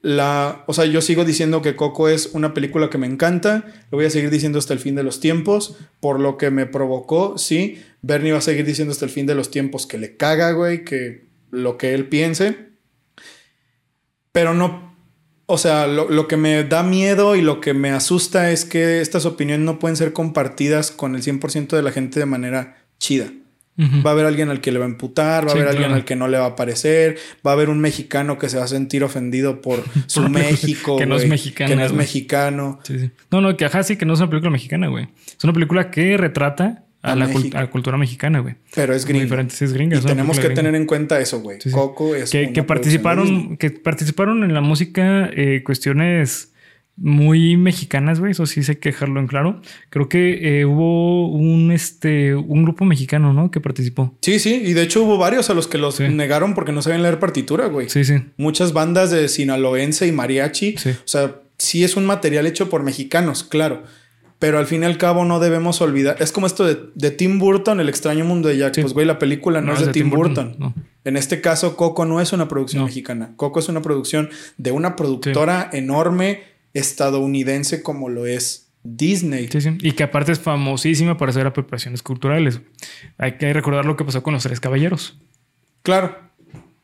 [0.04, 0.64] la...
[0.68, 4.06] O sea, yo sigo diciendo que Coco es una película que me encanta, lo voy
[4.06, 7.82] a seguir diciendo hasta el fin de los tiempos, por lo que me provocó, sí.
[8.04, 10.84] Bernie va a seguir diciendo hasta el fin de los tiempos que le caga, güey,
[10.84, 12.70] que lo que él piense.
[14.32, 14.94] Pero no...
[15.46, 19.02] O sea, lo, lo que me da miedo y lo que me asusta es que
[19.02, 23.32] estas opiniones no pueden ser compartidas con el 100% de la gente de manera chida.
[23.80, 25.96] Va a haber alguien al que le va a emputar, va a haber alguien claro.
[25.96, 28.66] al que no le va a parecer, va a haber un mexicano que se va
[28.66, 30.98] a sentir ofendido por su Por- México.
[30.98, 32.80] que no es güey, mexicana, Que no es mexicano.
[32.84, 33.12] Sí, sí.
[33.32, 35.08] No, no, que ajá, sí, que no es una película mexicana, güey.
[35.38, 37.58] Es una película que retrata a, A la, cul- México.
[37.58, 38.56] a la cultura mexicana, güey.
[38.76, 39.96] Pero es diferente, sí, gringa.
[39.96, 41.58] Y es tenemos que tener en cuenta eso, güey.
[41.72, 42.30] Coco es.
[42.30, 46.53] que, una que participaron, que participaron en la música eh, cuestiones
[46.96, 48.32] muy mexicanas, güey.
[48.32, 49.62] Eso sí sé que dejarlo en claro.
[49.90, 53.50] Creo que eh, hubo un este un grupo mexicano, ¿no?
[53.52, 54.16] Que participó.
[54.22, 54.62] Sí, sí.
[54.64, 56.08] Y de hecho hubo varios a los que los Sí.
[56.10, 57.90] negaron porque no sabían leer partitura, güey.
[57.90, 58.16] Sí, sí.
[58.38, 60.76] Muchas bandas de sinaloense y mariachi.
[60.78, 60.92] Sí.
[60.92, 63.84] O sea, sí es un material hecho por mexicanos, claro.
[64.40, 66.18] Pero al fin y al cabo no debemos olvidar.
[66.20, 68.76] Es como esto de, de Tim Burton, El extraño mundo de Jack.
[68.76, 68.82] Sí.
[68.82, 70.56] Pues, güey, la película no, es de, Tim Burton.
[70.60, 70.74] no.
[71.06, 72.86] En este caso, Coco no es una producción No.
[72.88, 73.32] mexicana.
[73.36, 79.48] Coco es una producción de una productora enorme estadounidense como lo es Disney.
[79.52, 79.78] Sí, sí.
[79.82, 82.62] Y que aparte es famosísima por hacer apropiaciones culturales.
[83.18, 85.18] Hay que recordar lo que pasó con los tres caballeros.
[85.82, 86.18] Claro.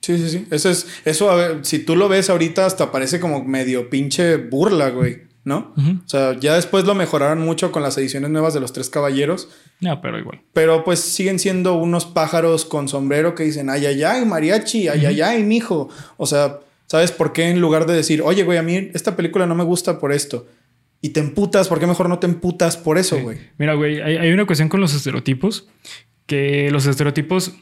[0.01, 0.47] Sí, sí, sí.
[0.49, 4.37] Eso es, eso, a ver, si tú lo ves ahorita, hasta parece como medio pinche
[4.37, 5.29] burla, güey.
[5.45, 5.73] ¿No?
[5.77, 9.49] O sea, ya después lo mejoraron mucho con las ediciones nuevas de los tres caballeros.
[9.79, 10.41] No, pero igual.
[10.53, 15.05] Pero pues siguen siendo unos pájaros con sombrero que dicen ay, ay, ay, mariachi, ay,
[15.05, 15.89] ay, ay, mijo.
[16.17, 16.59] O sea,
[16.89, 19.63] ¿sabes por qué en lugar de decir, oye, güey, a mí esta película no me
[19.63, 20.47] gusta por esto?
[21.01, 23.21] Y te emputas, ¿por qué mejor no te emputas por eso, Sí.
[23.21, 23.37] güey?
[23.57, 25.69] Mira, güey, hay, hay una cuestión con los estereotipos,
[26.25, 27.53] que los estereotipos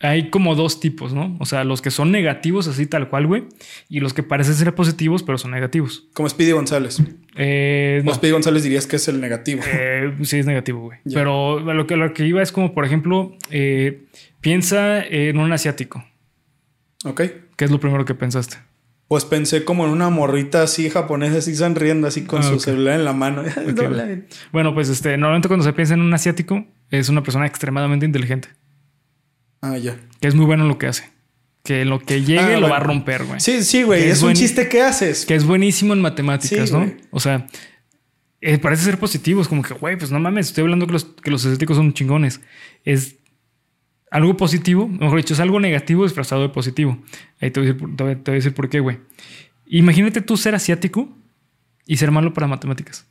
[0.00, 1.34] hay como dos tipos, ¿no?
[1.40, 3.44] O sea, los que son negativos así tal cual, güey,
[3.88, 6.08] y los que parecen ser positivos pero son negativos.
[6.12, 6.98] Como Speedy González.
[7.36, 9.62] Eh, Como no, Speedy González dirías que es el negativo.
[9.66, 10.98] eh, sí es negativo, güey.
[11.12, 14.04] Pero lo que, lo que iba es como, por ejemplo, eh,
[14.42, 16.04] piensa en un asiático.
[17.04, 17.22] ¿Ok?
[17.56, 18.56] ¿Qué es lo primero que pensaste?
[19.08, 22.98] Pues pensé como en una morrita así japonesa, así sonriendo, así con Ah, su celular
[22.98, 23.42] en la mano.
[24.52, 28.48] Bueno, pues este, normalmente cuando se piensa en un asiático, es una persona extremadamente inteligente,
[29.60, 29.96] ah, ya.
[30.20, 31.12] que es muy bueno en lo que hace.
[31.62, 32.68] Que lo que llegue Ah, lo bueno.
[32.70, 33.40] va a romper, güey.
[33.40, 34.02] Sí, sí, güey.
[34.04, 35.24] Es es un buen- chiste que haces.
[35.24, 36.80] Que es buenísimo en matemáticas, Sí, ¿no?
[36.80, 36.96] güey.
[37.10, 37.46] O sea,
[38.42, 39.40] eh, parece ser positivo.
[39.40, 41.94] Es como que, güey, pues no mames, estoy hablando que los, que los asiáticos son
[41.94, 42.42] chingones.
[42.84, 43.16] Es
[44.14, 46.98] algo positivo, mejor dicho, es algo negativo disfrazado de positivo.
[47.40, 49.00] Ahí te voy a decir, te voy a decir por qué, güey.
[49.66, 51.08] Imagínate tú ser asiático
[51.84, 53.08] y ser malo para matemáticas.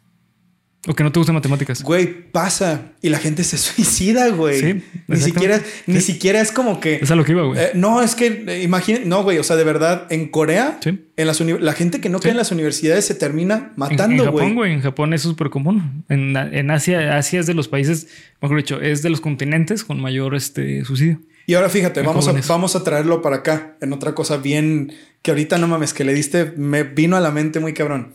[0.85, 1.81] O que no te gusta matemáticas.
[1.81, 2.91] Güey, pasa.
[3.01, 4.60] Y la gente se suicida, güey.
[4.60, 6.95] Sí, ni siquiera, ni siquiera es como que.
[7.01, 7.57] Es a lo que iba, güey.
[7.57, 10.99] Eh, no, es que eh, imagínate, no, güey, o sea, de verdad, en Corea, Sí.
[11.15, 12.23] en las la gente que no Sí.
[12.23, 14.53] cae en las universidades se termina En- en, matando, Japón, güey.
[14.55, 14.73] güey.
[14.73, 16.03] En Japón es súper común.
[16.10, 18.07] En, en Asia, Asia es de los países,
[18.41, 21.22] mejor dicho, es de los continentes con mayor este, suicidio.
[21.45, 24.91] Y ahora fíjate, En vamos a, vamos a traerlo para acá, en otra cosa bien
[25.22, 28.14] que ahorita no mames, que le diste, me vino a la mente muy cabrón.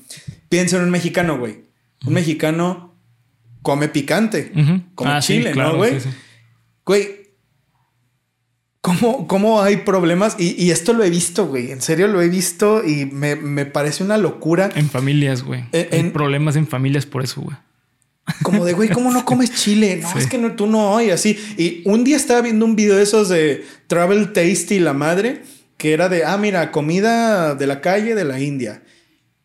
[0.50, 1.66] Piensa en un mexicano, güey.
[2.06, 2.94] Un mexicano
[3.62, 4.52] come picante,
[4.94, 6.00] como Ah, sí, chile, claro, ¿no, güey?
[6.00, 6.16] sí, sí.
[6.86, 7.08] Güey,
[8.80, 10.36] ¿cómo, ¿cómo hay problemas?
[10.38, 11.70] Y, y esto lo he visto, güey.
[11.70, 14.70] En serio lo he visto y me, me parece una locura.
[14.74, 15.64] En familias, güey.
[15.72, 17.56] En- en- problemas en familias por eso, güey.
[18.42, 20.00] Como de, güey, ¿cómo no comes chile?
[20.02, 21.38] No, es que no, tú no hoy así.
[21.56, 25.42] Y un día estaba viendo un video de esos de Travel Tasty, la madre,
[25.78, 28.82] que era de, ah, mira, comida de la calle de la India.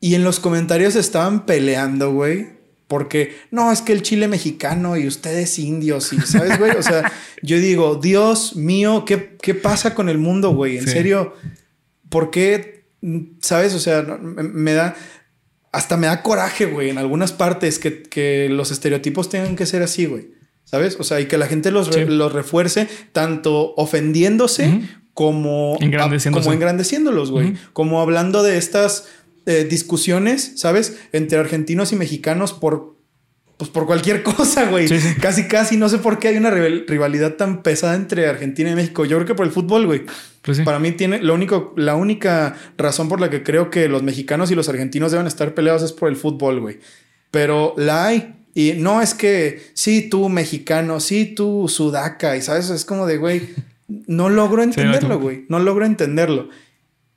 [0.04, 2.48] Y en los comentarios estaban peleando, güey.
[2.88, 6.72] Porque no, es que el chile mexicano y ustedes indios, y sabes, güey.
[6.72, 7.10] O sea,
[7.42, 10.78] yo digo, Dios mío, ¿qué, qué pasa con el mundo, güey?
[10.78, 10.92] En Sí.
[10.92, 11.34] serio,
[12.10, 12.84] ¿por qué?
[13.40, 13.74] ¿Sabes?
[13.74, 14.96] O sea, me, me da.
[15.72, 19.82] Hasta me da coraje, güey, en algunas partes que, que los estereotipos tengan que ser
[19.84, 20.32] así, güey.
[20.66, 20.98] ¿Sabes?
[21.00, 24.82] O sea, y que la gente los, re- los refuerce tanto ofendiéndose
[25.14, 27.54] como, como engrandeciéndolos, güey.
[27.74, 29.08] Como hablando de estas
[29.46, 30.98] eh, discusiones, ¿sabes?
[31.12, 32.96] Entre argentinos y mexicanos por,
[33.58, 34.88] pues por cualquier cosa, güey.
[34.88, 35.16] Sí, sí.
[35.22, 38.76] Casi, casi, no sé por qué hay una rival- rivalidad tan pesada entre Argentina y
[38.76, 39.06] México.
[39.06, 40.04] Yo creo que por el fútbol, güey.
[40.42, 40.64] Pues sí.
[40.64, 44.52] Para mí tiene lo único, la única razón por la que creo que los mexicanos
[44.52, 46.80] y los argentinos deben estar peleados es por el fútbol, güey.
[47.32, 48.36] Pero la hay.
[48.56, 53.18] Y no es que sí, tú mexicano, sí, tú sudaca, y sabes, es como de,
[53.18, 53.50] güey,
[53.88, 55.46] no logro entenderlo, güey.
[55.50, 56.50] No logro entenderlo.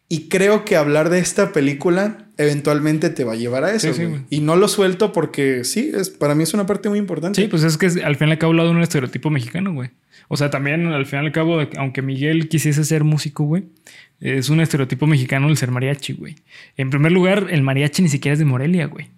[0.09, 4.07] Y creo que hablar de esta película eventualmente te va a llevar a eso, Sí,
[4.07, 7.41] sí, y no lo suelto porque sí, es, para mí es una parte muy importante.
[7.41, 9.91] Sí, pues es que al fin y al cabo hablado de un estereotipo mexicano, güey.
[10.29, 13.65] O sea, también al fin y al cabo, aunque Miguel quisiese ser músico, güey,
[14.21, 16.37] es un estereotipo mexicano el ser mariachi, güey.
[16.77, 19.09] En primer lugar, el mariachi ni siquiera es de Morelia, güey.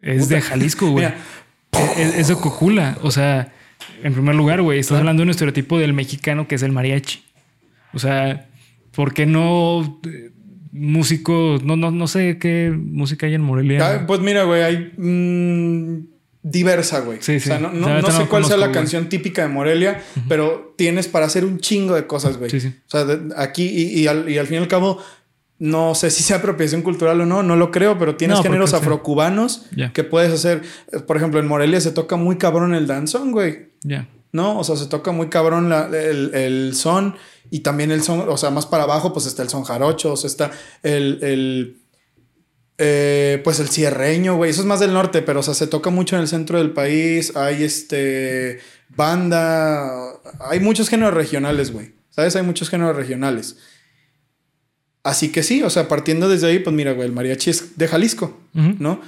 [0.00, 0.34] Es Puta.
[0.36, 1.06] de Jalisco, güey.
[1.96, 2.98] Es, es de Cocula.
[3.00, 3.50] O sea,
[4.02, 7.22] en primer lugar, güey, estás hablando de un estereotipo del mexicano que es el mariachi.
[7.94, 8.46] O sea,
[8.94, 10.30] ¿por qué no eh,
[10.72, 11.58] músico?
[11.64, 13.80] No, no, no sé qué música hay en Morelia.
[13.86, 16.06] Ah, pues mira, güey, hay mm,
[16.42, 17.18] diversa, güey.
[17.20, 17.50] Sí, sí.
[17.50, 18.74] O sea, no, no- no sé cuál sea la güey.
[18.74, 22.50] canción típica de Morelia, pero tienes para hacer un chingo de cosas, güey.
[22.50, 22.68] Sí, sí.
[22.68, 24.98] O sea, de- aquí y, y al, y al fin y al cabo,
[25.58, 28.74] no sé si sea apropiación cultural o no, no lo creo, pero tienes No, géneros
[28.74, 29.92] afrocubanos Ya.
[29.92, 30.62] que puedes hacer.
[31.06, 33.68] Por ejemplo, en Morelia se toca muy cabrón el danzón, güey.
[33.84, 34.08] Ya.
[34.32, 34.58] ¿No?
[34.58, 37.14] O sea, se toca muy cabrón la- el, el son
[37.50, 40.16] y también el son, o sea, más para abajo, pues está el son jarocho, o
[40.16, 40.50] sea, está
[40.82, 41.78] el, el
[42.78, 45.90] eh, pues el cierreño, güey, eso es más del norte, pero o sea, se toca
[45.90, 49.90] mucho en el centro del país, hay este banda,
[50.40, 52.34] hay muchos géneros regionales, güey, ¿sabes?
[52.36, 53.56] Hay muchos géneros regionales.
[55.04, 57.88] Así que sí, o sea, partiendo desde ahí, pues mira, güey, el mariachi es de
[57.88, 58.38] Jalisco.
[58.78, 59.00] ¿no?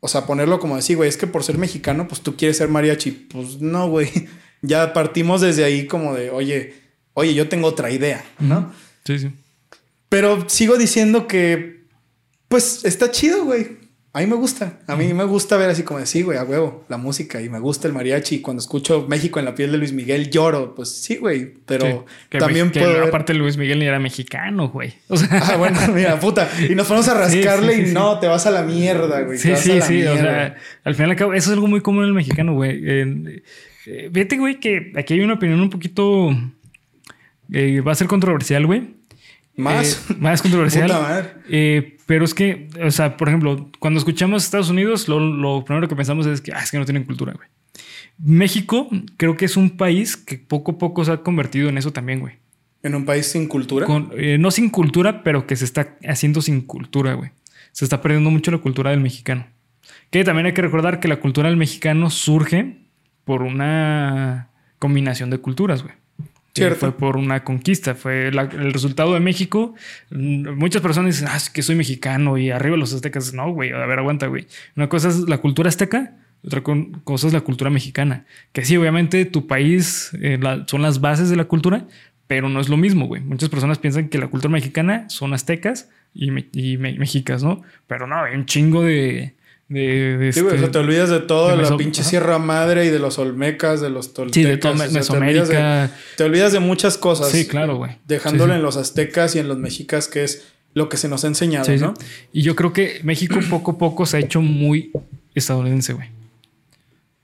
[0.00, 2.68] O sea, ponerlo como decir, güey, es que por ser mexicano, pues tú quieres ser
[2.68, 3.10] mariachi.
[3.10, 4.10] Pues no, güey.
[4.62, 6.74] Ya partimos desde ahí como de, oye,
[7.12, 8.72] oye, yo tengo otra idea, ¿no?
[9.04, 9.30] Sí, sí.
[10.08, 11.84] Pero sigo diciendo que,
[12.48, 13.76] pues está chido, güey.
[14.16, 14.78] A mí me gusta.
[14.86, 17.42] A mí me gusta ver así como de, sí, güey, a huevo, la música.
[17.42, 18.36] Y me gusta el mariachi.
[18.36, 20.74] Y cuando escucho México en la piel de Luis Miguel, lloro.
[20.74, 21.52] Pues sí, güey.
[21.66, 24.94] Pero que también que puedo ver- Aparte, Luis Miguel ni era mexicano, güey.
[25.08, 26.48] O sea, Ah, bueno, mira, puta.
[26.66, 29.36] Y nos ponemos a rascarle sí, sí, y no, te vas a la mierda, güey.
[29.38, 30.02] sí, sí, sí.
[30.06, 32.70] O sea, al final al cabo, eso es algo muy común en el mexicano, güey.
[32.82, 33.42] Eh,
[33.86, 36.30] eh, Fíjate, güey, que aquí hay una opinión un poquito.
[37.52, 38.95] eh, va a ser controversial, güey.
[39.56, 40.06] Más.
[40.10, 40.90] Eh, más controversial.
[41.48, 45.88] Eh, pero es que, o sea, por ejemplo, cuando escuchamos Estados Unidos, lo, lo primero
[45.88, 47.48] que pensamos es que, ah, es que no tienen cultura, güey.
[48.18, 51.92] México creo que es un país que poco a poco se ha convertido en eso
[51.92, 52.34] también, güey.
[52.82, 53.86] En un país sin cultura.
[53.86, 57.30] Con- eh, no sin cultura, pero que se está haciendo sin cultura, güey.
[57.72, 59.46] Se está perdiendo mucho la cultura del mexicano.
[60.10, 62.78] Que también hay que recordar que la cultura del mexicano surge
[63.24, 65.94] por una combinación de culturas, güey.
[66.64, 66.74] Que.
[66.76, 69.74] Fue por una conquista, fue la- el resultado de México.
[70.10, 73.32] Mm, Muchas personas dicen, ah, es que soy mexicano y arriba los aztecas.
[73.34, 74.46] No, güey, a ver, aguanta, güey.
[74.76, 76.62] Una cosa es la cultura azteca, otra
[77.04, 78.24] cosa es la cultura mexicana.
[78.52, 81.86] Que sí, obviamente tu país eh, la- son las bases de la cultura,
[82.26, 83.22] pero no es lo mismo, güey.
[83.22, 87.62] Muchas personas piensan que la cultura mexicana son aztecas y, me- y me- mexicas, ¿no?
[87.86, 89.35] Pero no, hay un chingo de...
[89.68, 92.04] de, de Sí, güey, o sea, este- te olvidas de todo, de la meso- pinche.
[92.04, 94.34] Sierra Madre y de los Olmecas, de los Toltecas.
[94.42, 97.30] Sí, de todo o sea, te olvidas de- Te olvidas de muchas cosas.
[97.30, 97.96] Sí, claro, güey.
[98.06, 98.56] Dejándolo Sí, sí.
[98.58, 101.74] en los aztecas y en los mexicas, que es lo que se nos ha enseñado.
[101.78, 101.94] ¿no?
[102.32, 104.92] Y yo creo que México poco a poco se ha hecho muy
[105.34, 106.08] estadounidense, güey.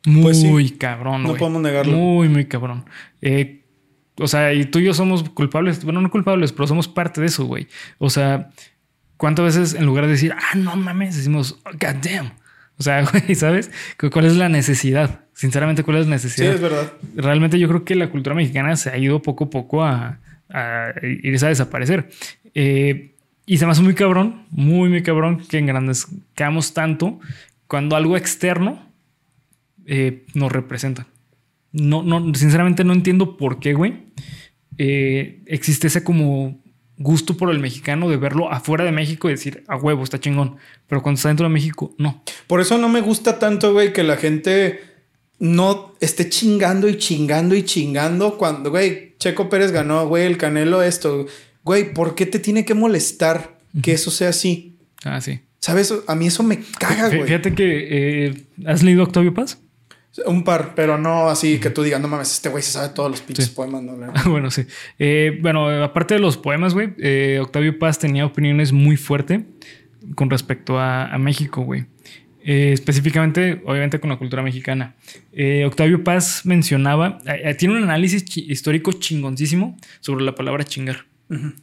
[0.05, 1.93] Muy Pues cabrón, No podemos negarlo.
[1.97, 2.85] Muy, muy cabrón.
[3.20, 3.60] Eh,
[4.19, 5.85] o sea, y tú y yo somos culpables.
[5.85, 7.69] Bueno, no culpables, pero somos parte de eso, güey.
[7.98, 8.51] O sea,
[9.23, 12.32] ¿cuántas veces en lugar de decir, ah, no mames, decimos, oh, God damn?
[12.77, 13.70] O sea, güey, ¿sabes?
[13.97, 15.20] ¿Cu- ¿Cuál es la necesidad?
[15.32, 16.55] Sinceramente, ¿cuál es la Sí, necesidad?
[16.55, 16.93] es verdad.
[17.15, 20.19] realmente yo creo que la cultura mexicana se ha ido poco a poco a,
[20.51, 20.93] a
[21.23, 22.11] irse a desaparecer.
[22.55, 23.15] Eh,
[23.47, 27.20] y se me hace muy cabrón, muy, muy cabrón que engrandezcamos tanto
[27.69, 28.82] cuando algo externo
[29.86, 31.07] eh, nos representa.
[31.73, 34.09] No, no, sinceramente no entiendo por qué, güey.
[34.78, 36.61] eh, existe ese como
[37.03, 40.57] gusto por el mexicano de verlo afuera de México y decir, a huevo, está chingón.
[40.87, 42.23] Pero cuando está dentro de México, no.
[42.47, 44.81] Por eso no me gusta tanto, güey, que la gente
[45.39, 50.83] no esté chingando y chingando y chingando cuando, güey, Checo Pérez ganó, güey, el Canelo
[50.83, 51.27] esto.
[51.65, 54.79] Güey, ¿por qué te tiene que molestar que eso sea así?
[55.05, 55.41] Ah, sí.
[55.59, 55.93] ¿Sabes?
[56.07, 57.24] A mí eso me caga, güey.
[57.24, 59.59] Fíjate que eh, has leído Octavio Paz.
[60.26, 63.10] Un par, pero no así que tú digas, no mames, este güey se sabe todos
[63.10, 63.52] los pinches Sí.
[63.55, 63.97] poemas, no
[64.30, 64.66] bueno, sí.
[64.98, 69.40] Eh, bueno, aparte de los poemas, güey, eh, Octavio Paz tenía opiniones muy fuertes
[70.14, 71.86] con respecto a, a México, güey.
[72.44, 74.97] Eh, específicamente, obviamente, con la cultura mexicana.
[75.64, 77.18] Octavio Paz mencionaba,
[77.59, 81.06] tiene un análisis chi- histórico chingoncísimo sobre la palabra chingar.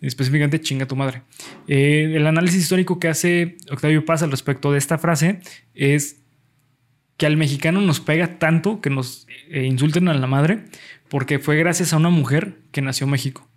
[0.01, 1.21] Específicamente, chinga tu madre.
[1.67, 5.41] El análisis histórico que hace Octavio Paz al respecto de esta frase
[5.75, 6.18] es
[7.19, 10.63] que al mexicano nos pega tanto que nos eh, insulten a la madre
[11.09, 13.47] porque fue gracias a una mujer que nació en México,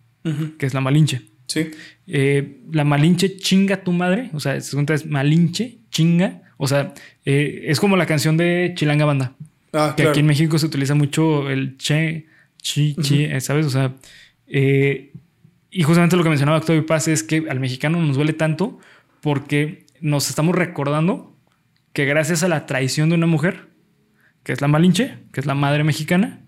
[0.58, 1.22] que es la Malinche.
[1.46, 1.70] Sí.
[2.08, 6.92] Eh, la Malinche chinga tu madre, o sea, se cuenta es Malinche, chinga, o sea,
[7.24, 9.36] eh, es como la canción de Chilanga Banda,
[9.72, 10.10] Ah, que claro.
[10.10, 12.26] aquí en México se utiliza mucho el che,
[12.60, 13.64] chi, chi, ¿sabes?
[13.66, 13.94] O sea,
[15.70, 18.78] y justamente lo que mencionaba Octavio Paz es que al mexicano nos duele tanto
[19.20, 21.31] porque nos estamos recordando
[21.92, 23.68] que gracias a la traición de una mujer,
[24.42, 26.40] que es la Malinche, que es la madre mexicana,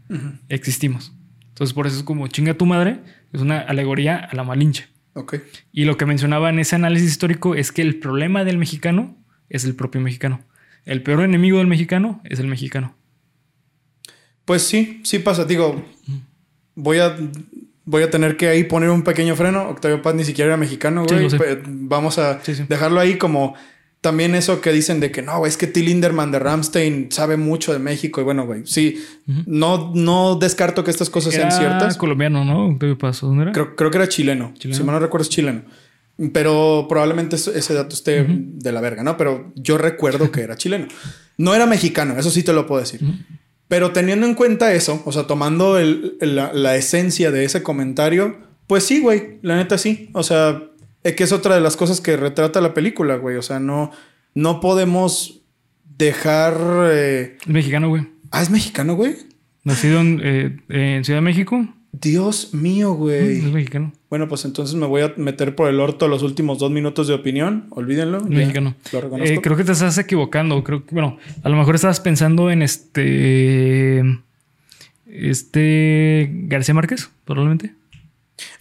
[0.48, 1.12] existimos.
[1.48, 2.98] Entonces, por eso es como chinga tu madre,
[3.32, 4.88] es una alegoría a la Malinche.
[5.14, 5.36] Ok.
[5.72, 9.16] Y lo que mencionaba en ese análisis histórico es que el problema del mexicano
[9.48, 10.40] es el propio mexicano.
[10.84, 12.96] El peor enemigo del mexicano es el mexicano.
[14.44, 15.44] Pues sí, sí pasa.
[15.44, 15.84] Digo,
[16.74, 17.16] voy a,
[17.84, 19.68] voy a tener que ahí poner un pequeño freno.
[19.68, 21.28] Octavio Paz ni siquiera era mexicano, güey.
[21.66, 22.64] Vamos a Sí, sí.
[22.68, 23.54] dejarlo ahí como
[24.04, 27.72] también eso que dicen de que no, es que Till Linderman de Ramstein sabe mucho
[27.72, 28.20] de México.
[28.20, 29.02] Y bueno, güey, sí,
[29.46, 31.96] no, no descarto que estas cosas Era sean ciertas.
[31.96, 32.66] colombiano, ¿no?
[32.68, 33.52] Octavio Paz, ¿dónde era?
[33.52, 34.52] Creo, creo que era chileno.
[34.58, 34.76] ¿Chileno?
[34.78, 35.62] Si mal no recuerdo, es chileno.
[36.32, 39.16] Pero probablemente ese dato esté de la verga, ¿no?
[39.16, 40.86] Pero yo recuerdo que era chileno.
[41.38, 43.00] No era mexicano, eso sí te lo puedo decir.
[43.66, 48.36] Pero teniendo en cuenta eso, o sea, tomando el- la, la esencia de ese comentario,
[48.68, 50.10] pues sí, güey, la neta sí.
[50.12, 50.62] O sea,
[51.04, 53.36] es que es otra de las cosas que retrata la película, güey.
[53.36, 53.92] O sea, no,
[54.34, 55.40] no podemos
[55.96, 56.56] dejar...
[56.90, 58.08] eh, Es mexicano, güey.
[58.32, 59.14] Ah, es mexicano, güey.
[59.62, 61.68] Nacido en, eh, en Ciudad de México.
[61.92, 63.38] Dios mío, güey.
[63.38, 63.92] Es mexicano.
[64.10, 67.14] Bueno, pues entonces me voy a meter por el orto los últimos dos minutos de
[67.14, 67.66] opinión.
[67.70, 68.20] Olvídenlo.
[68.24, 68.74] Mexicano.
[68.92, 69.32] Lo reconozco.
[69.32, 70.64] Eh, creo que te estás equivocando.
[70.64, 74.02] Creo que, bueno, a lo mejor estabas pensando en este.
[75.06, 76.28] Este.
[76.48, 77.74] García Márquez, probablemente.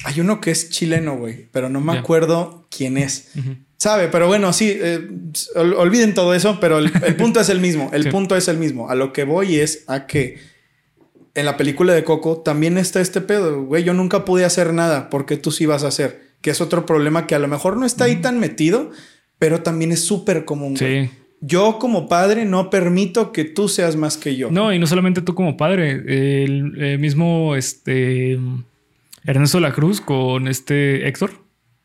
[0.06, 3.32] Hay uno que es chileno, güey, pero no me acuerdo quién es.
[3.78, 5.08] Sabe, pero bueno, sí, eh,
[5.56, 7.90] ol- olviden todo eso, pero el, el punto es el mismo.
[7.94, 8.10] El Sí.
[8.12, 8.90] punto es el mismo.
[8.90, 10.38] A lo que voy es a que
[11.36, 13.84] en la película de Coco también está este pedo, güey.
[13.84, 16.22] Yo nunca pude hacer nada porque tú sí vas a hacer.
[16.42, 18.92] Que es otro problema que a lo mejor no está ahí tan metido,
[19.40, 20.76] pero también es súper común.
[20.80, 21.08] güey.
[21.08, 21.12] Sí.
[21.42, 24.50] Yo como padre no permito que tú seas más que yo.
[24.50, 25.92] No, y no solamente tú como padre,
[26.44, 28.40] el, eh, mismo este
[29.26, 31.44] Ernesto la Cruz con este Héctor.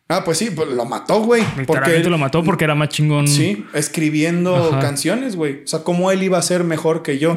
[0.09, 1.43] Ah, pues sí, pues lo mató, güey.
[1.66, 3.28] Porque lo mató porque era más chingón.
[3.28, 4.81] Sí, escribiendo Ajá.
[4.81, 5.62] canciones, güey.
[5.65, 7.36] O sea, cómo él iba a ser mejor que yo.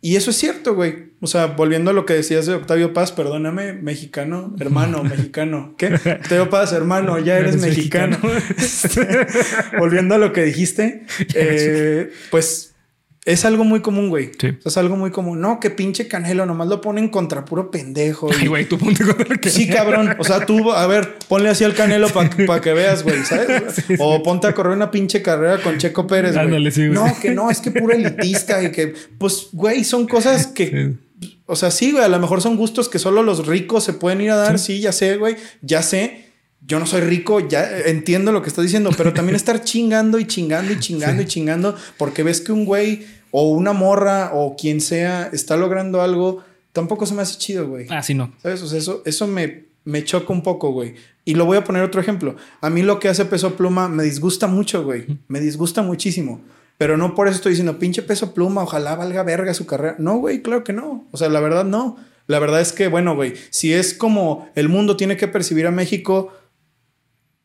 [0.00, 1.06] Y eso es cierto, güey.
[1.20, 5.74] O sea, volviendo a lo que decías de Octavio Paz, perdóname, mexicano, hermano, mexicano.
[5.76, 5.94] ¿Qué?
[5.94, 8.18] Octavio Paz, hermano, ya eres, Eres mexicano.
[8.56, 9.26] Este,
[9.78, 12.75] volviendo a lo que dijiste, eh, pues
[13.26, 14.30] es algo muy común, güey.
[14.40, 14.48] Sí.
[14.64, 15.40] O sea, es algo muy común.
[15.40, 18.30] No, que pinche Canelo, nomás lo ponen contra puro pendejo.
[18.32, 19.50] y- Ay, güey, tú ponte con el.
[19.50, 20.14] Sí, cabrón.
[20.18, 23.62] O sea, tú, a ver, ponle así al canelo para que veas, güey, ¿sabes?
[23.74, 23.94] Sí, sí.
[23.98, 26.70] O ponte a correr una pinche carrera con Checo Pérez, güey.
[26.70, 26.90] Sí, güey.
[26.98, 30.94] No, que no, es que puro elitista y que, pues, güey, son cosas que,
[31.46, 34.20] o sea, sí, güey, a lo mejor son gustos que solo los ricos se pueden
[34.20, 34.58] ir a dar.
[34.60, 36.24] Sí, ya sé, güey, ya sé.
[36.68, 40.26] Yo no soy rico, ya entiendo lo que estás diciendo, pero también estar chingando y
[40.26, 43.06] chingando y chingando y chingando porque ves que un güey
[43.38, 46.42] o una morra o quien sea está logrando algo,
[46.72, 47.86] tampoco se me hace chido, güey.
[47.90, 48.32] Ah, sí, no.
[48.42, 48.62] ¿Sabes?
[48.62, 50.94] O sea, eso, eso me, me choca un poco, güey.
[51.26, 52.36] Y lo voy a poner otro ejemplo.
[52.62, 55.18] A mí lo que hace Peso Pluma me disgusta mucho, güey.
[55.28, 56.40] Me disgusta muchísimo.
[56.78, 59.96] Pero no por eso estoy diciendo, pinche Peso Pluma, ojalá valga verga su carrera.
[59.98, 61.04] No, güey, claro que no.
[61.10, 61.98] O sea, la verdad no.
[62.28, 65.70] La verdad es que, bueno, güey, si es como el mundo tiene que percibir a
[65.70, 66.32] México,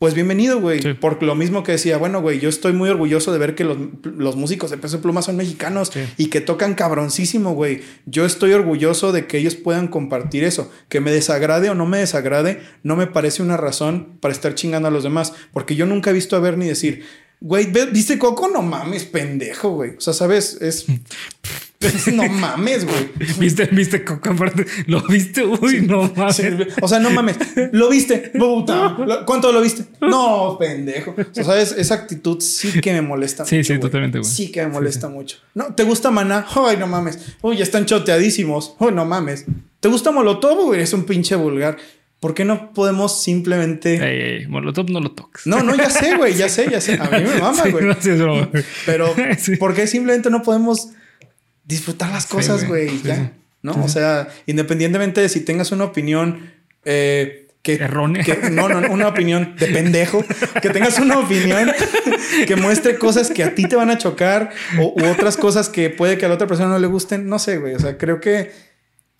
[0.01, 0.81] pues bienvenido, güey.
[0.81, 0.93] Sí.
[0.95, 3.77] Por lo mismo que decía, bueno, güey, yo estoy muy orgulloso de ver que los,
[4.03, 5.99] los músicos de Peso Pluma son mexicanos Sí.
[6.17, 7.81] y que tocan cabroncísimo, güey.
[8.07, 10.71] Yo estoy orgulloso de que ellos puedan compartir eso.
[10.89, 14.87] Que me desagrade o no me desagrade, no me parece una razón para estar chingando
[14.87, 15.33] a los demás.
[15.53, 17.03] Porque yo nunca he visto a ver ni decir,
[17.41, 18.47] güey, ¿ve- ¿viste Coco?
[18.47, 19.95] No mames, pendejo, güey.
[19.97, 20.57] O sea, ¿sabes?
[20.61, 20.85] Es...
[22.13, 23.09] no mames, güey.
[23.39, 24.65] ¿Viste, viste Coco aparte?
[24.85, 25.43] ¿Lo viste?
[25.43, 26.35] Uy, no mames.
[26.35, 26.43] Sí,
[26.81, 27.37] O sea, no mames.
[27.71, 28.31] ¿Lo viste?
[28.37, 28.95] Puta.
[28.99, 29.85] ¿Lo- ¿Cuánto lo viste?
[29.99, 31.15] No, pendejo.
[31.17, 31.71] O sea, ¿sabes?
[31.75, 33.67] Esa actitud sí que me molesta Sí, mucho.
[33.67, 33.81] sí, güey.
[33.81, 34.29] totalmente, güey.
[34.31, 35.37] Sí que me molesta mucho.
[35.55, 35.73] ¿No?
[35.73, 36.45] ¿Te gusta Maná?
[36.55, 37.17] Ay, no mames.
[37.41, 38.75] Uy, están choteadísimos.
[38.79, 39.45] Uy, no mames.
[39.79, 40.65] ¿Te gusta Molotov?
[40.67, 41.77] Güey, es un pinche vulgar.
[42.21, 43.95] ¿Por qué no podemos simplemente...
[43.95, 45.45] Ey, ey, Molotov no lo toques.
[45.47, 46.93] No, no, ya sé, güey, ya sé, ya sé.
[46.93, 47.83] A mí me mama, Sí, güey.
[47.83, 48.49] no, sí, broma.
[48.85, 49.57] Pero, Sí.
[49.57, 50.89] ¿por qué simplemente no podemos
[51.65, 53.01] disfrutar las cosas, güey.
[53.01, 53.33] ya.
[53.63, 53.73] ¿No?
[53.83, 56.51] O sea, independientemente de si tengas una opinión
[56.85, 57.73] eh, que.
[57.75, 58.23] Errónea.
[58.23, 60.23] que- no, no, no, una opinión de pendejo.
[60.61, 61.71] Que tengas una opinión
[62.47, 64.49] que muestre cosas que a ti te van a chocar
[64.79, 67.27] o, u otras cosas que puede que a la otra persona no le gusten.
[67.27, 67.75] No sé, güey.
[67.75, 68.51] O sea, creo que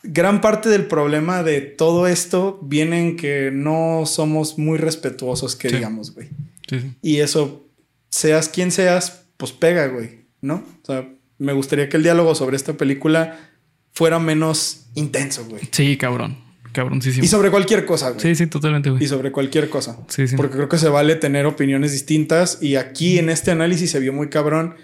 [0.04, 5.70] gran parte del problema de todo esto viene en que no somos muy respetuosos, que
[5.70, 5.76] Sí.
[5.76, 6.30] digamos, güey.
[6.70, 6.94] Sí, sí.
[7.02, 7.68] Y eso,
[8.10, 10.56] seas quien seas, pues pega, güey, ¿no?
[10.82, 11.08] O sea,
[11.38, 13.50] me gustaría que el diálogo sobre esta película
[13.94, 15.64] fuera menos intenso, güey.
[15.72, 16.38] Sí, cabrón.
[16.72, 17.26] Cabroncísimo.
[17.26, 18.22] Y sobre cualquier cosa, güey.
[18.22, 19.04] Sí, sí, totalmente, güey.
[19.04, 19.98] Y sobre cualquier cosa.
[20.08, 20.38] Sí, sí.
[20.38, 22.60] Porque creo que se vale tener opiniones distintas.
[22.62, 24.76] Y aquí en este análisis se vio muy cabrón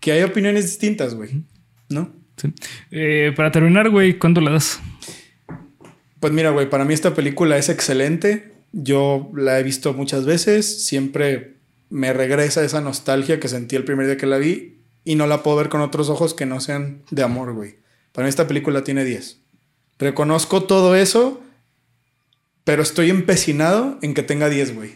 [0.00, 1.42] que hay opiniones distintas, güey.
[1.88, 2.12] ¿No?
[2.40, 2.52] Sí.
[2.90, 4.80] Eh, para terminar, güey, ¿cuánto le das?
[6.20, 8.52] Pues mira, güey, para mí esta película es excelente.
[8.72, 10.84] Yo la he visto muchas veces.
[10.84, 11.54] Siempre
[11.88, 14.76] me regresa esa nostalgia que sentí el primer día que la vi.
[15.04, 17.76] Y no la puedo ver con otros ojos que no sean de amor, güey.
[18.12, 19.38] Para mí esta película tiene 10.
[19.98, 21.42] Reconozco todo eso,
[22.64, 24.92] pero estoy empecinado en que tenga 10, güey.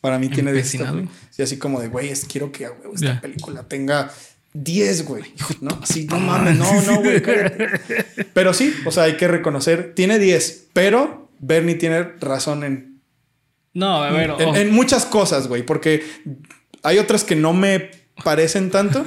[0.00, 0.66] Para mí tiene 10.
[0.66, 1.06] esta ¿Empecinado?
[1.08, 4.12] peli- Sí, así como de, güey, es, quiero que esta película tenga
[4.54, 5.24] 10, güey.
[5.60, 5.78] ¿No?
[5.82, 7.22] Así, no mames, no, no, güey.
[7.22, 7.66] cállate.
[8.34, 13.00] Pero sí, o sea, hay que reconocer, tiene 10, pero Bernie tiene razón en,
[13.74, 16.02] No, a ver, en, en muchas cosas, güey, porque
[16.82, 17.90] hay otras que no me
[18.24, 19.04] parecen tanto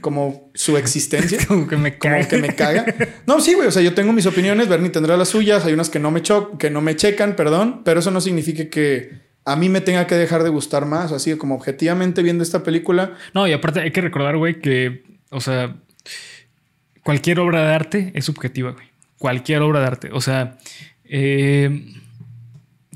[0.00, 1.38] como su existencia.
[1.46, 2.28] como que me Como cae.
[2.28, 2.84] que me caga.
[3.26, 3.68] No, sí, güey.
[3.68, 5.64] O sea, yo tengo mis opiniones, Bernie tendrá las suyas.
[5.64, 7.82] Hay unas que no me cho que no me checan, perdón.
[7.84, 9.10] Pero eso no significa que
[9.44, 11.12] a mí me tenga que dejar de gustar más.
[11.12, 13.14] Así como objetivamente viendo esta película.
[13.34, 15.76] No, y aparte hay que recordar, güey, que, o sea,
[17.02, 18.86] cualquier obra de arte es subjetiva, güey.
[19.18, 20.10] Cualquier obra de arte.
[20.12, 20.58] O sea,
[21.04, 21.94] eh,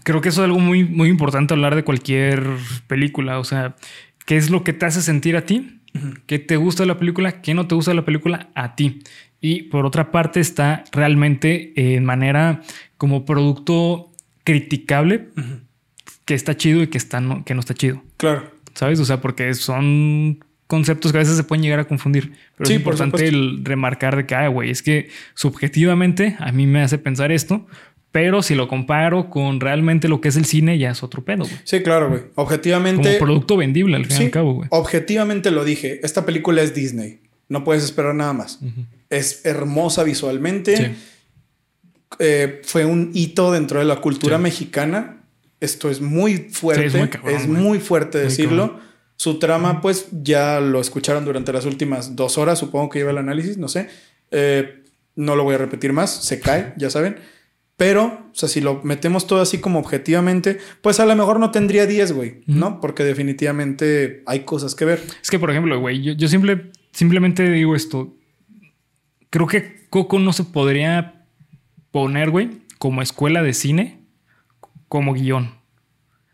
[0.03, 2.45] creo que eso es algo muy, muy importante hablar de cualquier
[2.87, 3.39] película.
[3.39, 3.77] O sea,
[4.25, 5.81] ¿qué es lo que te hace sentir a ti?
[6.27, 7.41] ¿Qué te gusta de la película?
[7.41, 8.51] ¿Qué no te gusta de la película?
[8.55, 9.01] A ti.
[9.41, 12.63] Y por otra parte está realmente en manera
[12.97, 14.11] como producto
[14.45, 15.29] criticable
[16.27, 18.03] que está chido y que, está no, que no está chido.
[18.19, 18.51] Claro.
[18.75, 19.01] ¿Sabes?
[19.01, 22.33] O sea, porque son conceptos que a veces se pueden llegar a confundir.
[22.57, 26.53] Pero Sí, es por importante el remarcar de que, ah, güey, es que subjetivamente a
[26.53, 27.67] mí me hace pensar esto,
[28.13, 31.45] pero si lo comparo con realmente lo que es el cine, ya es otro pedo,
[31.45, 31.57] güey.
[31.65, 32.21] Sí, claro, güey.
[32.23, 33.17] Como Objetivamente.
[33.19, 34.69] producto vendible, al fin y al cabo, güey.
[34.73, 36.01] objetivamente lo dije.
[36.03, 37.21] Esta película es Disney.
[37.49, 38.59] No puedes esperar nada más.
[39.09, 40.77] Es hermosa visualmente.
[40.77, 40.85] Sí.
[42.19, 44.43] Eh, fue un hito dentro de la cultura Sí.
[44.43, 45.19] mexicana.
[45.67, 46.91] Esto es muy fuerte.
[46.91, 48.69] Sí, es muy muy, fuerte Muy decirlo.
[48.69, 48.87] cabrón.
[49.17, 52.59] Su trama, pues ya lo escucharon durante las últimas dos horas.
[52.59, 53.89] Supongo que lleva el análisis, no sé.
[54.31, 54.83] Eh,
[55.15, 56.11] no lo voy a repetir más.
[56.11, 57.17] Se cae, ya saben.
[57.77, 61.51] Pero, o sea, si lo metemos todo así como objetivamente, pues a lo mejor no
[61.51, 62.81] tendría 10, güey, ¿no?
[62.81, 65.03] Porque definitivamente hay cosas que ver.
[65.23, 68.15] Es que, por ejemplo, güey, yo, yo simple, simplemente digo esto.
[69.29, 71.27] Creo que Coco no se podría
[71.91, 74.06] poner, güey, como escuela de cine,
[74.89, 75.55] como guion.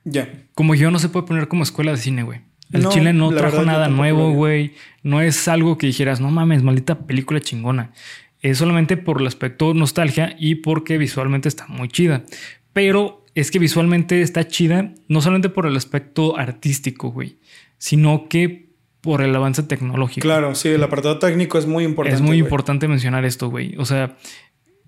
[0.05, 0.47] Ya.
[0.55, 2.41] Como guion no se puede poner como escuela de cine, güey.
[2.73, 4.74] El No, Chile no trajo nada nuevo, güey.
[5.03, 7.93] No es algo que dijeras, no mames, maldita película chingona.
[8.41, 12.24] Es solamente por el aspecto nostalgia y porque visualmente está muy chida.
[12.73, 17.39] Pero es que visualmente está chida no solamente por el aspecto artístico, güey,
[17.79, 20.23] sino que por el avance tecnológico.
[20.23, 22.16] Claro, sí, el apartado técnico es muy importante.
[22.16, 23.74] es muy importante mencionar esto, güey.
[23.77, 24.16] O sea,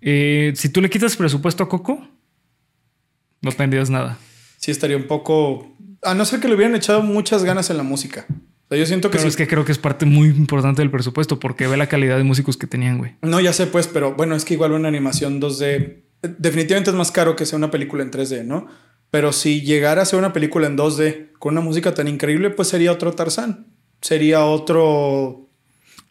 [0.01, 2.07] eh, si tú le quitas presupuesto a Coco,
[3.45, 4.19] no tendrías nada.
[4.59, 5.71] sí estaría un poco.
[6.03, 8.27] A no ser que le hubieran echado muchas ganas en la música.
[8.29, 9.29] O sea, yo siento que Pero sí.
[9.29, 12.25] es que creo que es parte muy importante del presupuesto porque ve la calidad de
[12.25, 13.13] músicos que tenían, güey.
[13.23, 16.03] No, ya sé, pues, pero bueno, es que igual una animación 2D
[16.39, 18.67] definitivamente es más caro que sea una película en 3D, ¿no?
[19.11, 22.69] Pero si llegara a ser una película en 2D con una música tan increíble, pues
[22.69, 23.67] sería otro Tarzán.
[24.01, 25.49] Sería otro.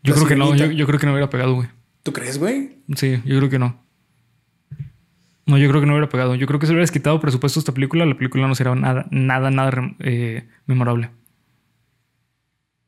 [0.03, 1.68] Yo La creo que no, yo, yo creo que no hubiera pegado, güey.
[2.03, 2.77] ¿Tú crees, güey?
[2.95, 3.82] Sí, yo creo que no.
[5.45, 6.36] No, yo creo que no hubiera pegado.
[6.36, 9.06] Yo creo que si hubieras quitado presupuesto a esta película, la película no sería nada,
[9.11, 11.10] nada, nada eh, memorable.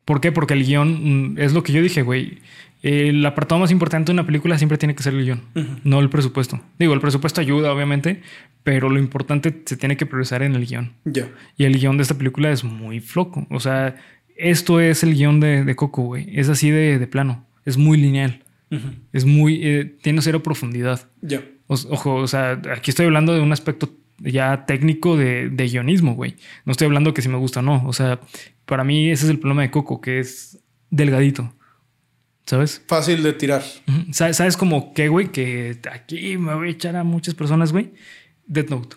[0.06, 0.32] ¿Por qué?
[0.32, 2.40] Porque el guion mm, es lo que yo dije, güey.
[2.84, 5.41] El apartado más importante de una película siempre tiene que ser el guion,
[5.84, 6.61] no el presupuesto.
[6.77, 8.22] Digo, el presupuesto ayuda, obviamente,
[8.64, 10.94] pero lo importante se tiene que priorizar en el guion.
[11.03, 11.32] Ya.
[11.57, 13.48] Y el guion de esta película es muy floco.
[13.49, 13.95] O sea,
[14.38, 16.27] esto es el guion de, de Coco, güey.
[16.38, 17.48] Es así de, de plano.
[17.65, 18.44] Es muy lineal.
[19.14, 19.61] Es muy.
[19.64, 21.10] eh, tiene cero profundidad.
[21.22, 21.41] Ya.
[21.68, 23.90] Ojo, o sea, aquí estoy hablando de un aspecto
[24.20, 26.36] ya técnico de, de guionismo, güey.
[26.66, 27.84] No estoy hablando que si me gusta o no.
[27.88, 28.20] O sea,
[28.66, 30.60] para mí ese es el problema de Coco, que es
[30.90, 31.54] delgadito.
[32.46, 32.82] ¿Sabes?
[32.88, 33.64] Fácil de tirar.
[33.88, 34.14] Ujú.
[34.14, 35.32] Sa- ¿Sabes como qué, güey?
[35.32, 37.94] Que aquí me voy a echar a muchas personas, güey.
[38.46, 38.96] Death Note.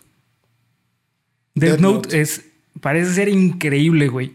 [1.54, 2.20] Death, Death Note, Note.
[2.20, 2.44] es.
[2.80, 4.34] Parece ser increíble, güey.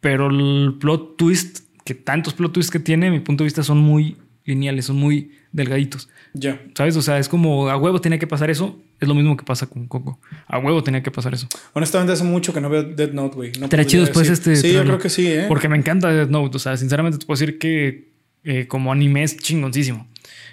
[0.00, 3.62] Pero el plot twist, que tantos plot twists que tiene, a mi punto de vista,
[3.62, 6.08] son muy lineales, son muy delgaditos.
[6.34, 6.60] Ya.
[6.74, 6.96] ¿Sabes?
[6.96, 8.78] O sea, es como a huevo tenía que pasar eso.
[9.00, 10.18] Es lo mismo que pasa con Coco.
[10.46, 11.46] A huevo tenía que pasar eso.
[11.72, 13.52] Honestamente, hace mucho que no veo Dead Note, güey.
[13.58, 15.46] No Estaría chido después este Sí, yo creo que sí, ¿eh?
[15.48, 16.56] Porque me encanta Death Note.
[16.56, 18.10] O sea, sinceramente te puedo decir que
[18.42, 20.08] eh, como anime es chingoncísimo.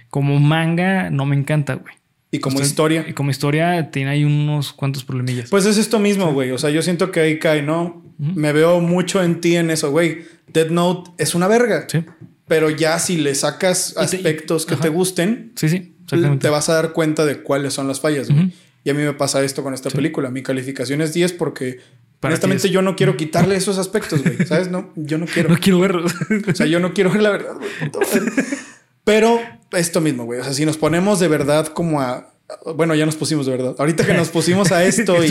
[0.10, 1.96] Como manga no me encanta, güey.
[2.30, 3.06] Y como historia.
[3.08, 5.50] Y como historia tiene ahí unos cuantos problemillas.
[5.50, 6.52] Pues es esto mismo, güey.
[6.52, 8.06] O sea, yo siento que ahí cae, ¿no?
[8.20, 10.20] Me veo mucho en ti en eso, güey.
[10.54, 11.88] Dead Note es una verga.
[11.90, 12.04] sí,
[12.52, 14.84] Pero ya si le sacas te- aspectos que ajá.
[14.84, 15.96] te gusten, sí, sí.
[16.42, 18.30] Te vas a dar cuenta de cuáles son las fallas.
[18.30, 18.50] Ujú.
[18.84, 20.30] Y a mí me pasa esto con esta película.
[20.32, 21.80] Mi calificación es 10 porque
[22.20, 24.46] Para honestamente yo no quiero quitarle esos aspectos, güey.
[24.46, 24.70] ¿Sabes?
[24.70, 25.48] No, yo no quiero.
[25.54, 26.06] No quiero verlo.
[26.06, 27.70] O sea, yo no quiero ver la verdad, güey.
[29.06, 29.40] Pero
[29.72, 30.42] esto mismo, güey.
[30.42, 32.31] O sea, si nos ponemos de verdad como a.
[32.76, 33.76] Bueno, ya nos pusimos de verdad.
[33.78, 35.30] Ahorita que nos pusimos a esto y.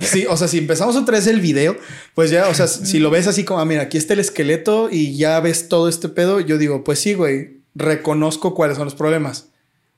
[0.00, 1.76] Sí, o sea, si empezamos otra vez el video,
[2.14, 4.88] pues ya, o sea, si lo ves así como, ah, mira, aquí está el esqueleto
[4.90, 8.94] y ya ves todo este pedo, yo digo, pues sí, güey, reconozco cuáles son los
[8.94, 9.50] problemas.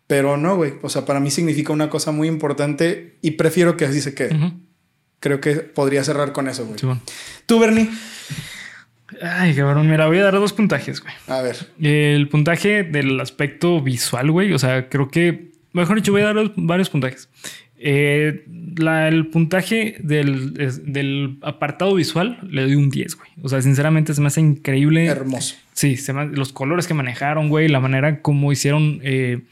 [0.09, 0.74] Pero no, güey.
[0.82, 4.55] O sea, para mí significa una cosa muy importante y prefiero que así se quede.
[5.20, 6.78] Creo que podría cerrar con eso, güey.
[6.78, 7.02] Sí, bueno.
[7.47, 7.90] Tú, Bernie.
[9.23, 9.89] Ay, cabrón.
[9.89, 11.12] Mira, voy a dar dos puntajes, güey.
[11.27, 11.56] A ver.
[11.81, 14.52] El puntaje del aspecto visual, güey.
[14.55, 17.28] O sea, creo que, mejor dicho, voy a dar varios puntajes.
[17.81, 18.45] Eh,
[18.77, 23.31] la- el puntaje del, es- del apartado visual le doy un 10, güey.
[23.43, 25.07] O sea, sinceramente se me hace increíble.
[25.07, 25.55] Hermoso.
[25.74, 29.43] Sí, se me- los colores que manejaron, güey, la manera como hicieron eh,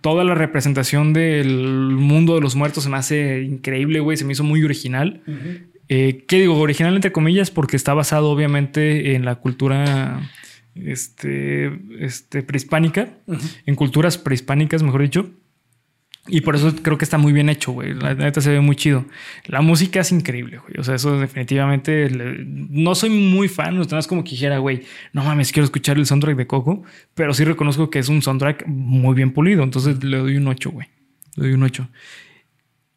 [0.00, 1.48] toda la representación del
[1.92, 4.16] mundo de los muertos se me hace increíble, güey.
[4.16, 5.20] Se me hizo muy original.
[5.88, 6.58] Eh, ¿Qué digo?
[6.58, 10.28] Original entre comillas porque está basado obviamente en la cultura
[10.84, 13.08] este, este, prehispánica,
[13.66, 15.30] en culturas prehispánicas, mejor dicho.
[16.28, 17.94] Y por eso creo que está muy bien hecho, güey.
[17.94, 19.06] La neta se ve muy chido.
[19.46, 20.74] La música es increíble, güey.
[20.80, 22.10] O sea, eso definitivamente...
[22.10, 24.82] le- No soy muy fan, no es como que dijera, güey,
[25.12, 26.82] no mames, quiero escuchar el soundtrack de Coco,
[27.14, 29.62] pero sí reconozco que es un soundtrack muy bien pulido.
[29.62, 30.88] Entonces le doy un 8, güey.
[31.36, 31.88] Le doy un 8.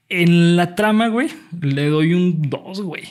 [0.09, 1.27] En la trama, güey,
[1.61, 3.03] le doy un 2, güey.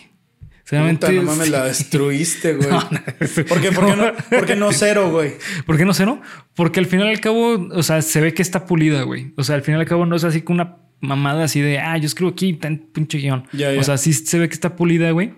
[0.95, 2.69] Puta, no mames, la destruiste, güey.
[3.49, 5.33] ¿Por qué, por qué no, por qué no cero, güey?
[5.67, 6.21] ¿Por qué no cero?
[6.55, 9.33] Porque al final y al cabo, o sea, se ve que está pulida, güey.
[9.37, 11.79] O sea, al final y al cabo no es así como una mamada así de,
[11.79, 13.45] ah, yo escribo aquí, tan pinche guion.
[13.53, 13.79] Ya, ya.
[13.81, 15.33] O sea, sí se ve que está pulida, güey.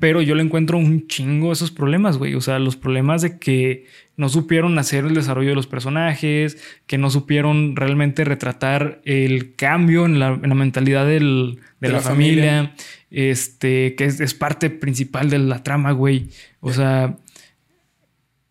[0.00, 2.34] Pero yo le encuentro un chingo esos problemas, güey.
[2.34, 3.86] O sea, los problemas de que
[4.16, 10.04] no supieron hacer el desarrollo de los personajes, que no supieron realmente retratar el cambio
[10.04, 12.74] en la, en la mentalidad del- de, De la, la familia,
[13.14, 16.30] este, que es, es parte principal de la trama, güey.
[16.60, 17.16] O sea,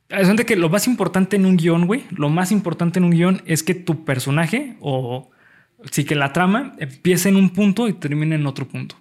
[0.09, 3.41] es que lo más importante en un guion, güey, lo más importante en un guion
[3.45, 5.29] es que tu personaje o
[5.91, 8.95] sí que la trama empiece en un punto y termine en otro punto.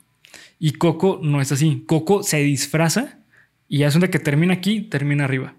[0.58, 1.84] Y Coco no es así.
[1.86, 3.20] Coco se disfraza
[3.68, 5.54] y es donde que termina aquí, termina arriba.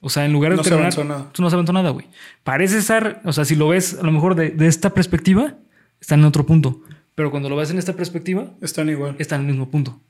[0.00, 1.32] O sea, en lugar de No terminar, nada.
[1.32, 2.06] tú no se avanzó nada, güey.
[2.44, 5.56] Parece estar, o sea, si lo ves a lo mejor de, de esta perspectiva,
[6.00, 6.82] está en otro punto.
[7.18, 9.16] Pero cuando lo ves en esta perspectiva, Están igual.
[9.18, 10.00] está en el mismo punto.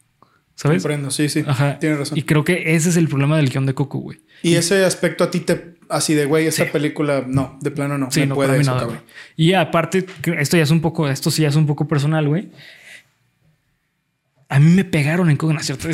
[0.57, 0.83] ¿Sabes?
[0.83, 1.43] Comprendo, sí, sí.
[1.47, 1.79] Ajá.
[1.79, 2.19] Tienes razón.
[2.19, 4.19] Y creo que ese es el problema del guion de Coco, güey.
[4.43, 6.71] Y ese aspecto a ti te así de güey, esa Sí.
[6.71, 8.11] película, no, de plano no.
[8.11, 9.03] Sí, me no puede eso, nada.
[9.37, 10.05] Y aparte,
[10.39, 12.51] esto ya es un poco, esto sí ya es un poco personal, güey.
[14.51, 15.89] A mí me pegaron en Coco, ¿no es cierto?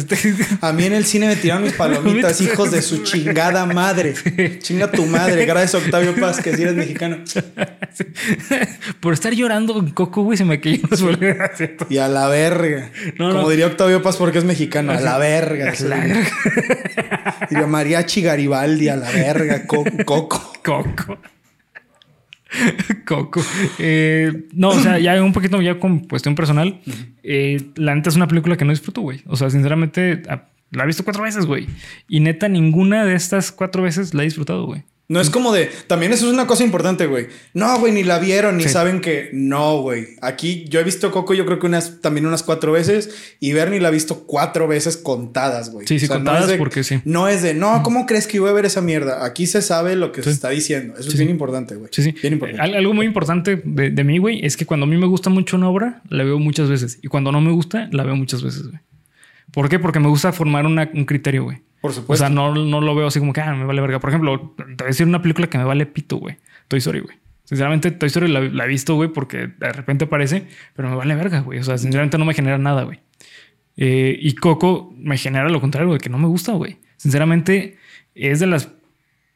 [0.61, 4.15] A mí en el cine me tiraron mis palomitas, hijos de su chingada madre.
[4.63, 5.45] Chinga tu madre.
[5.45, 7.19] Gracias, Octavio Paz, que si eres mexicano.
[9.01, 11.87] Por estar llorando en Coco, güey, se me una soledad, ¿cierto?
[11.91, 12.91] Y a la verga.
[13.19, 13.49] No, Como no.
[13.49, 14.93] diría Octavio Paz, porque es mexicano.
[14.93, 15.73] A la verga.
[15.77, 17.47] A la verga.
[17.51, 19.67] Diría Mariachi Garibaldi, a la verga.
[19.67, 20.53] Co- Coco.
[20.63, 21.19] Coco.
[23.07, 23.43] Coco.
[23.79, 26.81] Eh, no, o sea, ya un poquito ya con cuestión personal.
[27.23, 29.23] eh, la neta es una película que no disfruto, güey.
[29.27, 30.23] O sea, sinceramente,
[30.71, 31.67] la he visto cuatro veces, güey.
[32.09, 34.85] Y neta, ninguna de estas cuatro veces la he disfrutado, güey.
[35.07, 35.71] No es como de.
[35.87, 37.27] También eso es una cosa importante, güey.
[37.53, 38.71] No, güey, ni la vieron, ni Sí.
[38.71, 39.29] saben que.
[39.35, 40.17] No, güey.
[40.23, 43.11] Aquí yo he visto Coco, yo creo que unas, también unas cuatro veces.
[43.39, 45.87] Y Bernie la ha visto cuatro veces contadas, güey.
[45.87, 47.03] Sí, sí, contadas de- porque sí.
[47.05, 49.27] No es de, no, ¿cómo crees que iba a ver esa mierda?
[49.27, 50.95] Aquí se sabe lo que se está diciendo.
[50.99, 51.33] Eso es bien sí.
[51.33, 51.91] importante, güey.
[51.93, 52.13] Sí, sí.
[52.23, 52.63] Bien importante.
[52.63, 55.29] Al- Algo muy importante de, de mí, güey, es que cuando a mí me gusta
[55.29, 56.99] mucho una obra, la veo muchas veces.
[57.03, 58.81] Y cuando no me gusta, la veo muchas veces, güey.
[59.53, 59.79] ¿Por qué?
[59.79, 61.59] Porque me gusta formar una- un criterio, güey.
[61.85, 62.25] Por O supuesto.
[62.25, 64.01] sea, no, no lo veo así como que ah, me vale verga.
[64.01, 66.39] Por ejemplo, te voy a decir una película que me vale pito, güey.
[66.67, 67.19] Toy Story, güey.
[67.45, 71.15] Sinceramente, Toy Story la, la he visto, güey, porque de repente aparece, pero me vale
[71.15, 71.59] verga, güey.
[71.59, 73.01] O sea, sinceramente no me genera nada, güey.
[73.77, 76.79] Eh, y Coco me genera lo contrario, güey, que no me gusta, güey.
[76.97, 77.77] Sinceramente,
[78.15, 78.71] es de las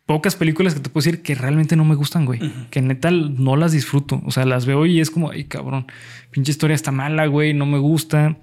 [0.06, 2.40] pocas películas que te puedo decir que realmente no me gustan, güey.
[2.70, 4.22] Que neta no las disfruto.
[4.24, 5.84] O sea, las veo y es como, ay, cabrón,
[6.30, 8.38] pinche historia está mala, güey, no me gusta.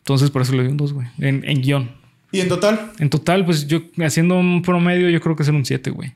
[0.00, 1.06] Entonces, por eso le doy un 2, güey.
[1.18, 2.01] En, en guion.
[2.32, 5.64] Y en total, En total, pues yo haciendo un promedio, yo creo que ser un
[5.64, 6.14] 7, güey.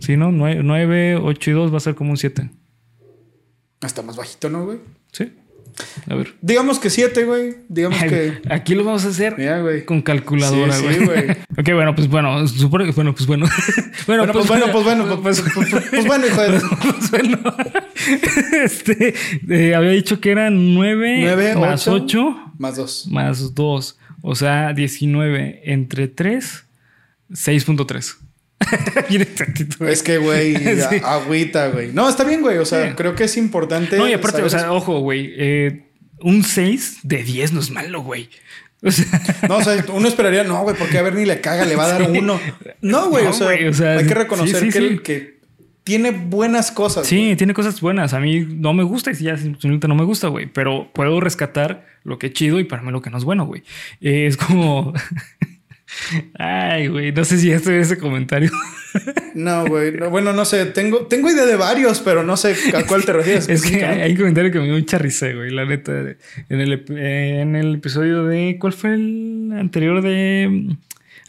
[0.00, 0.30] Sí, ¿no?
[0.32, 2.50] 9, 8 y 2 va a ser como un 7.
[3.80, 4.78] hasta más bajito, ¿no, güey?
[5.12, 5.32] Sí.
[6.08, 6.34] A ver.
[6.42, 7.54] Digamos que siete, güey.
[7.68, 8.42] Digamos que.
[8.50, 9.86] Aquí lo vamos a hacer Mira, güey.
[9.86, 10.98] con calculadora, Sí, güey.
[10.98, 11.30] sí, güey.
[11.58, 13.46] ok, bueno, pues bueno, supone- bueno, pues bueno.
[14.06, 16.60] bueno, Bueno, pues bueno, pues bueno, pues, pues, pues, pues bueno, hijo de.
[16.60, 17.38] pues bueno.
[18.62, 19.14] este,
[19.48, 22.28] eh, había dicho que eran 9, Nueve, más ocho.
[22.28, 23.06] 8 Más dos.
[23.10, 23.98] más 2.
[24.22, 26.64] O sea, 19 entre 3,
[27.30, 28.16] 6.3.
[29.08, 29.92] Bien exactito, güey.
[29.92, 30.54] Es que, güey,
[30.90, 31.00] Sí.
[31.02, 31.92] agüita, güey.
[31.92, 32.58] No, está bien, güey.
[32.58, 32.94] O sea, Sí.
[32.96, 33.96] creo que es importante.
[33.96, 35.32] No, y aparte, o saber sea, ojo, güey.
[35.36, 35.84] eh,
[36.20, 38.28] un 6 de 10 no es malo, güey.
[38.82, 39.04] O sea.
[39.48, 41.84] No, o sea, uno esperaría, no, güey, porque a ver ni le caga, le va
[41.84, 42.18] a dar Sí.
[42.18, 42.40] uno.
[42.80, 45.39] No, güey, No, o, sea, o sea, hay que reconocer que, que
[45.90, 47.04] tiene buenas cosas.
[47.04, 48.14] sí, tiene cosas buenas.
[48.14, 50.46] A mí no me gusta y ya simplemente no me gusta, güey.
[50.46, 53.44] Pero puedo rescatar lo que es chido y para mí lo que no es bueno,
[53.44, 53.64] güey.
[54.00, 54.94] Eh, es como.
[56.38, 58.50] Ay, güey, no sé si ya estoy en ese comentario.
[59.32, 59.92] No, güey.
[59.92, 60.66] no, bueno, no sé.
[60.66, 63.48] Tengo, tengo idea de varios, pero no sé a cuál te refieres.
[63.48, 65.92] Es que hay, un comentario que me dio risa, güey, la neta.
[66.48, 68.56] En el, eh, en el episodio de.
[68.58, 70.74] ¿Cuál fue el anterior de.?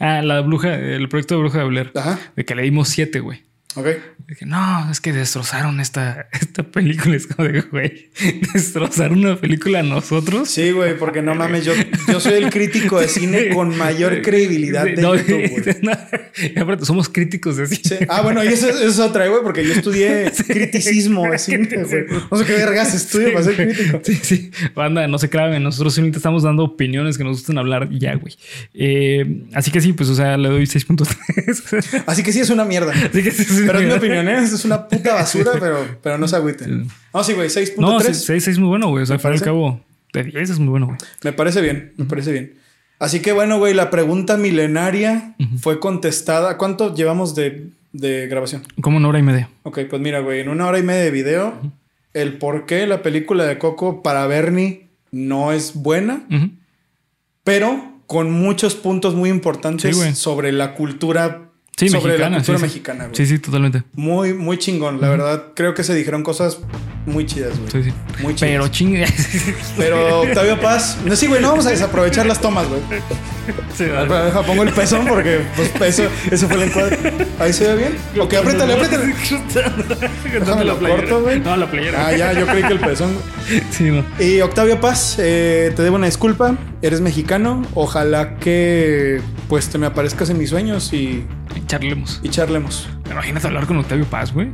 [0.00, 1.92] Ah, la bruja, el proyecto de Bruja de Blair.
[1.94, 2.18] Ajá.
[2.34, 3.42] De que le dimos siete, güey.
[3.74, 3.86] Ok.
[4.28, 7.16] Dije, no, es que destrozaron esta, esta película.
[7.16, 8.10] Es como de, güey,
[8.54, 10.48] destrozar una película nosotros.
[10.50, 11.72] Sí, güey, porque no mames, yo,
[12.08, 16.74] yo soy el crítico de cine con mayor credibilidad de No, YouTube, güey.
[16.78, 17.80] no, somos críticos de cine.
[17.98, 18.06] Sí.
[18.08, 22.04] Ah, bueno, y eso, eso es otra, güey, porque yo estudié criticismo de cine, güey.
[22.30, 24.00] No sé qué vergas estudio para ser crítico.
[24.04, 24.50] Sí, sí.
[24.74, 25.62] Banda, no se claven.
[25.62, 28.34] Nosotros simplemente estamos dando opiniones que nos gustan hablar ya, güey.
[28.74, 32.02] Eh, así que sí, pues, o sea, le doy 6.3.
[32.06, 32.92] Así que sí es una mierda.
[32.92, 34.38] así que sí, sí, Pero es mi opinión, ¿eh?
[34.38, 36.88] Es una puta basura, pero, pero no se agüiten.
[37.12, 37.76] No, sí, güey, 6.3.
[37.78, 39.02] No, 6 es muy bueno, güey.
[39.02, 39.80] O sea, al cabo,
[40.12, 40.98] de 10 es muy bueno, güey.
[41.22, 42.54] Me parece bien, me parece bien.
[42.98, 46.56] Así que bueno, güey, la pregunta milenaria fue contestada.
[46.56, 48.62] ¿Cuánto llevamos de, de grabación?
[48.80, 49.50] Como una hora y media.
[49.64, 51.54] Ok, pues mira, güey, en una hora y media de video,
[52.14, 56.26] el por qué la película de Coco para Bernie no es buena,
[57.44, 61.50] pero con muchos puntos muy importantes Sí, sobre la cultura,
[61.82, 62.30] Sí, sobre mexicana.
[62.30, 63.16] la cultura sí, mexicana, güey.
[63.16, 63.82] Sí, sí, totalmente.
[63.94, 65.46] Muy, muy chingón, la verdad.
[65.54, 66.60] Creo que se dijeron cosas
[67.06, 67.70] muy chidas, güey.
[67.70, 68.22] Sí, sí.
[68.22, 68.50] Muy chidas.
[68.50, 69.06] Pero chingue.
[69.76, 72.80] Pero Octavio Paz, no, sí, güey, no vamos a desaprovechar las tomas, güey.
[73.76, 76.98] Sí, ver, Deja, pongo el pezón porque pues, eso, eso fue el encuadre.
[77.40, 77.98] Ahí se ve bien.
[78.20, 79.14] Ok, apriétale, apriétale.
[80.32, 81.40] Déjame lo corto, güey.
[81.40, 82.06] No, la playera.
[82.06, 83.16] Ah, ya, yo creí que el pezón.
[83.70, 84.04] Sí, no.
[84.24, 86.56] Y Octavio Paz, eh, te debo una disculpa.
[86.82, 87.66] Eres mexicano.
[87.74, 91.24] Ojalá que pues te me aparezcas en mis sueños y,
[91.76, 92.20] Charlemos.
[92.22, 92.86] y charlemos.
[93.10, 94.48] Imagínate hablar con Octavio Paz, güey.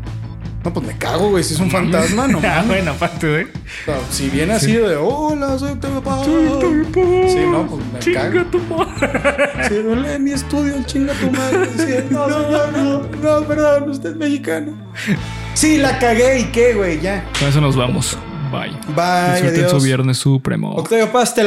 [0.64, 1.42] No, pues me cago, güey.
[1.42, 3.44] Si es un fantasma, no Ah, bueno, aparte, güey.
[3.44, 6.24] O sea, si viene así de hola, soy Octavio Paz.
[6.24, 8.44] Sí, no, pues me Chinga cago.
[8.50, 9.68] tu madre.
[9.68, 11.68] Si duele en mi estudio, chinga tu madre.
[11.76, 13.00] Sí, no, señor, no,
[13.40, 14.72] no, perdón, usted es mexicano.
[15.54, 17.24] Sí, la cagué y qué, güey, ya.
[17.38, 18.16] Con eso nos vamos.
[18.50, 18.70] Bye.
[18.96, 20.72] Bye, Disfruten su viernes supremo.
[20.74, 21.46] Octavio Paz, te la